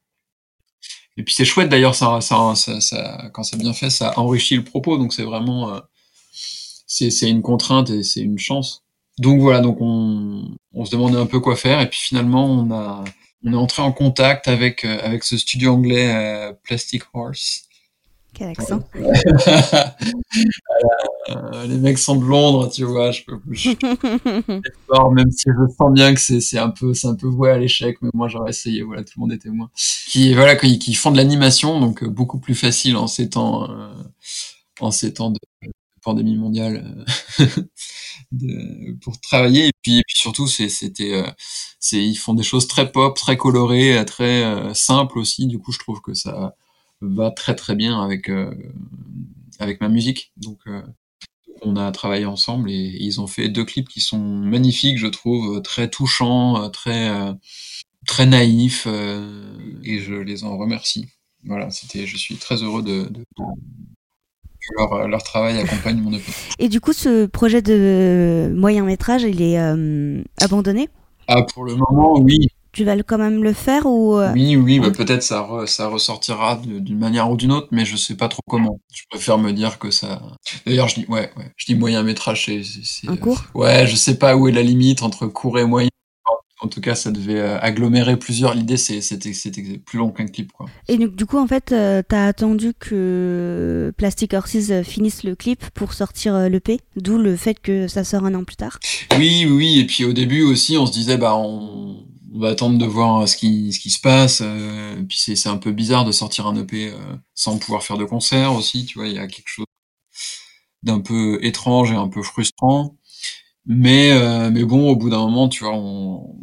Et 1.15 1.23
puis 1.23 1.33
c'est 1.35 1.45
chouette 1.45 1.69
d'ailleurs, 1.69 1.95
ça, 1.95 2.19
ça, 2.21 2.55
ça, 2.55 2.81
ça- 2.81 3.29
quand 3.33 3.43
c'est 3.43 3.57
bien 3.57 3.73
fait, 3.73 3.89
ça 3.89 4.17
enrichit 4.19 4.55
le 4.57 4.63
propos, 4.63 4.97
donc 4.97 5.13
c'est 5.13 5.23
vraiment, 5.23 5.73
euh, 5.75 5.79
c'est, 6.87 7.11
c'est 7.11 7.29
une 7.29 7.41
contrainte 7.41 7.89
et 7.89 8.03
c'est 8.03 8.21
une 8.21 8.39
chance. 8.39 8.83
Donc 9.19 9.39
voilà, 9.39 9.59
donc 9.61 9.77
on, 9.79 10.55
on 10.73 10.85
se 10.85 10.91
demandait 10.91 11.17
un 11.19 11.27
peu 11.27 11.39
quoi 11.39 11.55
faire, 11.55 11.79
et 11.81 11.89
puis 11.89 11.99
finalement 11.99 12.45
on 12.45 12.71
a, 12.71 13.03
on 13.43 13.53
est 13.53 13.57
entré 13.57 13.81
en 13.81 13.91
contact 13.91 14.47
avec, 14.47 14.85
euh, 14.85 14.99
avec 15.03 15.23
ce 15.23 15.37
studio 15.37 15.73
anglais 15.73 16.13
euh, 16.13 16.53
Plastic 16.63 17.03
Horse. 17.13 17.63
Quel 18.33 18.49
accent. 18.49 18.81
Euh, 21.29 21.65
les 21.67 21.77
mecs 21.77 21.97
sont 21.97 22.17
de 22.17 22.25
Londres, 22.25 22.69
tu 22.69 22.83
vois, 22.83 23.11
je 23.11 23.23
peux, 23.23 23.39
je, 23.49 23.71
fort, 24.87 25.11
même 25.13 25.31
si 25.31 25.45
je 25.47 25.73
sens 25.77 25.93
bien 25.93 26.13
que 26.13 26.19
c'est 26.19 26.41
c'est 26.41 26.57
un 26.57 26.69
peu 26.69 26.93
c'est 26.93 27.07
un 27.07 27.15
peu 27.15 27.27
voué 27.27 27.49
à 27.49 27.57
l'échec 27.57 27.97
mais 28.01 28.09
moi 28.13 28.27
j'aurais 28.27 28.49
essayé 28.49 28.83
voilà 28.83 29.03
tout 29.03 29.13
le 29.15 29.21
monde 29.21 29.31
est 29.31 29.37
témoin 29.37 29.69
qui 30.07 30.33
voilà 30.33 30.57
qui, 30.57 30.79
qui 30.79 30.93
font 30.95 31.11
de 31.11 31.17
l'animation 31.17 31.79
donc 31.79 32.03
euh, 32.03 32.09
beaucoup 32.09 32.39
plus 32.39 32.55
facile 32.55 32.97
en 32.97 33.07
ces 33.07 33.29
temps 33.29 33.69
euh, 33.71 33.93
en 34.81 34.91
ces 34.91 35.13
temps 35.13 35.31
de 35.31 35.39
pandémie 36.03 36.35
mondiale 36.35 37.05
euh, 37.41 38.93
pour 39.01 39.19
travailler. 39.21 39.67
Et 39.67 39.71
puis, 39.81 40.01
surtout 40.07 40.47
c'était 40.47 41.13
euh, 41.13 41.27
ils 41.91 42.15
font 42.15 42.33
des 42.33 42.43
choses 42.43 42.67
très 42.67 42.91
pop 42.91 43.15
très 43.15 43.37
colorées 43.37 43.97
euh, 43.97 44.03
très 44.03 44.73
simples 44.73 45.19
aussi. 45.19 45.47
Du 45.47 45.59
coup 45.59 45.71
je 45.71 45.79
trouve 45.79 46.01
que 46.01 46.13
ça 46.13 46.55
va 47.01 47.31
très 47.31 47.55
très 47.55 47.75
bien 47.75 48.01
avec 48.01 48.29
avec 49.59 49.81
ma 49.81 49.89
musique. 49.89 50.31
Donc 50.37 50.59
on 51.61 51.75
a 51.75 51.91
travaillé 51.91 52.25
ensemble 52.25 52.69
et, 52.71 52.97
ils 52.99 53.21
ont 53.21 53.27
fait 53.27 53.49
deux 53.49 53.65
clips 53.65 53.89
qui 53.89 54.01
sont 54.01 54.19
magnifiques, 54.19 54.97
je 54.97 55.07
trouve, 55.07 55.61
très 55.61 55.89
touchants, 55.89 56.69
très 56.69 57.09
très 58.05 58.25
naïfs, 58.25 58.87
et 58.87 59.99
je 59.99 60.13
les 60.13 60.43
en 60.43 60.57
remercie. 60.57 61.07
Voilà, 61.45 61.69
c'était, 61.71 62.05
je 62.07 62.17
suis 62.17 62.37
très 62.37 62.63
heureux 62.63 62.83
de- 62.83 63.11
que 64.67 64.75
leur, 64.81 64.93
euh, 64.93 65.07
leur 65.07 65.23
travail 65.23 65.59
accompagne 65.59 65.99
mon 66.01 66.11
EP. 66.13 66.23
Et 66.59 66.69
du 66.69 66.79
coup, 66.79 66.93
ce 66.93 67.25
projet 67.25 67.61
de 67.61 68.51
moyen 68.55 68.83
métrage, 68.83 69.23
il 69.23 69.41
est 69.41 69.59
euh, 69.59 70.21
abandonné? 70.41 70.89
Ah, 71.27 71.41
pour 71.43 71.63
le 71.63 71.75
moment, 71.75 72.19
oui, 72.19 72.47
Tu 72.73 72.83
vas 72.83 72.95
quand 73.03 73.17
même 73.17 73.43
le 73.43 73.53
faire 73.53 73.85
ou 73.85 74.17
euh, 74.17 74.31
oui, 74.33 74.55
oui, 74.55 74.79
bah, 74.79 74.87
Ouais. 74.87 74.91
peut-être 74.91 75.21
ça, 75.23 75.41
re- 75.41 75.67
ça 75.67 75.87
ressortira 75.87 76.59
d'une 76.65 76.97
manière 76.97 77.29
ou 77.29 77.37
d'une 77.37 77.51
autre, 77.51 77.67
mais 77.71 77.85
je 77.85 77.95
sais 77.95 78.15
pas 78.15 78.27
trop 78.27 78.41
comment. 78.49 78.79
Je 78.91 79.03
préfère 79.09 79.37
me 79.37 79.51
dire 79.51 79.77
que 79.79 79.91
ça. 79.91 80.21
D'ailleurs, 80.65 80.87
je 80.89 80.95
dis, 80.95 81.05
ouais, 81.07 81.31
ouais, 81.37 81.51
je 81.55 81.65
dis 81.65 81.75
moyen 81.75 82.01
métrage, 82.03 82.45
c'est, 82.45 83.07
un 83.07 83.15
cours? 83.15 83.43
Ouais, 83.53 83.85
je 83.87 83.95
sais 83.95 84.17
pas 84.17 84.35
où 84.35 84.47
est 84.47 84.51
la 84.51 84.63
limite 84.63 85.03
entre 85.03 85.27
court 85.27 85.59
et 85.59 85.65
moyen. 85.65 85.89
En 86.63 86.69
tout 86.69 86.79
cas, 86.79 86.95
ça 86.95 87.11
devait 87.11 87.39
euh, 87.41 87.59
agglomérer 87.59 88.17
plusieurs. 88.17 88.53
L'idée, 88.55 88.77
c'était 88.77 89.31
plus 89.85 89.99
long 89.99 90.11
qu'un 90.11 90.27
clip, 90.27 90.51
quoi. 90.53 90.65
Et 90.87 90.97
donc, 90.97 91.15
du 91.15 91.25
coup, 91.25 91.37
en 91.37 91.45
fait, 91.45 91.73
euh, 91.73 92.01
t'as 92.07 92.25
attendu 92.25 92.73
que 92.79 93.93
Plastic 93.97 94.33
Horses 94.33 94.69
euh, 94.69 94.81
finisse 94.83 95.23
le 95.23 95.35
clip 95.35 95.65
pour 95.71 95.91
sortir 95.93 96.33
euh, 96.35 96.47
l'EP, 96.47 96.79
d'où 96.95 97.17
le 97.17 97.35
fait 97.35 97.59
que 97.59 97.87
ça 97.89 98.05
sort 98.05 98.25
un 98.25 98.33
an 98.33 98.45
plus 98.45 98.55
tard. 98.55 98.79
Oui, 99.17 99.45
oui. 99.45 99.79
Et 99.79 99.85
puis 99.85 100.05
au 100.05 100.13
début 100.13 100.41
aussi, 100.43 100.77
on 100.77 100.85
se 100.85 100.93
disait, 100.93 101.17
bah, 101.17 101.35
on, 101.35 102.05
on 102.33 102.39
va 102.39 102.49
attendre 102.49 102.77
de 102.77 102.85
voir 102.85 103.27
ce 103.27 103.35
qui, 103.35 103.73
ce 103.73 103.79
qui 103.79 103.89
se 103.91 103.99
passe. 103.99 104.41
euh, 104.41 104.99
et 104.99 105.03
puis 105.03 105.17
c'est 105.19 105.35
c'est 105.35 105.49
un 105.49 105.57
peu 105.57 105.71
bizarre 105.71 106.05
de 106.05 106.11
sortir 106.11 106.47
un 106.47 106.55
EP 106.55 106.91
euh, 106.91 106.97
sans 107.35 107.57
pouvoir 107.59 107.83
faire 107.83 107.97
de 107.97 108.05
concert 108.05 108.53
aussi. 108.53 108.85
Tu 108.85 108.97
vois, 108.97 109.07
il 109.07 109.15
y 109.15 109.19
a 109.19 109.27
quelque 109.27 109.49
chose 109.49 109.65
d'un 110.81 110.99
peu 110.99 111.39
étrange 111.43 111.91
et 111.91 111.95
un 111.95 112.07
peu 112.09 112.21
frustrant. 112.23 112.97
Mais, 113.65 114.11
euh, 114.11 114.49
mais 114.51 114.63
bon, 114.65 114.89
au 114.89 114.95
bout 114.95 115.09
d'un 115.09 115.19
moment, 115.19 115.47
tu 115.49 115.63
vois, 115.63 115.73
on, 115.75 116.35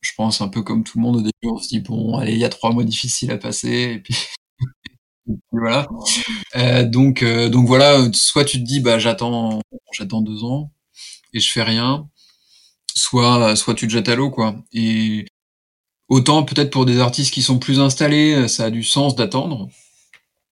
je 0.00 0.12
pense 0.16 0.40
un 0.40 0.48
peu 0.48 0.62
comme 0.62 0.84
tout 0.84 0.98
le 0.98 1.02
monde 1.02 1.16
au 1.16 1.20
début, 1.20 1.32
on 1.44 1.58
se 1.58 1.68
dit 1.68 1.80
bon, 1.80 2.16
allez, 2.18 2.32
il 2.32 2.38
y 2.38 2.44
a 2.44 2.48
trois 2.48 2.72
mois 2.72 2.84
difficiles 2.84 3.30
à 3.32 3.38
passer, 3.38 3.68
et 3.96 3.98
puis, 4.00 4.14
voilà. 5.52 5.86
Euh, 6.56 6.84
donc, 6.84 7.22
euh, 7.22 7.48
donc 7.48 7.66
voilà, 7.66 8.08
soit 8.12 8.44
tu 8.44 8.58
te 8.58 8.64
dis 8.64 8.80
bah 8.80 8.98
j'attends, 8.98 9.60
j'attends 9.92 10.22
deux 10.22 10.44
ans 10.44 10.72
et 11.34 11.40
je 11.40 11.50
fais 11.52 11.62
rien, 11.62 12.08
soit, 12.94 13.56
soit 13.56 13.74
tu 13.74 13.88
te 13.88 13.92
jettes 13.92 14.08
à 14.10 14.16
l'eau 14.16 14.30
quoi. 14.30 14.56
Et 14.72 15.26
autant 16.08 16.44
peut-être 16.44 16.70
pour 16.70 16.86
des 16.86 17.00
artistes 17.00 17.34
qui 17.34 17.42
sont 17.42 17.58
plus 17.60 17.80
installés, 17.80 18.48
ça 18.48 18.66
a 18.66 18.70
du 18.70 18.84
sens 18.84 19.16
d'attendre. 19.16 19.68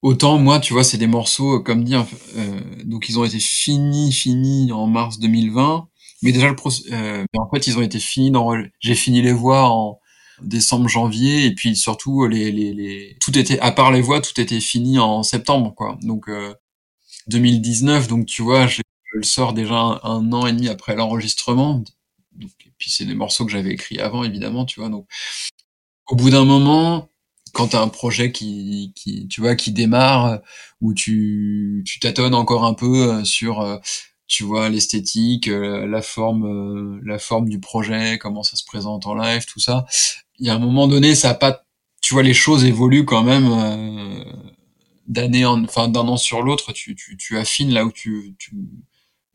Autant 0.05 0.39
moi, 0.39 0.61
tu 0.61 0.75
vois, 0.75 0.85
c'est 0.85 0.99
des 0.99 1.07
morceaux 1.09 1.61
comme 1.61 1.83
dire, 1.85 2.07
euh, 2.37 2.61
donc 2.85 3.09
ils 3.09 3.19
ont 3.19 3.25
été 3.25 3.41
finis, 3.41 4.13
finis 4.13 4.71
en 4.73 4.87
mars 4.87 5.19
2020. 5.19 5.89
Mais 6.23 6.33
déjà 6.33 6.49
le 6.51 6.57
proc- 6.57 6.85
euh, 6.93 7.25
en 7.39 7.51
fait 7.51 7.67
ils 7.69 7.79
ont 7.79 7.83
été 7.83 7.99
finis 8.01 8.31
dans, 8.31 8.53
j'ai 8.81 8.95
fini 8.97 9.23
les 9.23 9.33
voix 9.33 9.71
en 9.71 10.01
décembre, 10.43 10.89
janvier, 10.89 11.47
et 11.47 11.55
puis 11.55 11.77
surtout 11.77 12.27
les, 12.29 12.53
les, 12.53 12.75
les, 12.75 13.17
tout 13.21 13.39
était, 13.39 13.59
à 13.61 13.73
part 13.73 13.93
les 13.93 14.03
voix, 14.03 14.21
tout 14.21 14.39
était 14.41 14.61
fini 14.61 14.99
en 14.99 15.23
septembre 15.23 15.75
quoi. 15.75 15.99
Donc 16.03 16.29
euh, 16.29 16.55
2019, 17.29 18.09
donc 18.09 18.27
tu 18.27 18.43
vois, 18.43 18.67
je, 18.69 18.83
je 19.13 19.19
le 19.19 19.25
sors 19.25 19.55
déjà 19.55 19.75
un, 19.77 20.01
un 20.05 20.33
an 20.35 20.47
et 20.47 20.53
demi 20.55 20.69
après 20.69 20.97
l'enregistrement. 20.97 21.83
Donc, 22.35 22.51
et 22.67 22.73
puis 22.79 22.91
c'est 22.93 23.07
des 23.07 23.15
morceaux 23.17 23.47
que 23.47 23.53
j'avais 23.53 23.73
écrits 23.73 24.01
avant 24.01 24.25
évidemment, 24.25 24.67
tu 24.67 24.81
vois. 24.81 24.91
Donc 24.91 25.07
au 26.09 26.17
bout 26.17 26.31
d'un 26.31 26.45
moment, 26.45 27.09
quand 27.55 27.69
t'as 27.69 27.81
un 27.81 27.89
projet 27.89 28.33
qui, 28.33 28.93
qui, 28.95 29.27
tu 29.29 29.41
vois, 29.41 29.55
qui 29.57 29.73
démarre, 29.73 30.27
euh, 30.27 30.39
où 30.83 30.93
tu, 30.93 31.83
tu 31.87 32.01
tâtonnes 32.01 32.35
encore 32.35 32.65
un 32.65 32.75
peu 32.75 33.13
euh, 33.13 33.25
sur, 33.25 33.61
euh, 33.63 33.79
tu 34.27 34.45
vois, 34.45 34.69
l'esthétique, 34.69 35.47
la 35.49 36.03
forme, 36.03 37.01
la 37.05 37.19
forme 37.19 37.49
du 37.49 37.61
projet, 37.61 38.19
comment 38.19 38.43
ça 38.43 38.57
se 38.57 38.65
présente 38.65 39.07
en 39.07 39.15
live, 39.15 39.45
tout 39.47 39.61
ça. 39.61 39.87
Il 40.39 40.47
y 40.47 40.51
a 40.51 40.55
un 40.55 40.59
moment 40.59 40.89
donné, 40.89 41.15
ça 41.15 41.31
a 41.31 41.35
pas, 41.35 41.65
tu 42.03 42.15
vois, 42.15 42.23
les 42.23 42.35
choses 42.35 42.65
évoluent 42.65 43.05
quand 43.05 43.23
même 43.23 44.25
d'année 45.07 45.45
en, 45.45 45.63
enfin 45.65 45.89
d'un 45.89 46.09
an 46.09 46.17
sur 46.17 46.43
l'autre. 46.43 46.73
Tu, 46.73 46.97
tu, 46.97 47.17
tu 47.19 47.37
affines 47.37 47.73
là 47.73 47.85
où 47.85 47.93
tu, 47.93 48.35
tu, 48.39 48.57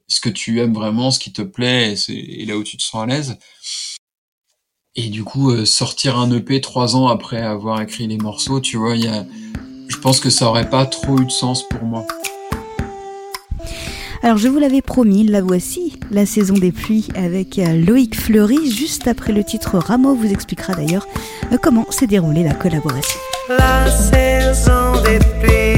ce 0.08 0.20
que 0.20 0.30
tu 0.30 0.60
aimes 0.60 0.74
vraiment, 0.74 1.12
ce 1.12 1.20
qui 1.20 1.32
te 1.34 1.44
plaît, 1.44 1.94
et, 2.10 2.42
et 2.42 2.46
là 2.46 2.58
où 2.58 2.64
tu 2.64 2.76
te 2.76 2.84
sens 2.84 3.04
à 3.04 3.06
l'aise. 3.06 3.38
Et 5.02 5.08
du 5.08 5.24
coup, 5.24 5.52
euh, 5.52 5.64
sortir 5.64 6.20
un 6.20 6.30
EP 6.30 6.60
trois 6.60 6.98
ans 6.98 7.08
après 7.08 7.38
avoir 7.38 7.80
écrit 7.80 8.06
les 8.06 8.18
morceaux, 8.18 8.60
tu 8.60 8.76
vois, 8.76 8.98
il 8.98 9.06
y 9.06 9.08
a, 9.08 9.24
je 9.88 9.96
pense 9.96 10.20
que 10.20 10.30
ça 10.30 10.46
aurait 10.50 10.70
pas 10.70 10.86
trop 10.86 11.18
eu 11.18 11.26
de 11.26 11.32
sens 11.32 11.64
pour 11.70 11.84
moi. 11.84 12.06
Alors 14.22 14.36
je 14.38 14.50
vous 14.50 14.60
l'avais 14.60 14.82
promis, 14.82 15.24
la 15.24 15.42
voici, 15.42 15.98
la 16.12 16.26
saison 16.26 16.56
des 16.56 16.74
pluies 16.74 17.08
avec 17.16 17.60
euh, 17.60 17.82
Loïc 17.82 18.20
Fleury. 18.20 18.70
Juste 18.70 19.08
après 19.08 19.32
le 19.32 19.46
titre 19.46 19.78
Rameau 19.78 20.16
vous 20.16 20.30
expliquera 20.30 20.74
d'ailleurs 20.74 21.08
euh, 21.54 21.58
comment 21.64 21.90
s'est 21.92 22.08
déroulée 22.08 22.44
la 22.44 22.54
collaboration. 22.54 23.20
La 23.48 23.90
saison 23.90 25.02
des 25.04 25.20
pluies, 25.40 25.69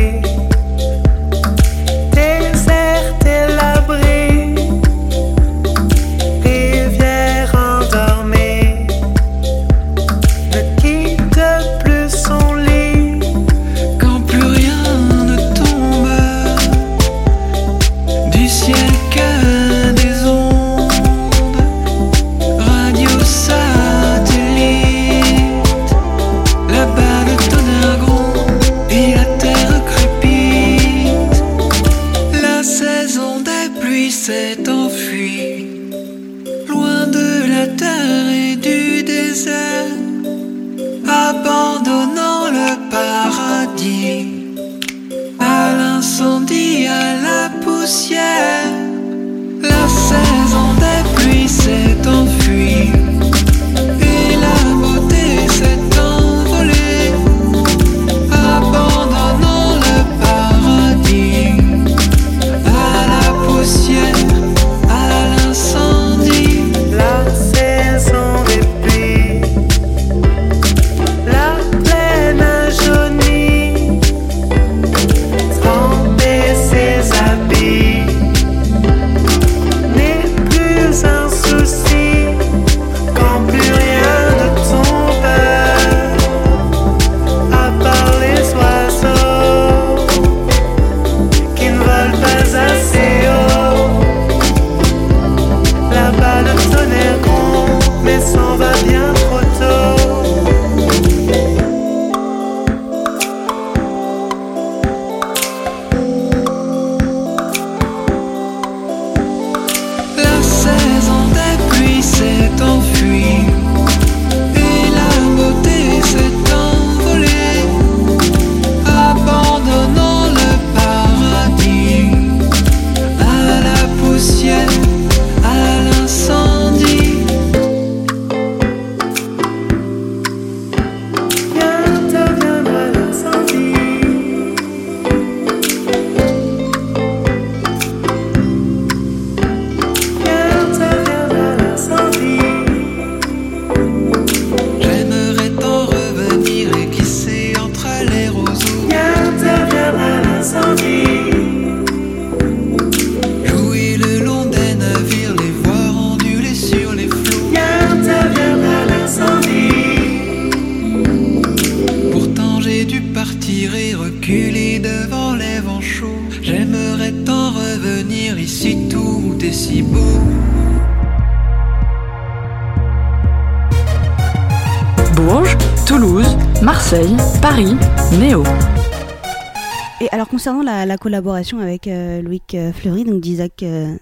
concernant 180.41 180.63
la, 180.63 180.87
la 180.87 180.97
collaboration 180.97 181.59
avec 181.59 181.85
euh, 181.85 182.19
Loïc 182.23 182.55
euh, 182.55 182.73
Fleury, 182.73 183.03
donc 183.03 183.21
d'Isaac 183.21 183.61
euh, 183.61 183.95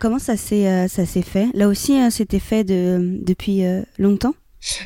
comment 0.00 0.18
ça 0.18 0.36
s'est 0.36 0.66
euh, 0.66 0.88
fait? 0.88 1.50
Là 1.54 1.68
aussi, 1.68 1.96
c'était 2.10 2.40
fait 2.40 2.64
de, 2.64 3.20
depuis 3.24 3.62
longtemps? 3.96 4.34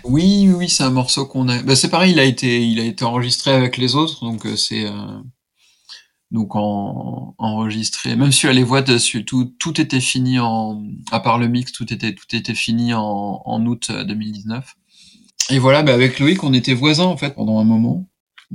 Oui, 0.05 0.53
oui, 0.55 0.69
c'est 0.69 0.83
un 0.83 0.91
morceau 0.91 1.25
qu'on 1.25 1.49
a. 1.49 1.63
Bah, 1.63 1.75
c'est 1.75 1.89
pareil, 1.89 2.13
il 2.13 2.19
a 2.19 2.25
été, 2.25 2.63
il 2.63 2.79
a 2.79 2.85
été 2.85 3.07
enregistré 3.07 3.53
avec 3.53 3.79
les 3.79 3.95
autres, 3.95 4.23
donc 4.23 4.47
c'est, 4.59 4.85
donc 6.31 6.55
en, 6.57 7.35
enregistré. 7.39 8.15
Même 8.15 8.31
si 8.31 8.47
les 8.49 8.65
voix 8.65 8.83
dessus, 8.83 9.25
tout, 9.25 9.55
tout 9.59 9.81
était 9.81 9.99
fini 9.99 10.39
en, 10.39 10.83
à 11.11 11.21
part 11.21 11.39
le 11.39 11.49
mix, 11.49 11.73
tout 11.73 11.91
était, 11.91 12.15
tout 12.15 12.37
était 12.37 12.55
fini 12.55 12.93
en, 12.93 13.41
en 13.47 13.65
août 13.65 13.91
2019. 13.91 14.77
Et 15.49 15.59
voilà, 15.59 15.83
bah 15.83 15.95
avec 15.95 16.19
Loïc, 16.19 16.45
on 16.45 16.53
était 16.53 16.75
voisins 16.75 17.05
en 17.05 17.17
fait 17.17 17.35
pendant 17.35 17.59
un 17.61 17.65
moment. 17.65 18.07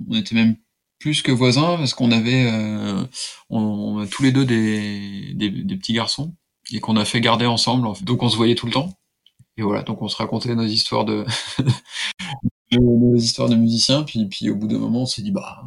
On 0.08 0.16
était 0.16 0.36
même 0.36 0.56
plus 1.04 1.22
que 1.22 1.34
voisins 1.34 1.76
parce 1.76 1.94
qu'on 1.94 2.14
avait, 2.14 2.50
euh, 2.50 3.04
on, 3.50 4.00
a 4.00 4.08
tous 4.08 4.24
les 4.24 4.32
deux 4.32 4.46
des, 4.46 5.36
petits 5.78 5.92
garçons 5.92 6.34
et 6.72 6.80
qu'on 6.80 6.96
a 6.96 7.04
fait 7.04 7.20
garder 7.20 7.46
ensemble. 7.46 7.86
Donc 8.04 8.24
on 8.24 8.30
se 8.30 8.38
voyait 8.38 8.56
tout 8.56 8.68
le 8.68 8.72
temps. 8.72 8.98
Et 9.58 9.64
voilà, 9.64 9.84
donc 9.84 10.02
on 10.02 10.08
se 10.08 10.16
racontait 10.16 10.56
nos 10.56 10.64
histoires 10.64 11.04
de 11.06 11.26
nos 12.72 13.18
histoires 13.18 13.50
de 13.50 13.56
musiciens. 13.56 14.04
Puis, 14.04 14.28
puis 14.28 14.50
au 14.50 14.56
bout 14.56 14.68
d'un 14.68 14.78
moment, 14.78 15.02
on 15.02 15.06
s'est 15.06 15.22
dit 15.22 15.32
bah 15.32 15.62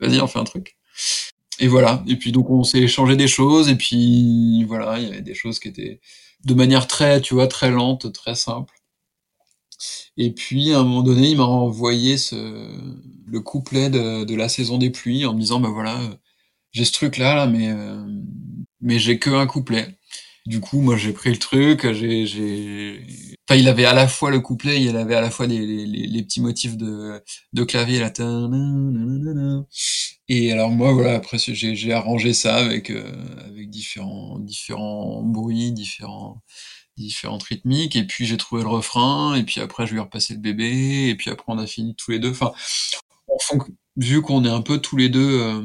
vas-y, 0.00 0.20
on 0.20 0.26
fait 0.26 0.40
un 0.40 0.44
truc. 0.44 0.76
Et 1.60 1.68
voilà. 1.68 2.02
Et 2.08 2.16
puis 2.16 2.32
donc 2.32 2.50
on 2.50 2.64
s'est 2.64 2.80
échangé 2.80 3.14
des 3.14 3.28
choses. 3.28 3.68
Et 3.68 3.76
puis 3.76 4.64
voilà, 4.64 4.98
il 4.98 5.04
y 5.04 5.12
avait 5.12 5.22
des 5.22 5.34
choses 5.34 5.60
qui 5.60 5.68
étaient 5.68 6.00
de 6.44 6.54
manière 6.54 6.88
très, 6.88 7.20
tu 7.20 7.34
vois, 7.34 7.46
très 7.46 7.70
lente, 7.70 8.12
très 8.12 8.34
simple. 8.34 8.74
Et 10.16 10.32
puis 10.32 10.72
à 10.72 10.80
un 10.80 10.84
moment 10.84 11.02
donné, 11.02 11.30
il 11.30 11.36
m'a 11.38 11.44
envoyé 11.44 12.16
ce, 12.18 12.36
le 13.26 13.40
couplet 13.40 13.90
de, 13.90 14.24
de 14.24 14.34
la 14.34 14.48
saison 14.48 14.78
des 14.78 14.90
pluies 14.90 15.24
en 15.26 15.34
me 15.34 15.40
disant 15.40 15.60
bah 15.60 15.70
voilà, 15.70 15.98
j'ai 16.72 16.84
ce 16.84 16.92
truc 16.92 17.16
là 17.18 17.34
là, 17.34 17.46
mais 17.46 17.70
euh, 17.70 18.04
mais 18.80 18.98
j'ai 18.98 19.18
que 19.18 19.30
un 19.30 19.46
couplet. 19.46 19.96
Du 20.46 20.60
coup, 20.60 20.80
moi, 20.80 20.96
j'ai 20.96 21.12
pris 21.12 21.30
le 21.30 21.38
truc, 21.38 21.92
j'ai, 21.92 22.26
j'ai, 22.26 23.04
enfin, 23.48 23.58
il 23.60 23.68
avait 23.68 23.84
à 23.84 23.94
la 23.94 24.08
fois 24.08 24.30
le 24.30 24.40
couplet, 24.40 24.82
il 24.82 24.96
avait 24.96 25.14
à 25.14 25.20
la 25.20 25.30
fois 25.30 25.46
les, 25.46 25.64
les, 25.86 25.86
les 25.86 26.22
petits 26.24 26.40
motifs 26.40 26.76
de, 26.76 27.22
de 27.52 27.64
clavier, 27.64 28.00
là. 28.00 28.10
Et 30.28 30.52
alors, 30.52 30.70
moi, 30.70 30.92
voilà, 30.92 31.14
après, 31.14 31.38
j'ai, 31.38 31.74
j'ai 31.76 31.92
arrangé 31.92 32.32
ça 32.32 32.56
avec, 32.56 32.90
euh, 32.90 33.04
avec 33.46 33.70
différents, 33.70 34.38
différents 34.38 35.22
bruits, 35.22 35.72
différents, 35.72 36.42
différentes 37.02 37.42
rythmiques, 37.42 37.96
et 37.96 38.04
puis 38.04 38.26
j'ai 38.26 38.36
trouvé 38.36 38.62
le 38.62 38.68
refrain, 38.68 39.34
et 39.34 39.44
puis 39.44 39.60
après, 39.60 39.86
je 39.86 39.92
lui 39.92 39.98
ai 39.98 40.02
repassé 40.02 40.34
le 40.34 40.40
bébé, 40.40 41.08
et 41.08 41.14
puis 41.14 41.30
après, 41.30 41.46
on 41.48 41.58
a 41.58 41.66
fini 41.66 41.94
tous 41.94 42.10
les 42.10 42.18
deux. 42.18 42.30
Enfin, 42.30 42.52
vu 43.96 44.22
qu'on 44.22 44.44
est 44.44 44.50
un 44.50 44.62
peu 44.62 44.78
tous 44.78 44.96
les 44.96 45.08
deux, 45.08 45.40
euh, 45.40 45.62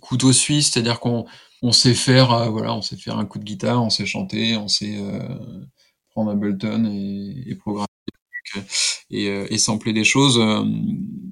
couteau 0.00 0.32
suisse, 0.32 0.70
c'est-à-dire 0.70 1.00
qu'on, 1.00 1.26
on 1.62 1.72
sait 1.72 1.94
faire, 1.94 2.32
euh, 2.32 2.48
voilà, 2.48 2.74
on 2.74 2.82
sait 2.82 2.96
faire 2.96 3.18
un 3.18 3.24
coup 3.24 3.38
de 3.38 3.44
guitare, 3.44 3.82
on 3.82 3.90
sait 3.90 4.06
chanter, 4.06 4.56
on 4.56 4.68
sait 4.68 4.96
euh, 4.98 5.20
prendre 6.10 6.30
Ableton 6.30 6.86
et, 6.86 7.44
et 7.46 7.54
programmer 7.54 7.86
et, 9.10 9.28
euh, 9.28 9.46
et 9.50 9.58
sampler 9.58 9.92
des 9.92 10.04
choses. 10.04 10.40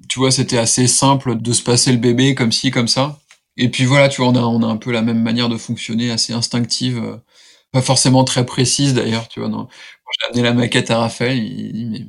tu 0.07 0.19
vois, 0.19 0.31
c'était 0.31 0.57
assez 0.57 0.87
simple 0.87 1.41
de 1.41 1.53
se 1.53 1.63
passer 1.63 1.91
le 1.91 1.97
bébé 1.97 2.35
comme 2.35 2.51
ci, 2.51 2.71
comme 2.71 2.87
ça. 2.87 3.19
Et 3.57 3.69
puis 3.69 3.85
voilà, 3.85 4.07
tu 4.07 4.21
vois, 4.21 4.31
on 4.31 4.35
a, 4.35 4.41
on 4.41 4.63
a 4.63 4.67
un 4.67 4.77
peu 4.77 4.91
la 4.91 5.01
même 5.01 5.21
manière 5.21 5.49
de 5.49 5.57
fonctionner, 5.57 6.11
assez 6.11 6.33
instinctive, 6.33 7.19
pas 7.71 7.81
forcément 7.81 8.23
très 8.23 8.45
précise 8.45 8.93
d'ailleurs, 8.93 9.27
tu 9.27 9.39
vois. 9.39 9.49
Non. 9.49 9.65
Quand 9.67 10.11
j'ai 10.21 10.27
amené 10.29 10.43
la 10.43 10.53
maquette 10.53 10.91
à 10.91 10.99
Raphaël, 10.99 11.37
il 11.37 11.73
dit 11.73 11.85
mais, 11.85 12.05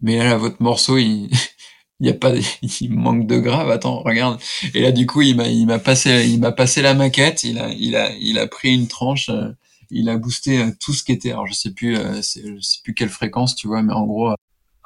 mais 0.00 0.18
là, 0.18 0.36
votre 0.36 0.62
morceau, 0.62 0.98
il, 0.98 1.30
il 2.00 2.06
y 2.06 2.10
a 2.10 2.14
pas, 2.14 2.32
il 2.62 2.92
manque 2.92 3.26
de 3.26 3.38
grave. 3.38 3.70
Attends, 3.70 4.00
regarde. 4.02 4.40
Et 4.74 4.82
là, 4.82 4.92
du 4.92 5.06
coup, 5.06 5.22
il 5.22 5.36
m'a, 5.36 5.48
il 5.48 5.66
m'a 5.66 5.78
passé, 5.78 6.26
il 6.28 6.40
m'a 6.40 6.52
passé 6.52 6.82
la 6.82 6.94
maquette. 6.94 7.44
Il 7.44 7.58
a, 7.58 7.68
il 7.72 7.96
a, 7.96 8.12
il 8.16 8.38
a 8.38 8.46
pris 8.46 8.74
une 8.74 8.88
tranche. 8.88 9.28
euh, 9.28 9.50
il 9.90 10.08
a 10.08 10.16
boosté 10.16 10.58
euh, 10.60 10.70
tout 10.80 10.92
ce 10.94 11.04
qui 11.04 11.12
était. 11.12 11.32
Alors, 11.32 11.46
je 11.46 11.52
sais 11.54 11.72
plus, 11.72 11.96
euh, 11.98 12.16
je 12.22 12.60
sais 12.60 12.78
plus 12.82 12.94
quelle 12.94 13.10
fréquence, 13.10 13.54
tu 13.56 13.66
vois, 13.68 13.82
mais 13.82 13.92
en 13.92 14.06
gros, 14.06 14.30
euh, 14.30 14.34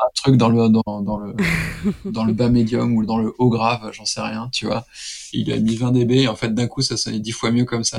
un 0.00 0.08
truc 0.16 0.36
dans 0.36 0.48
le, 0.50 0.68
dans, 0.68 1.02
dans 1.02 1.18
le, 1.18 1.34
dans 2.12 2.24
le 2.24 2.32
bas 2.34 2.48
médium 2.50 2.94
ou 2.96 3.06
dans 3.06 3.18
le 3.18 3.32
haut 3.38 3.48
grave, 3.50 3.90
j'en 3.92 4.04
sais 4.06 4.20
rien, 4.20 4.48
tu 4.52 4.66
vois. 4.66 4.86
Il 5.32 5.52
a 5.52 5.58
mis 5.58 5.76
20 5.76 5.92
dB. 5.92 6.12
Et 6.22 6.28
en 6.28 6.36
fait, 6.36 6.54
d'un 6.54 6.66
coup, 6.68 6.82
ça 6.82 6.96
sonnait 6.96 7.20
10 7.20 7.32
fois 7.32 7.50
mieux 7.52 7.64
comme 7.66 7.84
ça. 7.84 7.98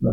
Bah. 0.00 0.10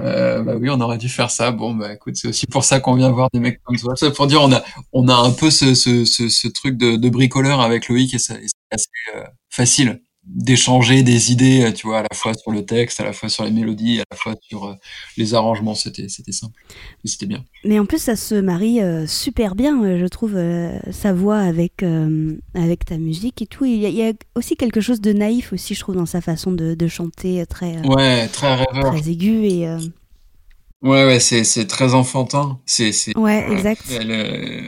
Euh, 0.00 0.42
bah 0.42 0.54
oui, 0.58 0.70
on 0.70 0.80
aurait 0.80 0.98
dû 0.98 1.08
faire 1.08 1.30
ça. 1.30 1.50
Bon, 1.50 1.74
bah 1.74 1.92
écoute, 1.92 2.16
c'est 2.16 2.28
aussi 2.28 2.46
pour 2.46 2.64
ça 2.64 2.80
qu'on 2.80 2.94
vient 2.94 3.10
voir 3.10 3.28
des 3.32 3.40
mecs 3.40 3.62
comme 3.62 3.76
toi. 3.76 3.94
C'est 3.96 4.12
pour 4.14 4.26
dire, 4.26 4.42
on 4.42 4.52
a, 4.52 4.62
on 4.92 5.08
a 5.08 5.14
un 5.14 5.32
peu 5.32 5.50
ce, 5.50 5.74
ce, 5.74 6.04
ce, 6.04 6.28
ce 6.28 6.48
truc 6.48 6.76
de, 6.76 6.96
de 6.96 7.08
bricoleur 7.08 7.60
avec 7.60 7.88
Loïc 7.88 8.14
et 8.14 8.18
c'est 8.18 8.40
assez 8.70 8.86
euh, 9.16 9.24
facile 9.50 10.00
d'échanger 10.26 11.02
des 11.02 11.32
idées, 11.32 11.64
euh, 11.64 11.72
tu 11.72 11.86
vois, 11.86 11.98
à 11.98 12.02
la 12.02 12.08
fois 12.14 12.32
sur 12.34 12.50
le 12.50 12.64
texte, 12.64 12.98
à 13.00 13.04
la 13.04 13.12
fois 13.12 13.28
sur 13.28 13.44
les 13.44 13.50
mélodies, 13.50 14.00
à 14.00 14.04
la 14.10 14.16
fois 14.16 14.34
sur 14.48 14.64
euh, 14.64 14.74
les 15.16 15.34
arrangements. 15.34 15.74
C'était, 15.74 16.08
c'était 16.08 16.32
simple. 16.32 16.58
Et 17.04 17.08
c'était 17.08 17.26
bien. 17.26 17.44
Mais 17.64 17.78
en 17.78 17.84
plus, 17.86 17.98
ça 18.00 18.16
se 18.16 18.34
marie 18.34 18.80
euh, 18.80 19.06
super 19.06 19.54
bien, 19.54 19.98
je 19.98 20.06
trouve, 20.06 20.36
euh, 20.36 20.78
sa 20.90 21.12
voix 21.12 21.38
avec, 21.38 21.82
euh, 21.82 22.36
avec 22.54 22.84
ta 22.86 22.96
musique 22.96 23.42
et 23.42 23.46
tout. 23.46 23.64
Il 23.66 23.76
y, 23.76 23.86
a, 23.86 23.88
il 23.90 23.96
y 23.96 24.02
a 24.02 24.12
aussi 24.34 24.56
quelque 24.56 24.80
chose 24.80 25.00
de 25.00 25.12
naïf 25.12 25.52
aussi, 25.52 25.74
je 25.74 25.80
trouve, 25.80 25.96
dans 25.96 26.06
sa 26.06 26.20
façon 26.20 26.52
de, 26.52 26.74
de 26.74 26.88
chanter, 26.88 27.44
très, 27.46 27.86
Ouais, 27.86 28.26
très 28.28 28.54
rêveur. 28.54 28.94
très 28.94 29.10
aiguë 29.10 29.46
et... 29.46 29.76
Ouais, 30.82 31.06
ouais, 31.06 31.18
c'est, 31.20 31.44
c'est 31.44 31.66
très 31.66 31.94
enfantin. 31.94 32.60
C'est, 32.66 32.92
c'est, 32.92 33.16
Ouais, 33.16 33.46
exact. 33.50 33.82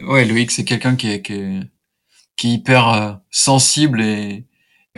Ouais, 0.09 0.25
Loïc, 0.25 0.51
c'est 0.51 0.65
quelqu'un 0.65 0.97
qui 0.97 1.09
est, 1.11 1.21
qui 1.23 1.35
est, 1.35 1.61
qui 2.39 2.49
est 2.49 2.53
hyper 2.55 3.21
sensible 3.31 4.01
et 4.03 4.47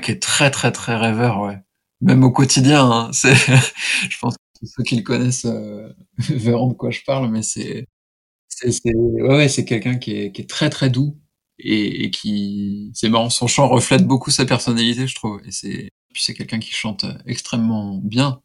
qui 0.01 0.12
est 0.12 0.22
très, 0.22 0.51
très, 0.51 0.72
très 0.72 0.96
rêveur, 0.96 1.40
ouais. 1.42 1.59
Même 2.01 2.24
au 2.24 2.30
quotidien, 2.30 2.84
hein. 2.90 3.11
C'est, 3.12 3.34
je 3.34 4.18
pense 4.20 4.34
que 4.36 4.42
tous 4.61 4.66
ceux 4.76 4.82
qui 4.84 4.96
le 4.96 5.03
connaissent 5.03 5.46
euh, 5.46 5.92
verront 6.18 6.68
de 6.68 6.74
quoi 6.74 6.90
je 6.90 7.01
parle, 7.07 7.30
mais 7.30 7.42
c'est, 7.42 7.86
c'est, 8.49 8.72
c'est, 8.72 8.94
ouais, 8.94 9.22
ouais, 9.36 9.49
c'est 9.49 9.64
quelqu'un 9.64 9.96
qui 9.99 10.12
est, 10.12 10.32
qui 10.32 10.42
est 10.42 10.51
très, 10.51 10.70
très 10.70 10.90
doux 10.90 11.18
et, 11.59 12.05
et 12.05 12.11
qui, 12.11 12.90
c'est 12.94 13.09
marrant, 13.09 13.30
son 13.30 13.46
chant 13.46 13.68
reflète 13.68 14.07
beaucoup 14.07 14.30
sa 14.30 14.46
personnalité, 14.46 15.07
je 15.07 15.14
trouve. 15.14 15.40
Et 15.46 15.53
c'est, 15.53 15.90
puis 16.12 16.22
c'est 16.22 16.34
quelqu'un 16.34 16.59
qui 16.61 16.72
chante 16.72 17.05
extrêmement 17.26 17.96
bien. 18.03 18.40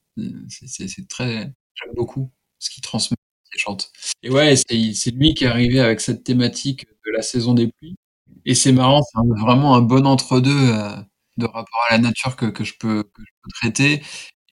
C'est, 0.49 0.67
c'est, 0.67 0.87
c'est 0.87 1.07
très, 1.07 1.35
j'aime 1.75 1.93
beaucoup 1.95 2.31
ce 2.59 2.69
qu'il 2.69 2.83
transmet, 2.83 3.17
ce 3.45 3.51
qu'il 3.51 3.61
chante. 3.61 3.91
Et 4.23 4.29
ouais, 4.29 4.55
c'est 4.55 4.93
c'est 4.93 5.11
lui 5.11 5.33
qui 5.33 5.45
est 5.45 5.47
arrivé 5.47 5.79
avec 5.79 6.01
cette 6.01 6.23
thématique 6.23 6.85
de 7.05 7.11
la 7.11 7.21
saison 7.21 7.53
des 7.53 7.67
pluies. 7.67 7.95
Et 8.45 8.55
c'est 8.55 8.71
marrant, 8.71 9.01
c'est 9.03 9.41
vraiment 9.41 9.75
un 9.75 9.81
bon 9.81 10.05
entre-deux 10.05 10.51
euh, 10.73 10.95
de 11.38 11.45
rapport 11.45 11.81
à 11.89 11.93
la 11.93 11.97
nature 11.99 12.36
que, 12.36 12.63
je 12.63 12.73
peux, 12.79 13.03
traiter 13.55 14.01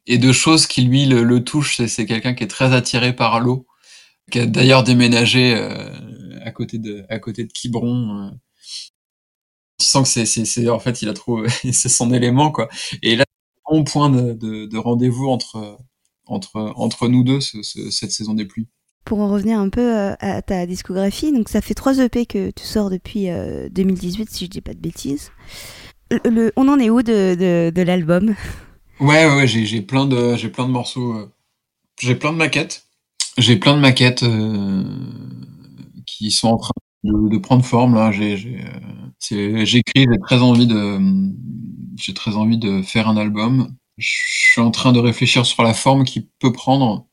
et 0.08 0.18
de 0.18 0.32
choses 0.32 0.68
qui 0.68 0.82
lui 0.84 1.06
le, 1.06 1.44
touchent. 1.44 1.86
C'est 1.88 2.06
quelqu'un 2.06 2.34
qui 2.34 2.44
est 2.44 2.48
très 2.48 2.74
attiré 2.74 3.16
par 3.16 3.40
l'eau, 3.40 3.68
qui 4.32 4.40
a 4.40 4.46
d'ailleurs 4.48 4.84
déménagé 4.84 5.56
euh, 5.56 5.92
à 6.44 6.52
côté 6.52 6.80
de 6.80 7.06
à 7.10 7.20
côté 7.20 7.46
de 7.46 7.52
Quiberon. 7.52 8.28
euh. 8.28 8.32
Tu 9.80 9.86
sens 9.86 10.14
que 10.14 10.26
c'est 10.26 10.70
en 10.70 10.80
fait 10.80 11.02
il 11.02 11.10
a 11.10 11.14
trouvé 11.14 11.50
c'est 11.72 11.90
son 11.90 12.14
élément 12.14 12.52
quoi. 12.52 12.70
Et 13.02 13.16
là, 13.16 13.26
bon 13.70 13.84
point 13.84 14.10
de, 14.10 14.34
de, 14.34 14.66
de 14.66 14.78
rendez-vous 14.78 15.28
entre 15.28 15.78
entre 16.26 16.74
entre 16.76 17.08
nous 17.08 17.24
deux 17.24 17.42
ce- 17.42 17.64
ce- 17.64 17.90
cette 17.90 18.12
saison 18.12 18.34
des 18.34 18.46
pluies. 18.46 18.68
Pour 19.06 19.20
en 19.20 19.32
revenir 19.32 19.60
un 19.60 19.70
peu 19.70 19.82
euh, 19.98 20.14
à 20.20 20.42
ta 20.44 20.66
discographie, 20.68 21.32
donc 21.34 21.50
ça 21.50 21.62
fait 21.62 21.74
trois 21.74 21.98
EP 21.98 22.28
que 22.28 22.52
tu 22.52 22.64
sors 22.64 22.90
depuis 22.92 23.30
euh, 23.30 23.68
2018, 23.72 24.30
si 24.30 24.46
je 24.46 24.50
dis 24.50 24.62
pas 24.62 24.74
de 24.76 24.80
bêtises. 24.80 25.32
On 26.56 26.68
en 26.68 26.80
est 26.80 26.90
où 26.90 27.02
de, 27.02 27.70
de, 27.70 27.82
l'album 27.82 28.36
Ouais, 29.00 29.26
ouais, 29.26 29.48
j'ai 29.48 29.82
plein 29.82 30.06
de 30.06 30.36
j'ai 30.36 30.50
plein 30.50 30.66
de 30.66 30.72
morceaux, 30.72 31.14
euh, 31.14 31.32
j'ai 32.00 32.16
plein 32.16 32.34
de 32.34 32.38
maquettes, 32.38 32.86
j'ai 33.38 33.56
plein 33.56 33.76
de 33.76 33.80
maquettes 33.80 34.24
euh, 34.24 34.84
qui 36.06 36.32
sont 36.32 36.50
en 36.50 36.58
train 36.58 36.74
de, 37.04 37.38
prendre 37.38 37.66
forme 37.66 37.96
là. 37.96 38.12
Euh, 38.12 39.66
j'écris, 39.66 40.06
j'ai 40.12 40.20
très 40.22 40.42
envie 40.42 40.68
de 40.68 41.00
j'ai 41.96 42.14
très 42.14 42.36
envie 42.36 42.58
de 42.58 42.82
faire 42.82 43.08
un 43.08 43.18
album. 43.18 43.76
Je 43.98 44.10
suis 44.52 44.62
en 44.62 44.72
train 44.72 44.92
de 44.92 45.00
réfléchir 45.00 45.46
sur 45.46 45.64
la 45.64 45.74
forme 45.74 46.04
qu'il 46.04 46.28
peut 46.40 46.52
prendre. 46.52 47.08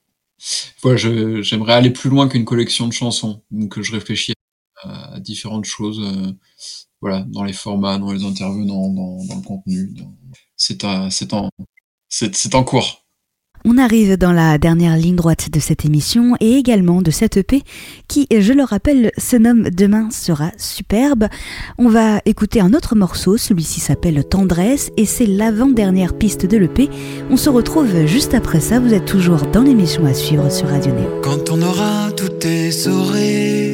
J'aimerais 0.84 1.74
aller 1.74 1.90
plus 1.90 2.10
loin 2.10 2.28
qu'une 2.28 2.44
collection 2.44 2.86
de 2.86 2.92
chansons, 2.92 3.42
donc 3.50 3.80
je 3.80 3.92
réfléchis 3.92 4.34
à, 4.82 5.18
différentes 5.20 5.64
choses, 5.64 6.00
voilà, 7.00 7.24
dans 7.28 7.44
les 7.44 7.52
formats, 7.52 7.98
dans 7.98 8.12
les 8.12 8.24
intervenants, 8.24 8.88
dans, 8.90 9.24
dans 9.24 9.36
le 9.36 9.42
contenu. 9.42 9.92
dans- 9.98 10.14
C'est 10.56 10.84
un 10.84 11.10
c'est 11.10 11.32
en 11.34 11.50
c'est 12.08 12.34
c'est 12.34 12.54
en 12.54 12.64
cours. 12.64 13.04
On 13.64 13.76
arrive 13.76 14.16
dans 14.16 14.32
la 14.32 14.56
dernière 14.56 14.96
ligne 14.96 15.16
droite 15.16 15.50
de 15.50 15.58
cette 15.58 15.84
émission 15.84 16.36
et 16.38 16.52
également 16.54 17.02
de 17.02 17.10
cette 17.10 17.36
EP 17.38 17.62
qui, 18.06 18.26
je 18.30 18.52
le 18.52 18.62
rappelle, 18.62 19.10
se 19.18 19.34
nomme 19.36 19.68
Demain 19.70 20.10
sera 20.12 20.52
superbe. 20.56 21.26
On 21.76 21.88
va 21.88 22.20
écouter 22.24 22.60
un 22.60 22.72
autre 22.72 22.94
morceau, 22.94 23.36
celui-ci 23.36 23.80
s'appelle 23.80 24.22
Tendresse 24.24 24.90
et 24.96 25.04
c'est 25.06 25.26
l'avant-dernière 25.26 26.16
piste 26.16 26.46
de 26.46 26.56
l'EP. 26.56 26.88
On 27.30 27.36
se 27.36 27.50
retrouve 27.50 28.06
juste 28.06 28.32
après 28.32 28.60
ça, 28.60 28.78
vous 28.78 28.94
êtes 28.94 29.06
toujours 29.06 29.42
dans 29.52 29.62
l'émission 29.64 30.04
à 30.06 30.14
suivre 30.14 30.50
sur 30.52 30.68
Radio 30.68 30.92
Néo. 30.94 31.20
Quand 31.22 31.50
on 31.50 31.60
aura 31.60 32.12
tout 32.12 32.46
essoré, 32.46 33.67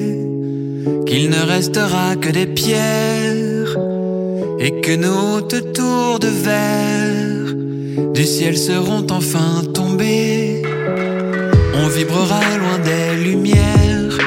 qu'il 1.06 1.30
ne 1.30 1.42
restera 1.46 2.16
que 2.16 2.30
des 2.30 2.46
pierres, 2.46 3.76
et 4.58 4.80
que 4.80 4.96
nos 4.96 5.40
tours 5.40 6.18
de 6.18 6.28
verre 6.28 7.54
du 8.14 8.24
ciel 8.24 8.56
seront 8.56 9.06
enfin 9.10 9.62
tombées, 9.72 10.62
on 11.74 11.88
vibrera 11.88 12.40
loin 12.58 12.78
des 12.78 13.24
lumières, 13.24 14.18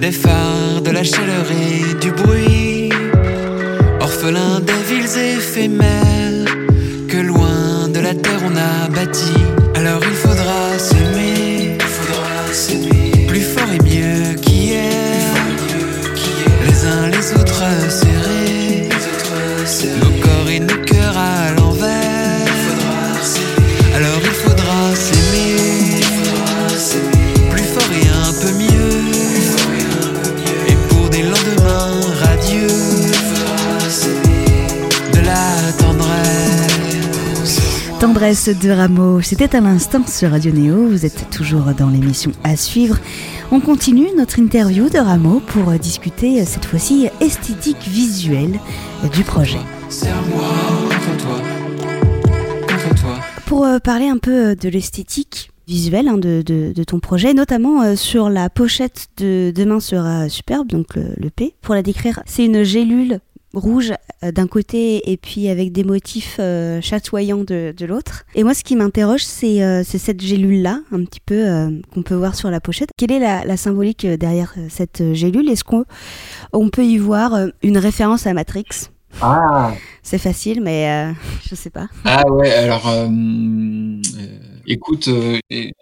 des 0.00 0.12
phares, 0.12 0.82
de 0.84 0.90
la 0.90 1.04
chaleur 1.04 1.46
et 1.50 1.94
du 2.04 2.10
bruit, 2.12 2.90
orphelin 4.00 4.60
des 4.60 4.82
villes 4.88 5.36
éphémères 5.38 6.56
que 7.08 7.18
loin 7.18 7.88
de 7.92 8.00
la 8.00 8.14
terre 8.14 8.42
on 8.44 8.56
a 8.56 8.88
bâti. 8.88 9.49
Tendresse 38.20 38.50
de 38.50 38.68
Rameau, 38.68 39.22
c'était 39.22 39.56
à 39.56 39.62
l'instant 39.62 40.06
sur 40.06 40.32
Radio 40.32 40.52
Néo, 40.52 40.88
vous 40.90 41.06
êtes 41.06 41.30
toujours 41.30 41.64
dans 41.74 41.88
l'émission 41.88 42.32
à 42.44 42.54
suivre. 42.54 42.98
On 43.50 43.60
continue 43.60 44.08
notre 44.14 44.38
interview 44.38 44.90
de 44.90 44.98
Rameau 44.98 45.40
pour 45.40 45.72
discuter 45.78 46.44
cette 46.44 46.66
fois-ci 46.66 47.08
esthétique 47.22 47.80
visuelle 47.88 48.60
du 49.14 49.22
projet. 49.22 49.56
Pour 53.46 53.64
euh, 53.64 53.78
parler 53.78 54.08
un 54.08 54.18
peu 54.18 54.54
de 54.54 54.68
l'esthétique 54.68 55.50
visuelle 55.66 56.08
hein, 56.08 56.18
de, 56.18 56.42
de- 56.44 56.72
de 56.76 56.84
ton 56.84 57.00
projet, 57.00 57.32
notamment 57.32 57.80
euh, 57.82 57.96
sur 57.96 58.28
la 58.28 58.50
pochette 58.50 59.06
de 59.16 59.50
Demain 59.56 59.80
sera 59.80 60.28
superbe, 60.28 60.68
donc 60.68 60.94
le, 60.94 61.14
le 61.16 61.30
P. 61.30 61.54
Pour 61.62 61.74
la 61.74 61.82
décrire, 61.82 62.20
c'est 62.26 62.44
une 62.44 62.64
gélule 62.64 63.20
rouge 63.54 63.92
euh, 64.22 64.32
d'un 64.32 64.46
côté 64.46 65.10
et 65.10 65.16
puis 65.16 65.48
avec 65.48 65.72
des 65.72 65.84
motifs 65.84 66.36
euh, 66.38 66.80
chatoyants 66.80 67.44
de, 67.44 67.74
de 67.76 67.86
l'autre. 67.86 68.24
Et 68.34 68.44
moi, 68.44 68.54
ce 68.54 68.62
qui 68.62 68.76
m'interroge, 68.76 69.24
c'est 69.24 69.62
euh, 69.62 69.82
cette 69.84 70.20
gélule-là, 70.20 70.80
un 70.92 71.04
petit 71.04 71.20
peu, 71.20 71.48
euh, 71.48 71.70
qu'on 71.92 72.02
peut 72.02 72.14
voir 72.14 72.34
sur 72.34 72.50
la 72.50 72.60
pochette. 72.60 72.90
Quelle 72.96 73.12
est 73.12 73.18
la, 73.18 73.44
la 73.44 73.56
symbolique 73.56 74.06
derrière 74.06 74.54
cette 74.68 75.14
gélule? 75.14 75.48
Est-ce 75.48 75.64
qu'on 75.64 75.84
on 76.52 76.68
peut 76.68 76.84
y 76.84 76.98
voir 76.98 77.38
une 77.62 77.78
référence 77.78 78.26
à 78.26 78.34
Matrix? 78.34 78.66
Ah, 79.20 79.74
C'est 80.02 80.18
facile, 80.18 80.60
mais 80.60 81.12
je 81.48 81.54
sais 81.54 81.70
pas. 81.70 81.88
ah 82.04 82.30
ouais, 82.30 82.52
alors 82.52 82.88
écoute, 84.66 85.08
il 85.50 85.72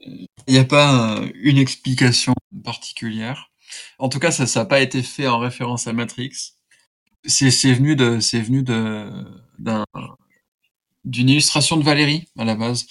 n'y 0.49 0.59
a 0.59 0.65
pas 0.65 1.21
une 1.35 1.59
explication 1.59 2.35
particulière. 2.65 3.51
En 3.99 4.09
tout 4.09 4.19
cas, 4.19 4.31
ça 4.31 4.47
n'a 4.61 4.65
pas 4.67 4.81
été 4.81 5.03
fait 5.03 5.27
en 5.27 5.39
référence 5.39 5.87
à 5.87 5.93
Matrix. 5.93 6.31
C'est 7.25 7.51
c'est 7.51 7.73
venu 7.73 7.97
de 7.97 8.21
c'est 8.21 8.41
venu 8.41 8.63
de 8.63 9.11
d'un 9.59 9.85
d'une 11.05 11.29
illustration 11.31 11.77
de 11.77 11.85
Valérie 11.85 12.29
à 12.39 12.45
la 12.45 12.55
base. 12.55 12.87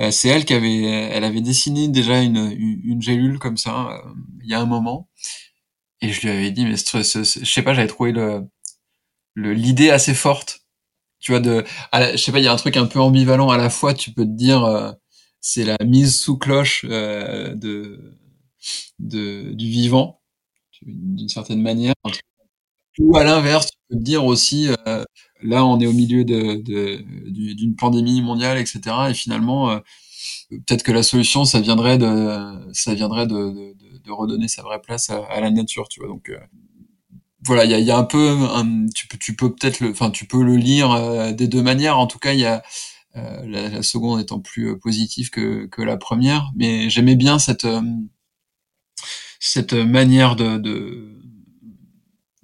Euh, 0.00 0.10
c'est 0.10 0.28
elle 0.28 0.44
qui 0.44 0.54
avait 0.54 0.82
elle 0.82 1.24
avait 1.24 1.40
dessiné 1.40 1.88
déjà 1.88 2.20
une 2.20 2.52
une, 2.84 3.02
gélule 3.02 3.38
comme 3.38 3.56
ça 3.56 3.90
euh, 3.92 4.12
il 4.42 4.50
y 4.50 4.54
a 4.54 4.60
un 4.60 4.66
moment. 4.66 5.08
Et 6.00 6.12
je 6.12 6.22
lui 6.22 6.30
avais 6.30 6.50
dit 6.50 6.64
mais 6.64 6.76
je 6.76 7.44
sais 7.44 7.62
pas 7.62 7.74
j'avais 7.74 7.88
trouvé 7.88 8.12
le 8.12 8.48
l'idée 9.36 9.90
assez 9.90 10.14
forte. 10.14 10.60
Tu 11.20 11.32
vois 11.32 11.40
de 11.40 11.64
je 11.92 12.16
sais 12.16 12.32
pas 12.32 12.38
il 12.40 12.44
y 12.44 12.48
a 12.48 12.52
un 12.52 12.56
truc 12.56 12.76
un 12.76 12.86
peu 12.86 13.00
ambivalent. 13.00 13.50
À 13.50 13.58
la 13.58 13.70
fois 13.70 13.94
tu 13.94 14.12
peux 14.12 14.24
te 14.24 14.30
dire 14.30 14.64
euh, 14.64 14.92
c'est 15.40 15.64
la 15.64 15.76
mise 15.84 16.16
sous 16.20 16.38
cloche 16.38 16.84
de 16.84 18.14
de 18.98 19.52
du 19.52 19.68
vivant 19.68 20.20
d'une 20.82 21.28
certaine 21.28 21.62
manière 21.62 21.94
ou 22.98 23.16
à 23.16 23.24
l'inverse, 23.24 23.66
tu 23.72 23.78
peux 23.90 23.96
te 23.96 24.02
dire 24.02 24.24
aussi, 24.24 24.68
euh, 24.86 25.04
là, 25.42 25.64
on 25.64 25.78
est 25.80 25.86
au 25.86 25.92
milieu 25.92 26.24
de, 26.24 26.56
de- 26.62 27.04
du- 27.30 27.54
d'une 27.54 27.76
pandémie 27.76 28.22
mondiale, 28.22 28.58
etc. 28.58 29.10
Et 29.10 29.14
finalement, 29.14 29.70
euh, 29.70 29.78
peut-être 30.50 30.82
que 30.84 30.92
la 30.92 31.02
solution, 31.02 31.44
ça 31.44 31.60
viendrait 31.60 31.98
de, 31.98 32.70
ça 32.72 32.94
viendrait 32.94 33.26
de, 33.26 33.34
de, 33.34 33.74
de- 34.04 34.12
redonner 34.12 34.48
sa 34.48 34.62
vraie 34.62 34.80
place 34.80 35.10
à, 35.10 35.24
à 35.26 35.40
la 35.40 35.50
nature, 35.50 35.88
tu 35.88 36.00
vois. 36.00 36.08
Donc 36.08 36.30
euh, 36.30 36.38
voilà, 37.46 37.64
il 37.64 37.70
y 37.70 37.74
a, 37.74 37.78
y 37.78 37.90
a 37.90 37.98
un 37.98 38.04
peu, 38.04 38.36
tu 38.94 39.06
peux, 39.08 39.18
tu 39.18 39.36
peux 39.36 39.54
peut-être 39.54 39.80
le, 39.80 39.90
enfin, 39.90 40.10
tu 40.10 40.26
peux 40.26 40.42
le 40.42 40.56
lire 40.56 40.90
euh, 40.92 41.32
des 41.32 41.46
deux 41.48 41.62
manières. 41.62 41.98
En 41.98 42.06
tout 42.06 42.18
cas, 42.18 42.32
il 42.32 42.40
y 42.40 42.46
a 42.46 42.62
euh, 43.16 43.46
la, 43.48 43.68
la 43.70 43.82
seconde 43.82 44.20
étant 44.20 44.40
plus 44.40 44.70
euh, 44.72 44.76
positive 44.78 45.30
que, 45.30 45.66
que 45.66 45.82
la 45.82 45.96
première. 45.98 46.52
Mais 46.56 46.90
j'aimais 46.90 47.16
bien 47.16 47.38
cette, 47.38 47.66
cette 49.40 49.72
manière 49.74 50.36
de, 50.36 50.58
de 50.58 51.20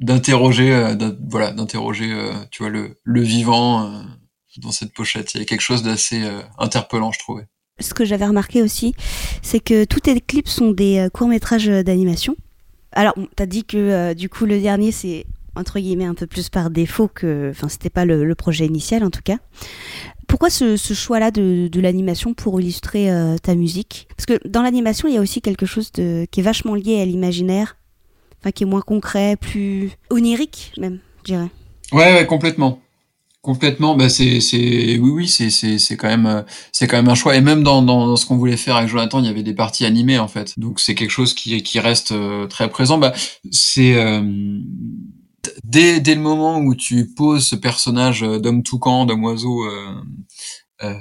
d'interroger 0.00 0.72
euh, 0.72 0.94
voilà 1.28 1.52
d'interroger 1.52 2.10
euh, 2.10 2.32
tu 2.50 2.62
vois 2.62 2.70
le 2.70 2.96
le 3.04 3.20
vivant 3.20 3.84
euh, 3.84 4.00
dans 4.56 4.72
cette 4.72 4.92
pochette 4.92 5.34
il 5.34 5.40
y 5.40 5.42
a 5.42 5.46
quelque 5.46 5.60
chose 5.60 5.82
d'assez 5.82 6.22
interpellant 6.58 7.12
je 7.12 7.18
trouvais 7.18 7.46
ce 7.78 7.94
que 7.94 8.04
j'avais 8.04 8.26
remarqué 8.26 8.60
aussi, 8.60 8.94
c'est 9.40 9.58
que 9.58 9.86
tous 9.86 10.00
tes 10.00 10.20
clips 10.20 10.48
sont 10.48 10.70
des 10.70 11.08
courts-métrages 11.14 11.66
d'animation. 11.66 12.36
Alors, 12.92 13.14
bon, 13.16 13.26
t'as 13.34 13.46
dit 13.46 13.64
que 13.64 14.12
du 14.12 14.28
coup, 14.28 14.44
le 14.44 14.60
dernier, 14.60 14.92
c'est 14.92 15.24
entre 15.54 15.80
guillemets 15.80 16.04
un 16.04 16.12
peu 16.12 16.26
plus 16.26 16.50
par 16.50 16.68
défaut 16.68 17.08
que. 17.08 17.48
Enfin, 17.48 17.70
c'était 17.70 17.88
pas 17.88 18.04
le, 18.04 18.34
projet 18.34 18.66
initial 18.66 19.02
en 19.02 19.08
tout 19.08 19.22
cas. 19.24 19.38
Pourquoi 20.28 20.50
ce, 20.50 20.76
choix-là 20.76 21.30
de, 21.30 21.80
l'animation 21.80 22.34
pour 22.34 22.60
illustrer 22.60 23.08
ta 23.42 23.54
musique? 23.54 24.08
Parce 24.14 24.26
que 24.26 24.46
dans 24.46 24.60
l'animation, 24.60 25.08
il 25.08 25.14
y 25.14 25.16
a 25.16 25.22
aussi 25.22 25.40
quelque 25.40 25.64
chose 25.64 25.90
de, 25.92 26.26
qui 26.30 26.40
est 26.40 26.42
vachement 26.42 26.74
lié 26.74 27.00
à 27.00 27.06
l'imaginaire, 27.06 27.76
enfin, 28.40 28.50
qui 28.52 28.64
est 28.64 28.66
moins 28.66 28.80
concret, 28.82 29.36
plus 29.36 29.90
onirique 30.10 30.72
même, 30.78 30.98
je 31.20 31.24
dirais. 31.32 31.48
ouais 31.92 32.12
ouais 32.14 32.26
complètement. 32.26 32.80
Complètement 33.42 33.94
bah 33.94 34.10
c'est 34.10 34.40
c'est 34.42 34.98
oui 34.98 35.10
oui 35.10 35.26
c'est 35.26 35.48
c'est 35.48 35.78
c'est 35.78 35.96
quand 35.96 36.08
même 36.08 36.26
euh, 36.26 36.42
c'est 36.72 36.86
quand 36.86 36.98
même 36.98 37.08
un 37.08 37.14
choix. 37.14 37.34
Et 37.36 37.40
même 37.40 37.62
dans 37.62 37.80
dans, 37.80 38.06
dans 38.06 38.16
ce 38.16 38.26
qu'on 38.26 38.36
voulait 38.36 38.58
faire 38.58 38.76
avec 38.76 38.90
Jonathan 38.90 39.18
il 39.20 39.24
y 39.24 39.28
avait 39.30 39.42
des 39.42 39.54
parties 39.54 39.86
animées 39.86 40.18
en 40.18 40.28
fait. 40.28 40.58
Donc 40.58 40.78
c'est 40.78 40.94
quelque 40.94 41.10
chose 41.10 41.32
qui 41.32 41.62
qui 41.62 41.80
reste 41.80 42.12
euh, 42.12 42.46
très 42.48 42.68
présent. 42.68 42.98
Bah 42.98 43.14
c'est 43.50 43.94
euh, 43.94 44.20
dès 45.64 46.00
dès 46.00 46.14
le 46.14 46.20
moment 46.20 46.58
où 46.58 46.74
tu 46.74 47.06
poses 47.14 47.46
ce 47.46 47.56
personnage 47.56 48.22
euh, 48.22 48.38
d'homme 48.38 48.62
toucan 48.62 49.06
d'homme 49.06 49.24
oiseau 49.24 49.64
euh, 49.64 50.94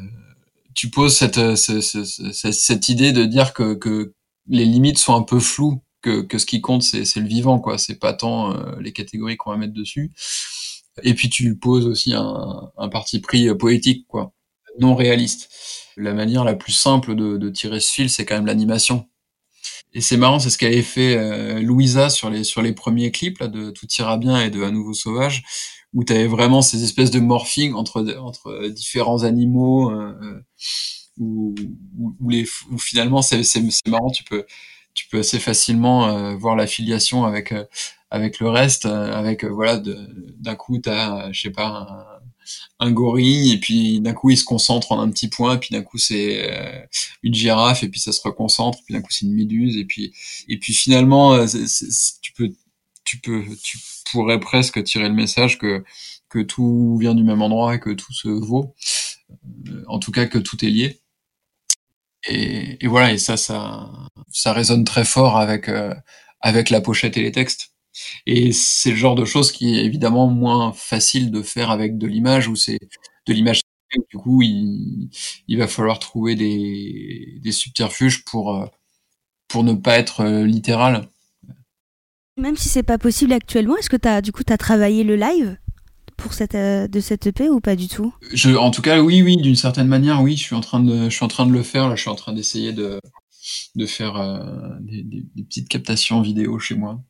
tu 0.75 0.89
poses 0.89 1.15
cette, 1.17 1.37
euh, 1.37 1.55
ce- 1.57 1.81
ce- 1.81 2.05
ce- 2.05 2.31
ce- 2.31 2.51
cette 2.51 2.89
idée 2.89 3.11
de 3.11 3.25
dire 3.25 3.53
que, 3.53 3.73
que 3.73 4.13
les 4.47 4.65
limites 4.65 4.97
sont 4.97 5.15
un 5.15 5.23
peu 5.23 5.39
floues, 5.39 5.81
que, 6.01 6.37
ce 6.37 6.45
qui 6.45 6.61
compte 6.61 6.83
c'est 6.83 7.15
le 7.17 7.27
vivant, 7.27 7.59
quoi. 7.59 7.77
C'est 7.77 7.95
pas 7.99 8.13
tant 8.13 8.53
euh, 8.53 8.79
les 8.79 8.93
catégories 8.93 9.37
qu'on 9.37 9.51
va 9.51 9.57
mettre 9.57 9.73
dessus. 9.73 10.11
Et 11.03 11.13
puis 11.13 11.29
tu 11.29 11.55
poses 11.57 11.87
aussi 11.87 12.13
un, 12.13 12.89
parti 12.91 13.19
pris 13.19 13.47
euh, 13.47 13.55
poétique, 13.55 14.05
quoi, 14.07 14.33
non 14.79 14.95
réaliste. 14.95 15.49
La 15.97 16.13
manière 16.13 16.43
la 16.43 16.55
plus 16.55 16.73
simple 16.73 17.15
de, 17.15 17.49
tirer 17.49 17.79
ce 17.79 17.91
fil, 17.91 18.09
c'est 18.09 18.25
quand 18.25 18.35
même 18.35 18.45
l'animation. 18.45 19.07
Et 19.93 20.01
c'est 20.01 20.17
marrant, 20.17 20.39
c'est 20.39 20.51
ce 20.51 20.57
qu'avait 20.57 20.83
fait 20.83 21.17
euh, 21.17 21.59
Louisa 21.61 22.09
sur 22.09 22.29
les 22.29 22.43
sur 22.43 22.61
les 22.61 22.73
premiers 22.73 23.11
clips 23.11 23.39
là, 23.39 23.47
de 23.47 23.71
Tout 23.71 23.87
ira 23.97 24.17
bien 24.17 24.39
et 24.39 24.51
de 24.51 24.61
À 24.63 24.71
nouveau 24.71 24.93
sauvage, 24.93 25.43
où 25.93 26.03
tu 26.03 26.13
avais 26.13 26.27
vraiment 26.27 26.61
ces 26.61 26.83
espèces 26.83 27.11
de 27.11 27.19
morphing 27.19 27.73
entre 27.73 28.05
entre 28.19 28.67
différents 28.67 29.23
animaux, 29.23 29.91
où, 31.17 31.55
où, 31.97 32.15
où 32.19 32.31
où 32.71 32.77
finalement 32.77 33.21
c'est 33.23 33.41
marrant, 33.87 34.11
tu 34.11 34.23
peux 34.23 34.45
tu 34.99 35.07
peux 35.07 35.19
assez 35.19 35.39
facilement 35.39 36.09
euh, 36.09 36.35
voir 36.35 36.57
l'affiliation 36.57 37.23
avec 37.23 37.53
euh, 37.53 37.63
avec 38.11 38.39
le 38.41 38.49
reste, 38.49 38.85
euh, 38.85 39.13
avec 39.13 39.45
voilà 39.45 39.81
d'un 39.81 40.55
coup 40.55 40.77
t'as 40.77 41.31
je 41.31 41.41
sais 41.41 41.51
pas 41.51 42.19
un, 42.79 42.91
gorille 42.91 43.53
et 43.53 43.59
puis 43.59 44.01
d'un 44.01 44.11
coup 44.11 44.29
il 44.29 44.37
se 44.37 44.43
concentre 44.43 44.91
en 44.91 44.99
un 44.99 45.09
petit 45.09 45.29
point, 45.29 45.55
puis 45.55 45.69
d'un 45.71 45.83
coup 45.83 45.97
c'est 45.97 46.77
une 47.23 47.33
girafe 47.33 47.83
et 47.83 47.87
puis 47.87 48.01
ça 48.01 48.11
se 48.11 48.19
reconcentre, 48.21 48.79
puis 48.83 48.93
d'un 48.93 49.01
coup 49.01 49.11
c'est 49.11 49.25
une 49.25 49.35
méduse 49.35 49.77
et 49.77 49.85
puis 49.85 50.11
et 50.49 50.57
puis 50.59 50.73
finalement 50.73 51.45
tu 52.21 52.33
peux 52.33 52.51
tu 53.05 53.19
peux 53.21 53.45
tu 53.63 53.77
pourrais 54.11 54.41
presque 54.41 54.83
tirer 54.83 55.07
le 55.07 55.15
message 55.15 55.59
que 55.59 55.85
que 56.27 56.39
tout 56.39 56.97
vient 56.99 57.15
du 57.15 57.23
même 57.23 57.41
endroit 57.41 57.75
et 57.75 57.79
que 57.79 57.91
tout 57.91 58.13
se 58.13 58.27
vaut, 58.27 58.75
en 59.87 59.99
tout 59.99 60.11
cas 60.11 60.25
que 60.25 60.39
tout 60.39 60.65
est 60.65 60.69
lié. 60.69 60.98
Et, 62.27 62.87
voilà, 62.87 63.13
et 63.13 63.17
ça, 63.17 63.37
ça, 63.37 63.89
ça 64.29 64.53
résonne 64.53 64.83
très 64.83 65.05
fort 65.05 65.37
avec 65.37 65.69
euh, 65.69 65.93
avec 66.41 66.69
la 66.69 66.81
pochette 66.81 67.17
et 67.17 67.21
les 67.21 67.31
textes. 67.31 67.73
Et 68.25 68.51
c'est 68.51 68.91
le 68.91 68.97
genre 68.97 69.15
de 69.15 69.25
choses 69.25 69.51
qui 69.51 69.75
est 69.77 69.85
évidemment 69.85 70.27
moins 70.27 70.73
facile 70.73 71.31
de 71.31 71.41
faire 71.41 71.71
avec 71.71 71.97
de 71.97 72.07
l'image, 72.07 72.47
où 72.47 72.55
c'est 72.55 72.79
de 73.27 73.33
l'image. 73.33 73.61
Du 74.11 74.17
coup, 74.17 74.43
il, 74.43 75.09
il 75.47 75.57
va 75.57 75.67
falloir 75.67 75.97
trouver 75.97 76.35
des, 76.35 77.39
des 77.41 77.51
subterfuges 77.51 78.23
pour 78.23 78.55
euh, 78.55 78.67
pour 79.47 79.63
ne 79.63 79.73
pas 79.73 79.97
être 79.97 80.21
euh, 80.21 80.45
littéral. 80.45 81.07
Même 82.37 82.55
si 82.55 82.69
c'est 82.69 82.83
pas 82.83 82.97
possible 82.97 83.33
actuellement, 83.33 83.75
est-ce 83.77 83.89
que 83.89 83.97
t'as 83.97 84.21
du 84.21 84.31
coup 84.31 84.43
t'as 84.43 84.57
travaillé 84.57 85.03
le 85.03 85.15
live? 85.15 85.57
Pour 86.19 86.33
cette 86.33 86.55
euh, 86.55 86.87
de 86.87 86.99
cette 86.99 87.27
EP 87.27 87.49
ou 87.49 87.59
pas 87.59 87.75
du 87.75 87.87
tout? 87.87 88.13
Je, 88.33 88.51
en 88.55 88.71
tout 88.71 88.81
cas, 88.81 89.01
oui, 89.01 89.21
oui, 89.21 89.37
d'une 89.37 89.55
certaine 89.55 89.87
manière, 89.87 90.21
oui, 90.21 90.35
je 90.37 90.43
suis 90.43 90.55
en 90.55 90.61
train 90.61 90.79
de, 90.79 91.05
je 91.05 91.15
suis 91.15 91.25
en 91.25 91.27
train 91.29 91.45
de 91.45 91.51
le 91.53 91.63
faire. 91.63 91.89
Là, 91.89 91.95
je 91.95 92.01
suis 92.01 92.09
en 92.09 92.15
train 92.15 92.33
d'essayer 92.33 92.73
de, 92.73 92.99
de 93.75 93.85
faire 93.85 94.15
euh, 94.17 94.39
des, 94.81 95.03
des- 95.03 95.25
des 95.35 95.43
petites 95.43 95.69
captations 95.69 96.21
vidéo 96.21 96.59
chez 96.59 96.75
moi. 96.75 97.01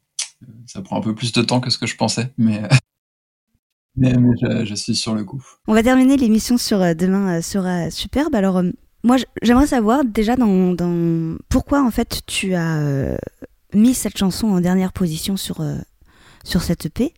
Euh, 0.43 0.47
Ça 0.67 0.81
prend 0.81 0.97
un 0.97 1.01
peu 1.01 1.13
plus 1.15 1.31
de 1.33 1.41
temps 1.41 1.59
que 1.59 1.69
ce 1.69 1.77
que 1.77 1.87
je 1.87 1.95
pensais, 1.95 2.31
mais 2.37 2.61
mais, 3.95 4.13
mais 4.13 4.35
je, 4.41 4.65
je 4.65 4.75
suis 4.75 4.95
sur 4.95 5.13
le 5.15 5.23
coup. 5.23 5.43
On 5.67 5.73
va 5.73 5.83
terminer 5.83 6.17
l'émission 6.17 6.57
sur 6.57 6.81
euh, 6.81 6.93
Demain 6.93 7.41
sera 7.41 7.91
superbe. 7.91 8.35
Alors, 8.35 8.57
euh, 8.57 8.71
moi, 9.03 9.17
j'aimerais 9.41 9.67
savoir 9.67 10.03
déjà 10.05 10.35
dans, 10.35 10.73
dans 10.73 11.37
pourquoi 11.49 11.83
en 11.85 11.91
fait 11.91 12.21
tu 12.27 12.53
as 12.53 13.17
mis 13.73 13.93
cette 13.93 14.17
chanson 14.17 14.47
en 14.47 14.59
dernière 14.59 14.91
position 14.91 15.37
sur, 15.37 15.63
sur 16.43 16.61
cette 16.61 16.85
EP 16.87 17.13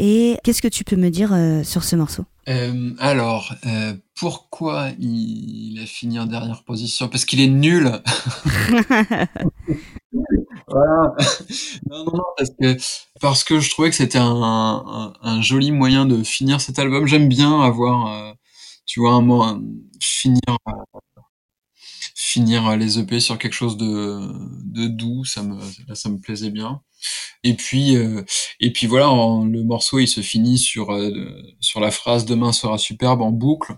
et 0.00 0.38
qu'est-ce 0.42 0.62
que 0.62 0.68
tu 0.68 0.82
peux 0.82 0.96
me 0.96 1.10
dire 1.10 1.32
euh, 1.34 1.62
sur 1.62 1.84
ce 1.84 1.94
morceau? 1.94 2.24
Euh, 2.48 2.92
alors, 2.98 3.54
euh, 3.66 3.92
pourquoi 4.18 4.88
il, 4.98 5.78
a 5.82 5.86
fini 5.86 6.18
en 6.18 6.24
dernière 6.24 6.64
position? 6.64 7.08
Parce 7.08 7.24
qu'il 7.26 7.40
est 7.40 7.48
nul. 7.48 7.92
Voilà. 10.72 11.14
non, 11.88 12.04
non, 12.04 12.22
parce 13.20 13.42
que, 13.44 13.58
je 13.58 13.70
trouvais 13.70 13.90
que 13.90 13.96
c'était 13.96 14.20
un, 14.20 15.40
joli 15.40 15.72
moyen 15.72 16.06
de 16.06 16.22
finir 16.22 16.60
cet 16.60 16.78
album. 16.78 17.06
J'aime 17.06 17.28
bien 17.28 17.60
avoir, 17.60 18.34
tu 18.86 19.00
vois, 19.00 19.12
un 19.12 19.20
mot, 19.20 19.44
finir, 20.00 20.58
finir 22.30 22.76
les 22.76 22.98
EP 22.98 23.20
sur 23.20 23.38
quelque 23.38 23.54
chose 23.54 23.76
de, 23.76 24.20
de 24.64 24.86
doux. 24.86 25.24
Ça 25.24 25.42
me, 25.42 25.58
ça 25.94 26.08
me 26.08 26.18
plaisait 26.18 26.50
bien. 26.50 26.82
Et 27.42 27.54
puis, 27.54 27.96
euh, 27.96 28.22
et 28.60 28.72
puis 28.72 28.86
voilà, 28.86 29.06
le 29.06 29.62
morceau 29.64 29.98
il 29.98 30.08
se 30.08 30.20
finit 30.20 30.58
sur 30.58 30.92
euh, 30.92 31.10
sur 31.60 31.80
la 31.80 31.90
phrase 31.90 32.24
"Demain 32.26 32.52
sera 32.52 32.78
superbe" 32.78 33.22
en 33.22 33.30
boucle, 33.32 33.76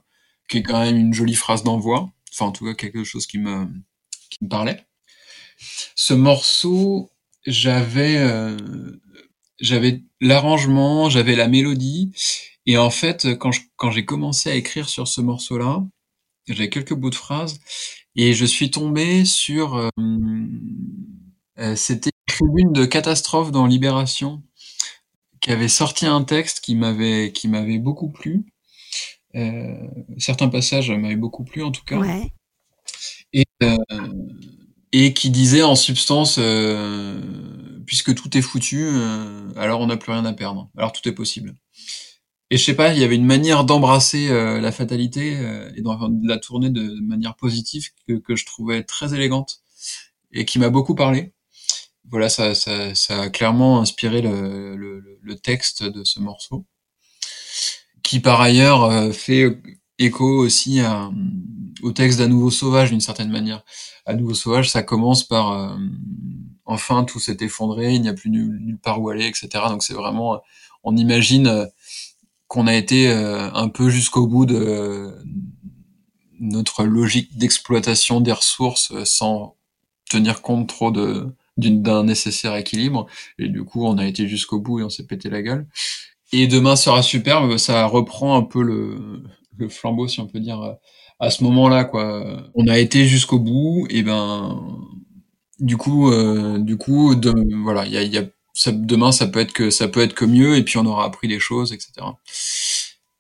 qui 0.49 0.59
est 0.59 0.63
quand 0.63 0.81
même 0.81 0.97
une 0.97 1.15
jolie 1.15 1.35
phrase 1.35 1.63
d'envoi. 1.63 2.11
Enfin, 2.33 2.47
en 2.47 2.53
tout 2.53 2.65
cas, 2.65 2.75
quelque 2.75 3.05
chose 3.05 3.27
qui 3.27 3.39
me 3.39 3.67
qui 4.31 4.39
me 4.43 4.49
parlait. 4.49 4.85
Ce 5.95 6.15
morceau, 6.15 7.13
j'avais 7.47 8.17
euh, 8.19 8.57
j'avais 9.61 10.03
l'arrangement, 10.21 11.09
j'avais 11.11 11.37
la 11.37 11.49
mélodie, 11.49 12.13
et 12.67 12.79
en 12.79 12.91
fait, 12.91 13.39
quand 13.39 13.53
je, 13.53 13.61
quand 13.77 13.91
j'ai 13.93 14.05
commencé 14.05 14.51
à 14.51 14.55
écrire 14.55 14.89
sur 14.89 15.09
ce 15.09 15.21
morceau-là, 15.21 15.85
j'avais 16.49 16.69
quelques 16.69 16.95
bouts 16.95 17.11
de 17.11 17.15
phrases, 17.15 17.61
et 18.17 18.35
je 18.35 18.45
suis 18.45 18.71
tombé 18.71 19.25
sur 19.25 19.77
euh, 19.77 19.89
euh, 21.59 21.77
c'était 21.77 22.11
une 22.29 22.35
tribune 22.35 22.73
de 22.73 22.85
catastrophe 22.85 23.53
dans 23.53 23.67
Libération 23.67 24.43
qui 25.41 25.51
avait 25.51 25.69
sorti 25.69 26.07
un 26.07 26.25
texte 26.25 26.61
qui 26.61 26.75
m'avait 26.77 27.33
qui 27.33 27.49
m'avait 27.49 27.79
beaucoup 27.79 28.11
plu. 28.11 28.45
Euh, 29.35 29.75
certains 30.19 30.49
passages 30.49 30.91
m'avaient 30.91 31.17
beaucoup 31.17 31.45
plu 31.45 31.63
en 31.63 31.73
tout 31.73 31.85
cas 31.85 31.99
Ouais. 31.99 32.33
et, 33.33 33.47
euh, 33.63 33.77
et 34.93 35.15
qui 35.15 35.31
disait 35.31 35.63
en 35.63 35.75
substance 35.75 36.39
puisque 37.87 38.15
tout 38.15 38.37
est 38.37 38.43
foutu, 38.43 38.87
alors 39.57 39.81
on 39.81 39.87
n'a 39.87 39.97
plus 39.97 40.13
rien 40.13 40.25
à 40.25 40.33
perdre, 40.33 40.71
alors 40.77 40.93
tout 40.93 41.07
est 41.09 41.13
possible. 41.13 41.55
Et 42.53 42.59
je 42.59 42.65
sais 42.65 42.77
pas, 42.77 42.93
il 42.93 43.01
y 43.01 43.03
avait 43.03 43.17
une 43.17 43.25
manière 43.25 43.65
d'embrasser 43.65 44.29
euh, 44.29 44.61
la 44.61 44.73
fatalité 44.73 45.39
euh, 45.39 45.73
et 45.75 45.81
de 45.81 46.29
la 46.29 46.37
tourner 46.37 46.69
de, 46.69 47.01
manière 47.01 47.35
positive 47.35 47.89
que, 48.07 48.19
que 48.19 48.37
je 48.37 48.45
trouvais 48.45 48.83
très 48.83 49.15
élégante 49.15 49.63
et 50.33 50.45
qui 50.45 50.59
m'a 50.59 50.69
beaucoup 50.69 50.95
parlé. 50.95 51.33
Voilà, 52.11 52.29
ça, 52.29 52.55
ça, 52.55 52.95
ça 52.95 53.23
a 53.23 53.31
clairement 53.31 53.81
inspiré 53.81 54.21
le, 54.21 54.77
le, 54.77 55.19
le 55.19 55.35
texte 55.39 55.83
de 55.83 56.05
ce 56.05 56.21
morceau, 56.21 56.67
qui 58.03 58.21
par 58.21 58.43
ailleurs 58.43 58.85
euh, 58.85 59.13
fait 59.13 59.59
écho 59.99 60.27
aussi 60.27 60.81
à, 60.81 61.11
au 61.83 61.93
texte 61.93 62.19
d'À 62.19 62.29
nouveau 62.29 62.51
sauvage 62.51 62.91
d'une 62.91 63.01
certaine 63.01 63.31
manière. 63.31 63.65
À 64.05 64.13
nouveau 64.13 64.35
sauvage, 64.35 64.69
ça 64.69 64.83
commence 64.83 65.25
par 65.25 65.53
euh, 65.53 65.77
enfin 66.65 67.05
tout 67.05 67.21
s'est 67.21 67.39
effondré, 67.41 67.95
il 67.95 68.03
n'y 68.03 68.09
a 68.09 68.15
plus 68.15 68.31
nulle, 68.31 68.59
nulle 68.61 68.79
part 68.79 69.01
où 69.01 69.09
aller, 69.09 69.27
etc. 69.27 69.49
Donc 69.69 69.83
c'est 69.83 69.95
vraiment, 69.95 70.35
euh, 70.35 70.39
on 70.83 70.97
imagine 70.97 71.47
euh, 71.47 71.67
qu'on 72.53 72.67
a 72.67 72.75
été 72.75 73.09
euh, 73.09 73.51
un 73.55 73.71
peu 73.71 73.89
jusqu'au 73.89 74.27
bout 74.27 74.45
de 74.45 75.11
notre 76.39 76.85
logique 76.85 77.39
d'exploitation 77.39 78.21
des 78.21 78.33
ressources 78.33 78.93
euh, 78.93 79.07
sans 79.07 79.57
tenir 80.11 80.43
compte 80.43 80.69
trop 80.69 80.91
de 80.91 81.35
d'un 81.57 82.05
nécessaire 82.05 82.55
équilibre. 82.57 83.07
Et 83.39 83.49
du 83.49 83.65
coup 83.65 83.87
on 83.87 83.97
a 83.97 84.07
été 84.07 84.29
jusqu'au 84.29 84.61
bout 84.61 84.81
et 84.81 84.83
on 84.83 84.91
s'est 84.91 85.07
pété 85.07 85.31
la 85.31 85.41
gueule. 85.41 85.67
Et 86.33 86.47
demain 86.47 86.77
sera 86.77 87.03
superbe. 87.03 87.57
Ça 87.57 87.87
reprend 87.87 88.37
un 88.37 88.43
peu 88.43 88.63
le, 88.63 89.23
flambeau 89.71 90.07
si 90.07 90.21
on 90.21 90.27
peut 90.27 90.41
dire 90.41 90.77
à 91.21 91.31
ce 91.31 91.45
moment-là 91.45 91.85
quoi. 91.85 92.51
On 92.55 92.69
a 92.69 92.79
été 92.79 93.07
jusqu'au 93.07 93.39
bout. 93.39 93.87
Et 93.89 94.03
ben 94.03 94.63
du 95.59 95.79
coup 95.79 96.11
euh, 96.11 96.59
du 96.59 96.77
coup 96.77 97.15
de, 97.15 97.33
voilà 97.63 97.87
il 97.87 98.13
y 98.13 98.19
a 98.19 98.25
demain 98.71 99.11
ça 99.13 99.27
peut 99.27 99.41
être 99.41 99.53
que 99.53 99.71
ça 99.71 99.89
peut 99.89 100.01
être 100.01 100.15
que 100.15 100.25
mieux 100.25 100.57
et 100.57 100.63
puis 100.63 100.79
on 100.79 100.87
aura 100.87 101.05
appris 101.07 101.27
des 101.29 101.41
choses 101.41 101.73
etc 101.73 101.91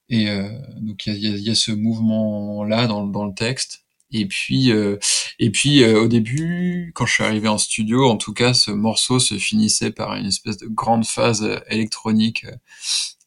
et 0.08 0.28
euh, 0.28 0.48
donc 0.80 1.06
il 1.06 1.14
y 1.18 1.26
a, 1.26 1.30
y 1.30 1.34
a- 1.34 1.38
y 1.38 1.50
a 1.50 1.54
ce 1.54 1.72
mouvement 1.72 2.64
là 2.64 2.86
dans, 2.86 3.06
dans 3.06 3.26
le 3.26 3.34
texte. 3.34 3.80
Et 4.14 4.26
puis 4.26 4.70
euh, 4.72 4.98
et 5.38 5.48
puis 5.50 5.82
euh, 5.82 6.02
au 6.02 6.06
début 6.08 6.92
quand 6.94 7.06
je 7.06 7.14
suis 7.14 7.24
arrivé 7.24 7.48
en 7.48 7.56
studio 7.56 8.06
en 8.10 8.18
tout 8.18 8.34
cas 8.34 8.52
ce 8.52 8.70
morceau 8.70 9.18
se 9.18 9.38
finissait 9.38 9.90
par 9.90 10.14
une 10.16 10.26
espèce 10.26 10.58
de 10.58 10.66
grande 10.66 11.06
phase 11.06 11.48
électronique 11.70 12.44
euh, 12.44 12.54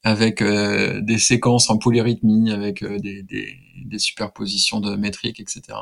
avec 0.04 0.44
euh, 0.44 1.02
des 1.02 1.18
séquences 1.18 1.72
en 1.72 1.80
polyrythmie 1.80 2.52
avec 2.52 2.84
euh, 2.84 3.00
des, 3.00 3.24
des, 3.24 3.58
des 3.84 3.98
superpositions 4.00 4.80
de 4.80 4.96
métriques 4.96 5.40
etc 5.40 5.76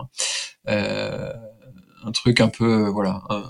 un 0.67 2.11
truc 2.13 2.39
un 2.39 2.47
peu 2.49 2.87
voilà 2.87 3.21
un, 3.29 3.43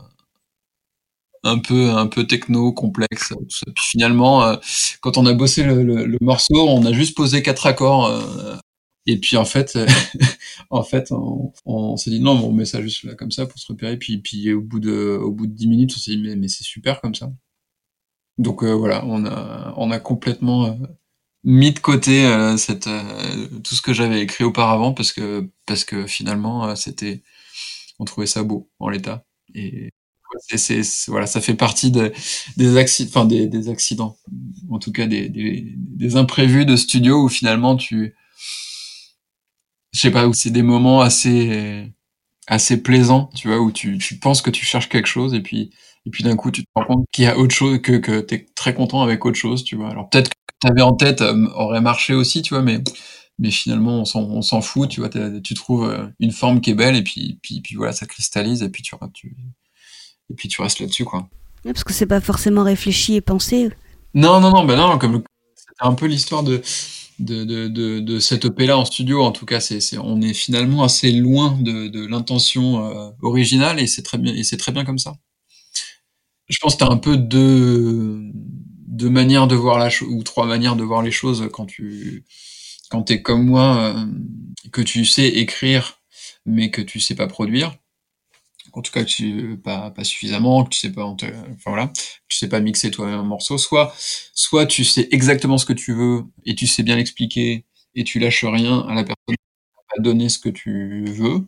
un 1.43 1.59
peu 1.59 1.89
un 1.91 2.07
peu 2.07 2.25
techno 2.27 2.71
complexe 2.73 3.29
tout 3.29 3.45
ça. 3.49 3.65
Puis 3.75 3.85
finalement 3.85 4.43
euh, 4.43 4.55
quand 5.01 5.17
on 5.17 5.25
a 5.25 5.33
bossé 5.33 5.63
le, 5.63 5.83
le, 5.83 6.05
le 6.05 6.17
morceau 6.21 6.67
on 6.69 6.85
a 6.85 6.93
juste 6.93 7.15
posé 7.15 7.41
quatre 7.43 7.65
accords 7.67 8.05
euh, 8.07 8.55
et 9.05 9.19
puis 9.19 9.37
en 9.37 9.45
fait 9.45 9.75
euh, 9.75 9.87
en 10.69 10.83
fait 10.83 11.11
on, 11.65 11.97
s'est 11.97 12.09
dit 12.11 12.19
non 12.21 12.31
on 12.43 12.51
met 12.51 12.65
ça 12.65 12.81
juste 12.81 13.03
là 13.03 13.15
comme 13.15 13.31
ça 13.31 13.45
pour 13.45 13.59
se 13.59 13.67
repérer. 13.71 13.97
Puis 13.97 14.19
puis 14.19 14.53
au 14.53 14.61
bout 14.61 14.79
de 14.79 15.19
au 15.21 15.31
bout 15.31 15.47
de 15.47 15.53
dix 15.53 15.67
minutes 15.67 15.93
on 15.95 15.99
s'est 15.99 16.11
dit 16.11 16.21
mais, 16.21 16.35
mais 16.35 16.47
c'est 16.47 16.63
super 16.63 17.01
comme 17.01 17.15
ça. 17.15 17.31
Donc 18.37 18.63
euh, 18.63 18.73
voilà 18.73 19.05
on 19.05 19.25
a 19.25 19.73
on 19.77 19.91
a 19.91 19.99
complètement 19.99 20.65
euh, 20.67 20.73
mis 21.43 21.71
de 21.73 21.79
côté 21.79 22.25
euh, 22.25 22.57
cette 22.57 22.87
euh, 22.87 23.47
tout 23.63 23.75
ce 23.75 23.81
que 23.81 23.93
j'avais 23.93 24.21
écrit 24.21 24.43
auparavant 24.43 24.93
parce 24.93 25.11
que 25.13 25.49
parce 25.65 25.83
que 25.85 26.07
finalement 26.07 26.67
euh, 26.67 26.75
c'était 26.75 27.21
on 27.99 28.05
trouvait 28.05 28.27
ça 28.27 28.43
beau 28.43 28.71
en 28.79 28.89
l'état. 28.89 29.25
Et 29.55 29.91
voilà, 31.07 31.27
ça 31.27 31.41
fait 31.41 31.53
partie 31.55 31.91
de, 31.91 32.11
des 32.57 32.77
accidents, 32.77 33.09
enfin 33.09 33.25
des, 33.25 33.69
accidents, 33.69 34.17
en 34.69 34.79
tout 34.79 34.91
cas 34.91 35.07
des, 35.07 36.15
imprévus 36.15 36.65
de 36.65 36.75
studio 36.75 37.23
où 37.23 37.29
finalement 37.29 37.75
tu, 37.75 38.15
je 39.93 39.99
sais 39.99 40.11
pas, 40.11 40.29
c'est 40.33 40.51
des 40.51 40.63
moments 40.63 41.01
assez, 41.01 41.91
assez 42.47 42.81
plaisants, 42.81 43.29
tu 43.35 43.47
vois, 43.47 43.59
où 43.59 43.71
tu, 43.71 43.97
tu 43.97 44.17
penses 44.17 44.41
que 44.41 44.49
tu 44.49 44.65
cherches 44.65 44.89
quelque 44.89 45.07
chose 45.07 45.33
et 45.33 45.41
puis, 45.41 45.71
et 46.05 46.09
puis 46.09 46.23
d'un 46.23 46.35
coup 46.35 46.51
tu 46.51 46.63
te 46.63 46.69
rends 46.75 46.85
compte 46.85 47.05
qu'il 47.11 47.25
y 47.25 47.27
a 47.27 47.37
autre 47.37 47.55
chose, 47.55 47.81
que, 47.81 47.97
que 47.97 48.19
t'es 48.19 48.45
très 48.55 48.73
content 48.73 49.01
avec 49.01 49.25
autre 49.25 49.37
chose, 49.37 49.63
tu 49.63 49.75
vois. 49.75 49.89
Alors 49.89 50.09
peut-être 50.09 50.29
que 50.29 50.35
t'avais 50.59 50.81
en 50.81 50.93
tête 50.93 51.21
euh, 51.21 51.47
aurait 51.55 51.81
marché 51.81 52.13
aussi, 52.13 52.41
tu 52.41 52.53
vois, 52.53 52.63
mais, 52.63 52.81
mais 53.39 53.51
finalement 53.51 53.99
on 54.01 54.41
s'en, 54.41 54.61
fout, 54.61 54.89
tu 54.89 54.99
vois, 54.99 55.09
tu 55.43 55.53
trouves 55.53 55.89
euh, 55.89 56.07
une 56.19 56.31
forme 56.31 56.61
qui 56.61 56.71
est 56.71 56.75
belle 56.75 56.95
et 56.95 57.03
puis, 57.03 57.39
puis, 57.41 57.61
puis 57.61 57.75
voilà, 57.75 57.93
ça 57.93 58.05
cristallise 58.05 58.63
et 58.63 58.69
puis 58.69 58.83
tu, 58.83 58.95
tu, 59.13 59.35
et 60.29 60.35
puis 60.35 60.47
tu 60.47 60.61
restes 60.61 60.79
là-dessus, 60.79 61.05
quoi. 61.05 61.27
Ouais, 61.65 61.73
Parce 61.73 61.83
que 61.83 61.93
c'est 61.93 62.05
pas 62.05 62.21
forcément 62.21 62.63
réfléchi 62.63 63.15
et 63.15 63.21
pensé. 63.21 63.69
Non, 64.13 64.39
non, 64.39 64.51
non, 64.51 64.65
ben 64.65 64.75
non, 64.75 64.97
comme 64.97 65.23
c'était 65.55 65.73
un 65.79 65.93
peu 65.93 66.05
l'histoire 66.05 66.43
de, 66.43 66.61
de, 67.19 67.43
de, 67.43 67.67
de, 67.67 67.99
de 67.99 68.19
cette 68.19 68.45
EP-là 68.45 68.77
en 68.77 68.85
studio, 68.85 69.23
en 69.23 69.31
tout 69.31 69.45
cas, 69.45 69.59
c'est, 69.59 69.79
on 69.97 70.21
est 70.21 70.33
finalement 70.33 70.83
assez 70.83 71.11
loin 71.11 71.57
de, 71.61 71.87
de 71.87 72.05
l'intention 72.05 72.85
euh, 72.85 73.09
originale 73.21 73.79
et 73.79 73.87
c'est 73.87 74.03
très 74.03 74.17
bien, 74.17 74.33
et 74.33 74.43
c'est 74.43 74.57
très 74.57 74.71
bien 74.71 74.85
comme 74.85 74.99
ça. 74.99 75.15
Je 76.47 76.57
pense 76.61 76.75
que 76.75 76.79
t'as 76.79 76.91
un 76.91 76.97
peu 76.97 77.17
deux, 77.17 78.19
deux 78.87 79.09
manières 79.09 79.47
de 79.47 79.55
voir 79.55 79.79
la 79.79 79.89
chose, 79.89 80.09
ou 80.11 80.23
trois 80.23 80.45
manières 80.45 80.75
de 80.75 80.83
voir 80.83 81.01
les 81.01 81.11
choses 81.11 81.49
quand 81.51 81.65
tu, 81.65 82.25
quand 82.89 83.03
t'es 83.03 83.21
comme 83.21 83.45
moi, 83.45 83.95
euh, 83.95 84.05
que 84.71 84.81
tu 84.81 85.05
sais 85.05 85.27
écrire, 85.27 85.99
mais 86.45 86.69
que 86.71 86.81
tu 86.81 86.99
sais 86.99 87.15
pas 87.15 87.27
produire. 87.27 87.75
En 88.73 88.81
tout 88.81 88.91
cas, 88.91 89.03
tu, 89.05 89.57
pas, 89.63 89.91
pas 89.91 90.03
suffisamment, 90.03 90.65
tu 90.65 90.79
sais 90.79 90.91
pas, 90.91 91.05
enfin 91.05 91.23
voilà, 91.67 91.91
tu 92.27 92.37
sais 92.37 92.49
pas 92.49 92.59
mixer 92.59 92.91
toi-même 92.91 93.19
un 93.19 93.23
morceau. 93.23 93.57
Soit, 93.57 93.93
soit 94.33 94.65
tu 94.65 94.83
sais 94.83 95.07
exactement 95.11 95.57
ce 95.59 95.65
que 95.65 95.73
tu 95.73 95.93
veux 95.93 96.23
et 96.45 96.55
tu 96.55 96.67
sais 96.67 96.83
bien 96.83 96.95
l'expliquer 96.95 97.65
et 97.95 98.03
tu 98.03 98.19
lâches 98.19 98.43
rien 98.45 98.79
à 98.87 98.95
la 98.95 99.03
personne 99.03 99.35
va 99.97 100.01
donner 100.03 100.29
ce 100.29 100.39
que 100.39 100.49
tu 100.49 101.05
veux. 101.05 101.45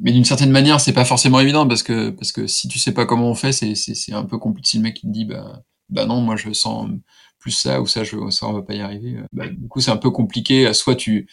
Mais 0.00 0.12
d'une 0.12 0.24
certaine 0.24 0.50
manière, 0.50 0.80
c'est 0.80 0.92
pas 0.92 1.04
forcément 1.04 1.40
évident 1.40 1.66
parce 1.66 1.82
que 1.82 2.10
parce 2.10 2.32
que 2.32 2.46
si 2.46 2.68
tu 2.68 2.78
sais 2.78 2.92
pas 2.92 3.06
comment 3.06 3.30
on 3.30 3.34
fait, 3.34 3.52
c'est 3.52 3.74
c'est 3.74 3.94
c'est 3.94 4.12
un 4.12 4.24
peu 4.24 4.38
compliqué. 4.38 4.68
Si 4.70 4.76
le 4.78 4.82
mec 4.84 4.94
qui 4.96 5.06
te 5.06 5.12
dit 5.12 5.24
bah 5.24 5.62
bah 5.88 6.06
non, 6.06 6.20
moi 6.20 6.36
je 6.36 6.52
sens 6.52 6.90
plus 7.38 7.52
ça 7.52 7.80
ou 7.80 7.86
ça, 7.86 8.04
je 8.04 8.16
ça 8.30 8.46
on 8.48 8.52
va 8.52 8.62
pas 8.62 8.74
y 8.74 8.80
arriver. 8.80 9.16
Bah, 9.32 9.48
du 9.48 9.68
coup, 9.68 9.80
c'est 9.80 9.90
un 9.90 9.96
peu 9.96 10.10
compliqué. 10.10 10.72
Soit 10.74 10.96
tu 10.96 11.28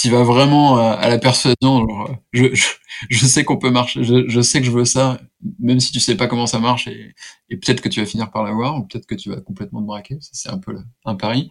tu 0.00 0.10
vas 0.10 0.22
vraiment 0.24 0.78
à, 0.78 0.92
à 0.92 1.08
la 1.08 1.18
persuasion, 1.18 1.56
genre, 1.88 2.16
je, 2.32 2.54
je, 2.54 2.66
je 3.08 3.26
sais 3.26 3.44
qu'on 3.44 3.58
peut 3.58 3.70
marcher, 3.70 4.02
je, 4.04 4.28
je 4.28 4.40
sais 4.40 4.60
que 4.60 4.66
je 4.66 4.70
veux 4.70 4.84
ça, 4.84 5.20
même 5.58 5.80
si 5.80 5.92
tu 5.92 6.00
sais 6.00 6.16
pas 6.16 6.26
comment 6.26 6.46
ça 6.46 6.58
marche 6.58 6.86
et, 6.88 7.14
et 7.48 7.56
peut-être 7.56 7.80
que 7.80 7.88
tu 7.88 8.00
vas 8.00 8.06
finir 8.06 8.30
par 8.30 8.44
l'avoir 8.44 8.76
ou 8.76 8.82
peut-être 8.84 9.06
que 9.06 9.14
tu 9.14 9.30
vas 9.30 9.40
complètement 9.40 9.80
te 9.80 9.86
braquer. 9.86 10.18
C'est 10.20 10.50
un 10.50 10.58
peu 10.58 10.76
un 11.04 11.14
pari. 11.14 11.50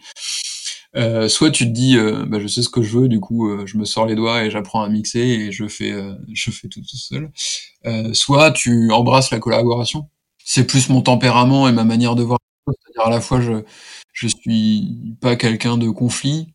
Euh, 0.96 1.28
soit 1.28 1.52
tu 1.52 1.66
te 1.66 1.72
dis, 1.72 1.98
euh, 1.98 2.26
bah, 2.26 2.40
je 2.40 2.48
sais 2.48 2.62
ce 2.64 2.70
que 2.70 2.82
je 2.82 2.98
veux, 2.98 3.08
du 3.08 3.20
coup, 3.20 3.48
euh, 3.50 3.66
je 3.68 3.78
me 3.78 3.86
sors 3.86 4.06
les 4.08 4.16
doigts 4.16 4.44
et 4.44 4.50
j'apprends 4.52 4.82
à 4.82 4.90
mixer 4.90 5.20
et 5.20 5.52
je 5.52 5.68
fais, 5.68 5.92
euh, 5.92 6.16
je 6.34 6.50
fais 6.52 6.68
tout 6.68 6.82
tout 6.82 6.98
seul. 6.98 7.32
Euh, 7.86 8.14
soit 8.14 8.52
tu 8.52 8.92
embrasses 8.92 9.32
la 9.32 9.40
collaboration. 9.40 10.10
C'est 10.44 10.66
plus 10.66 10.90
mon 10.90 11.02
tempérament 11.02 11.68
et 11.68 11.72
ma 11.72 11.84
manière 11.84 12.16
de 12.16 12.24
voir. 12.24 12.40
C'est-à-dire 12.68 13.08
à 13.08 13.10
la 13.12 13.22
fois, 13.22 13.40
je, 13.42 13.64
je 14.14 14.28
suis 14.28 15.16
pas 15.22 15.36
quelqu'un 15.36 15.78
de 15.78 15.90
conflit, 15.90 16.54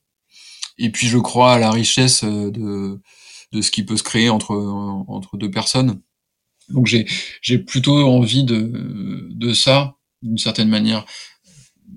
et 0.78 0.90
puis 0.90 1.06
je 1.08 1.18
crois 1.18 1.54
à 1.54 1.58
la 1.58 1.70
richesse 1.70 2.24
euh, 2.24 2.50
de, 2.50 3.00
de 3.52 3.62
ce 3.62 3.70
qui 3.70 3.84
peut 3.84 3.96
se 3.96 4.02
créer 4.02 4.28
entre, 4.28 4.54
entre 5.08 5.36
deux 5.36 5.50
personnes. 5.50 6.00
Donc 6.68 6.86
j'ai, 6.86 7.06
j'ai 7.42 7.58
plutôt 7.58 7.96
envie 8.06 8.44
de, 8.44 9.28
de 9.30 9.52
ça, 9.52 9.96
d'une 10.22 10.38
certaine 10.38 10.68
manière. 10.68 11.04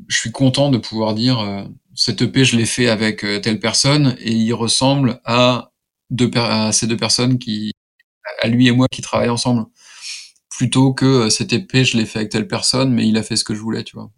Je 0.07 0.17
suis 0.17 0.31
content 0.31 0.69
de 0.69 0.77
pouvoir 0.77 1.15
dire, 1.15 1.39
euh, 1.39 1.63
cette 1.95 2.21
EP, 2.21 2.45
je 2.45 2.57
l'ai 2.57 2.65
fait 2.65 2.89
avec 2.89 3.23
euh, 3.23 3.39
telle 3.39 3.59
personne, 3.59 4.15
et 4.19 4.31
il 4.31 4.53
ressemble 4.53 5.21
à, 5.25 5.71
deux 6.09 6.29
à 6.35 6.71
ces 6.71 6.87
deux 6.87 6.97
personnes 6.97 7.39
qui, 7.39 7.71
à 8.41 8.47
lui 8.47 8.67
et 8.67 8.71
moi 8.71 8.87
qui 8.91 9.01
travaillent 9.01 9.29
ensemble. 9.29 9.65
Plutôt 10.49 10.93
que 10.93 11.29
cette 11.29 11.53
EP, 11.53 11.85
je 11.85 11.97
l'ai 11.97 12.05
fait 12.05 12.19
avec 12.19 12.31
telle 12.31 12.47
personne, 12.47 12.93
mais 12.93 13.07
il 13.07 13.17
a 13.17 13.23
fait 13.23 13.35
ce 13.35 13.43
que 13.43 13.55
je 13.55 13.61
voulais, 13.61 13.83
tu 13.83 13.95
vois. 13.95 14.11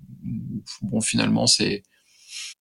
Bon, 0.82 1.02
finalement, 1.02 1.48
c'est, 1.48 1.84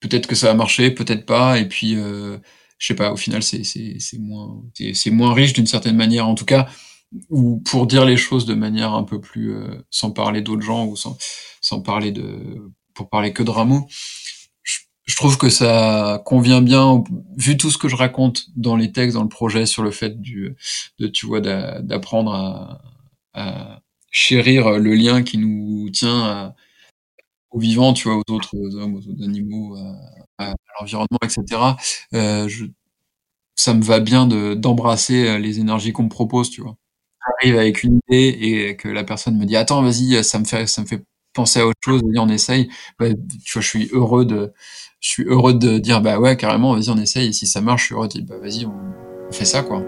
peut-être 0.00 0.26
que 0.26 0.34
ça 0.34 0.48
va 0.48 0.54
marcher, 0.54 0.90
peut-être 0.90 1.26
pas, 1.26 1.58
et 1.58 1.66
puis, 1.66 1.96
euh, 1.96 2.38
je 2.78 2.86
sais 2.86 2.94
pas, 2.94 3.12
au 3.12 3.16
final, 3.16 3.42
c'est, 3.42 3.64
c'est, 3.64 4.18
moins, 4.18 4.62
c'est, 4.94 5.10
moins 5.10 5.34
riche 5.34 5.52
d'une 5.52 5.66
certaine 5.66 5.96
manière, 5.96 6.28
en 6.28 6.34
tout 6.34 6.44
cas, 6.44 6.68
ou 7.30 7.60
pour 7.60 7.86
dire 7.86 8.04
les 8.04 8.16
choses 8.16 8.46
de 8.46 8.54
manière 8.54 8.92
un 8.92 9.04
peu 9.04 9.20
plus, 9.20 9.54
euh, 9.54 9.82
sans 9.90 10.10
parler 10.10 10.40
d'autres 10.42 10.62
gens, 10.62 10.86
ou 10.86 10.96
sans, 10.96 11.16
sans 11.60 11.80
parler 11.80 12.12
de, 12.12 12.70
pour 12.94 13.08
parler 13.08 13.32
que 13.32 13.42
de 13.42 13.50
Rameau. 13.50 13.88
Je, 14.62 14.78
je 15.06 15.16
trouve 15.16 15.38
que 15.38 15.48
ça 15.48 16.22
convient 16.24 16.62
bien, 16.62 17.02
vu 17.36 17.56
tout 17.56 17.70
ce 17.70 17.78
que 17.78 17.88
je 17.88 17.96
raconte 17.96 18.46
dans 18.56 18.76
les 18.76 18.92
textes, 18.92 19.16
dans 19.16 19.22
le 19.22 19.28
projet, 19.28 19.66
sur 19.66 19.82
le 19.82 19.90
fait 19.90 20.20
du, 20.20 20.54
de, 20.98 21.08
tu 21.08 21.26
vois, 21.26 21.40
d'a- 21.40 21.80
d'apprendre 21.80 22.32
à, 22.32 22.82
à 23.34 23.82
chérir 24.10 24.78
le 24.78 24.94
lien 24.94 25.22
qui 25.22 25.38
nous 25.38 25.90
tient 25.90 26.22
à, 26.24 26.54
aux 27.50 27.58
vivants, 27.60 27.92
tu 27.94 28.08
vois, 28.08 28.18
aux 28.18 28.32
autres 28.32 28.56
hommes, 28.76 28.94
aux 28.96 29.08
autres 29.08 29.22
animaux, 29.24 29.76
à, 30.38 30.50
à 30.50 30.54
l'environnement, 30.80 31.18
etc. 31.22 31.76
Euh, 32.14 32.48
je, 32.48 32.66
ça 33.56 33.74
me 33.74 33.82
va 33.82 34.00
bien 34.00 34.26
de, 34.26 34.54
d'embrasser 34.54 35.26
euh, 35.28 35.38
les 35.38 35.60
énergies 35.60 35.92
qu'on 35.92 36.04
me 36.04 36.08
propose, 36.08 36.50
tu 36.50 36.62
vois. 36.62 36.76
J'arrive 37.42 37.58
avec 37.58 37.84
une 37.84 38.00
idée 38.08 38.38
et 38.40 38.76
que 38.76 38.88
la 38.88 39.04
personne 39.04 39.38
me 39.38 39.44
dit 39.46 39.56
attends, 39.56 39.82
vas-y, 39.82 40.22
ça 40.24 40.38
me 40.38 40.44
fait, 40.44 40.66
ça 40.66 40.82
me 40.82 40.86
fait 40.86 41.04
penser 41.34 41.60
à 41.60 41.66
autre 41.66 41.78
chose, 41.84 42.02
vas-y, 42.02 42.18
on 42.18 42.28
essaye. 42.28 42.68
Bah, 42.98 43.06
tu 43.44 43.52
vois, 43.54 43.62
je 43.62 43.68
suis 43.68 43.88
heureux 43.92 44.24
de, 44.26 44.52
je 45.00 45.08
suis 45.10 45.24
heureux 45.24 45.54
de 45.54 45.78
dire 45.78 46.00
bah 46.00 46.18
ouais, 46.20 46.36
carrément, 46.36 46.74
vas-y, 46.74 46.90
on 46.90 46.98
essaye. 46.98 47.28
Et 47.28 47.32
si 47.32 47.46
ça 47.46 47.60
marche, 47.60 47.82
je 47.82 47.86
suis 47.88 47.94
heureux 47.94 48.08
de 48.08 48.12
dire 48.14 48.24
bah 48.28 48.38
vas-y, 48.40 48.66
on, 48.66 48.74
on 49.28 49.32
fait 49.32 49.44
ça, 49.44 49.62
quoi. 49.62 49.82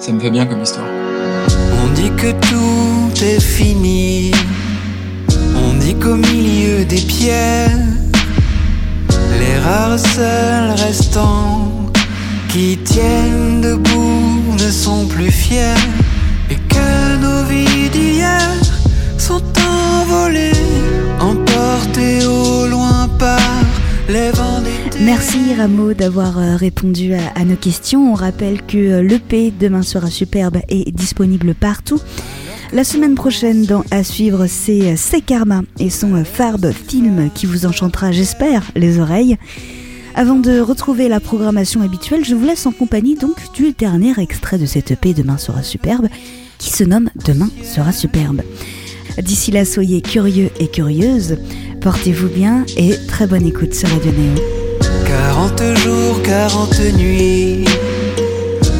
Ça 0.00 0.12
me 0.12 0.20
va 0.20 0.30
bien 0.30 0.46
comme 0.46 0.62
histoire. 0.62 0.86
On 1.84 1.92
dit 1.94 2.10
que 2.16 2.32
tout 2.48 3.24
est 3.24 3.40
fini. 3.40 4.32
On 5.86 5.88
dit 5.88 6.00
qu'au 6.00 6.16
milieu 6.16 6.84
des 6.84 7.00
pierres, 7.00 7.70
les 9.38 9.56
rares 9.60 10.00
seuls 10.00 10.72
restants 10.84 11.70
qui 12.48 12.76
tiennent 12.78 13.60
debout 13.60 14.56
ne 14.58 14.68
sont 14.68 15.06
plus 15.06 15.30
fiers. 15.30 15.78
Et 16.50 16.56
que 16.56 17.16
nos 17.22 17.44
vies 17.44 17.88
d'hier 17.90 18.50
sont 19.16 19.44
envolées, 20.00 20.50
emportées 21.20 22.26
au 22.26 22.66
loin 22.66 23.08
par 23.20 23.38
les 24.08 24.32
vents. 24.32 24.62
Merci 25.00 25.54
Rameau 25.56 25.94
d'avoir 25.94 26.36
euh, 26.38 26.56
répondu 26.56 27.14
à, 27.14 27.44
nos 27.44 27.54
questions. 27.54 28.10
On 28.10 28.14
rappelle 28.14 28.60
que 28.62 28.76
euh, 28.76 29.02
l'EP 29.02 29.52
Demain 29.60 29.82
sera 29.82 30.10
superbe 30.10 30.56
est 30.68 30.90
disponible 30.90 31.54
partout. 31.54 32.00
La 32.72 32.84
semaine 32.84 33.14
prochaine, 33.14 33.64
dans 33.64 33.84
À 33.90 34.02
suivre, 34.02 34.46
c'est 34.46 34.92
euh, 34.92 34.94
C'est 34.96 35.20
Karma 35.20 35.62
et 35.78 35.88
son 35.88 36.14
euh, 36.14 36.24
Farbe 36.24 36.72
film 36.72 37.30
qui 37.32 37.46
vous 37.46 37.64
enchantera, 37.64 38.12
j'espère, 38.12 38.62
les 38.74 38.98
oreilles. 38.98 39.36
Avant 40.14 40.36
de 40.36 40.60
retrouver 40.60 41.08
la 41.08 41.20
programmation 41.20 41.82
habituelle, 41.82 42.24
je 42.24 42.34
vous 42.34 42.44
laisse 42.44 42.66
en 42.66 42.72
compagnie 42.72 43.14
donc 43.14 43.36
du 43.54 43.72
dernier 43.72 44.14
extrait 44.18 44.58
de 44.58 44.66
cette 44.66 44.90
EP 44.90 45.14
Demain 45.14 45.38
sera 45.38 45.62
superbe 45.62 46.08
qui 46.58 46.70
se 46.70 46.84
nomme 46.84 47.10
Demain 47.24 47.50
sera 47.62 47.92
superbe. 47.92 48.42
D'ici 49.18 49.50
là, 49.50 49.64
soyez 49.64 50.02
curieux 50.02 50.50
et 50.58 50.68
curieuses, 50.68 51.36
portez-vous 51.80 52.28
bien 52.28 52.64
et 52.76 52.96
très 53.06 53.26
bonne 53.26 53.46
écoute 53.46 53.74
sur 53.74 53.88
Radio 53.88 54.10
Néo. 54.10 54.34
40 55.06 55.62
jours, 55.76 56.22
40 56.22 56.80
nuits, 56.98 57.64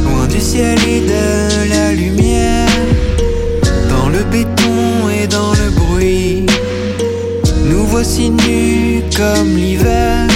loin 0.04 0.26
du 0.26 0.40
ciel 0.40 0.78
et 0.88 1.00
de 1.00 1.70
la 1.70 1.92
lumière, 1.92 2.55
voici 7.96 8.28
nus 8.28 9.02
comme 9.16 9.56
l'hiver. 9.56 10.28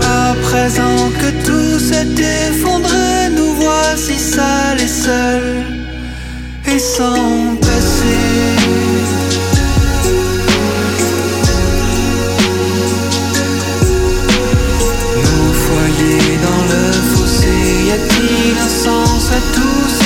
À 0.00 0.34
présent 0.42 1.00
que 1.20 1.30
tout 1.46 1.78
s'est 1.78 2.14
effondré, 2.48 3.28
nous 3.36 3.52
voici 3.64 4.16
sales 4.16 4.80
et 4.80 4.92
seuls 5.04 5.66
et 6.72 6.78
sans 6.78 7.56
passé. 7.60 8.16
Nos 15.24 15.52
foyers 15.64 16.38
dans 16.46 16.64
le 16.72 16.84
fossé, 17.12 17.54
y 17.88 17.90
a-t-il 17.98 18.54
un 18.66 18.72
sens 18.84 19.24
à 19.38 19.40
tout 19.56 20.01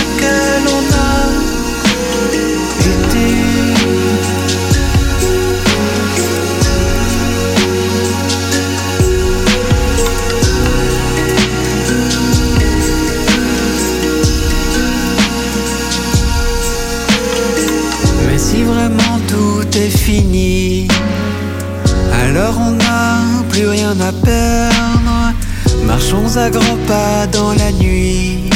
À 26.38 26.50
grands 26.50 26.76
pas 26.86 27.26
dans 27.32 27.54
la 27.54 27.72
nuit. 27.72 28.50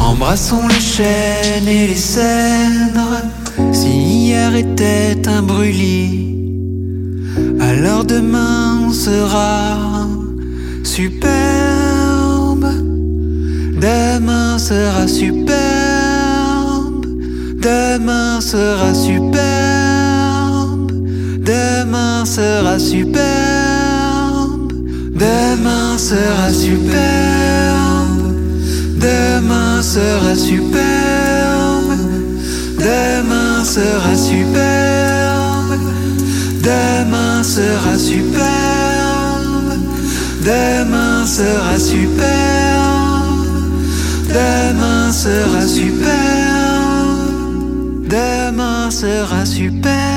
Embrassons 0.00 0.66
les 0.66 0.80
chênes 0.80 1.68
et 1.68 1.88
les 1.88 1.94
cèdres. 1.94 3.20
Si 3.70 3.90
hier 3.90 4.54
était 4.54 5.28
un 5.28 5.42
brûlis, 5.42 6.38
alors 7.60 8.04
demain 8.06 8.90
sera 8.94 9.76
superbe. 10.82 12.66
Demain 13.78 14.58
sera 14.58 15.06
superbe. 15.06 15.44
Demain 17.60 18.40
sera 18.40 18.94
superbe. 18.94 19.32
Demain 21.40 22.24
sera 22.24 22.78
superbe. 22.78 23.53
Sera 26.14 26.48
superbe. 26.52 26.94
Demain 29.00 29.82
sera 29.82 30.36
superbe. 30.36 31.96
Demain 32.78 33.64
sera 33.64 34.14
superbe. 34.14 35.76
Demain 36.62 37.42
sera 37.42 37.98
superbe. 37.98 38.46
Demain 40.44 41.26
sera 41.26 41.78
superbe. 41.80 42.30
Demain 44.28 45.12
sera 45.12 45.66
superbe. 45.66 46.14
Demain 48.08 48.90
sera 48.92 49.44
superbe. 49.44 50.13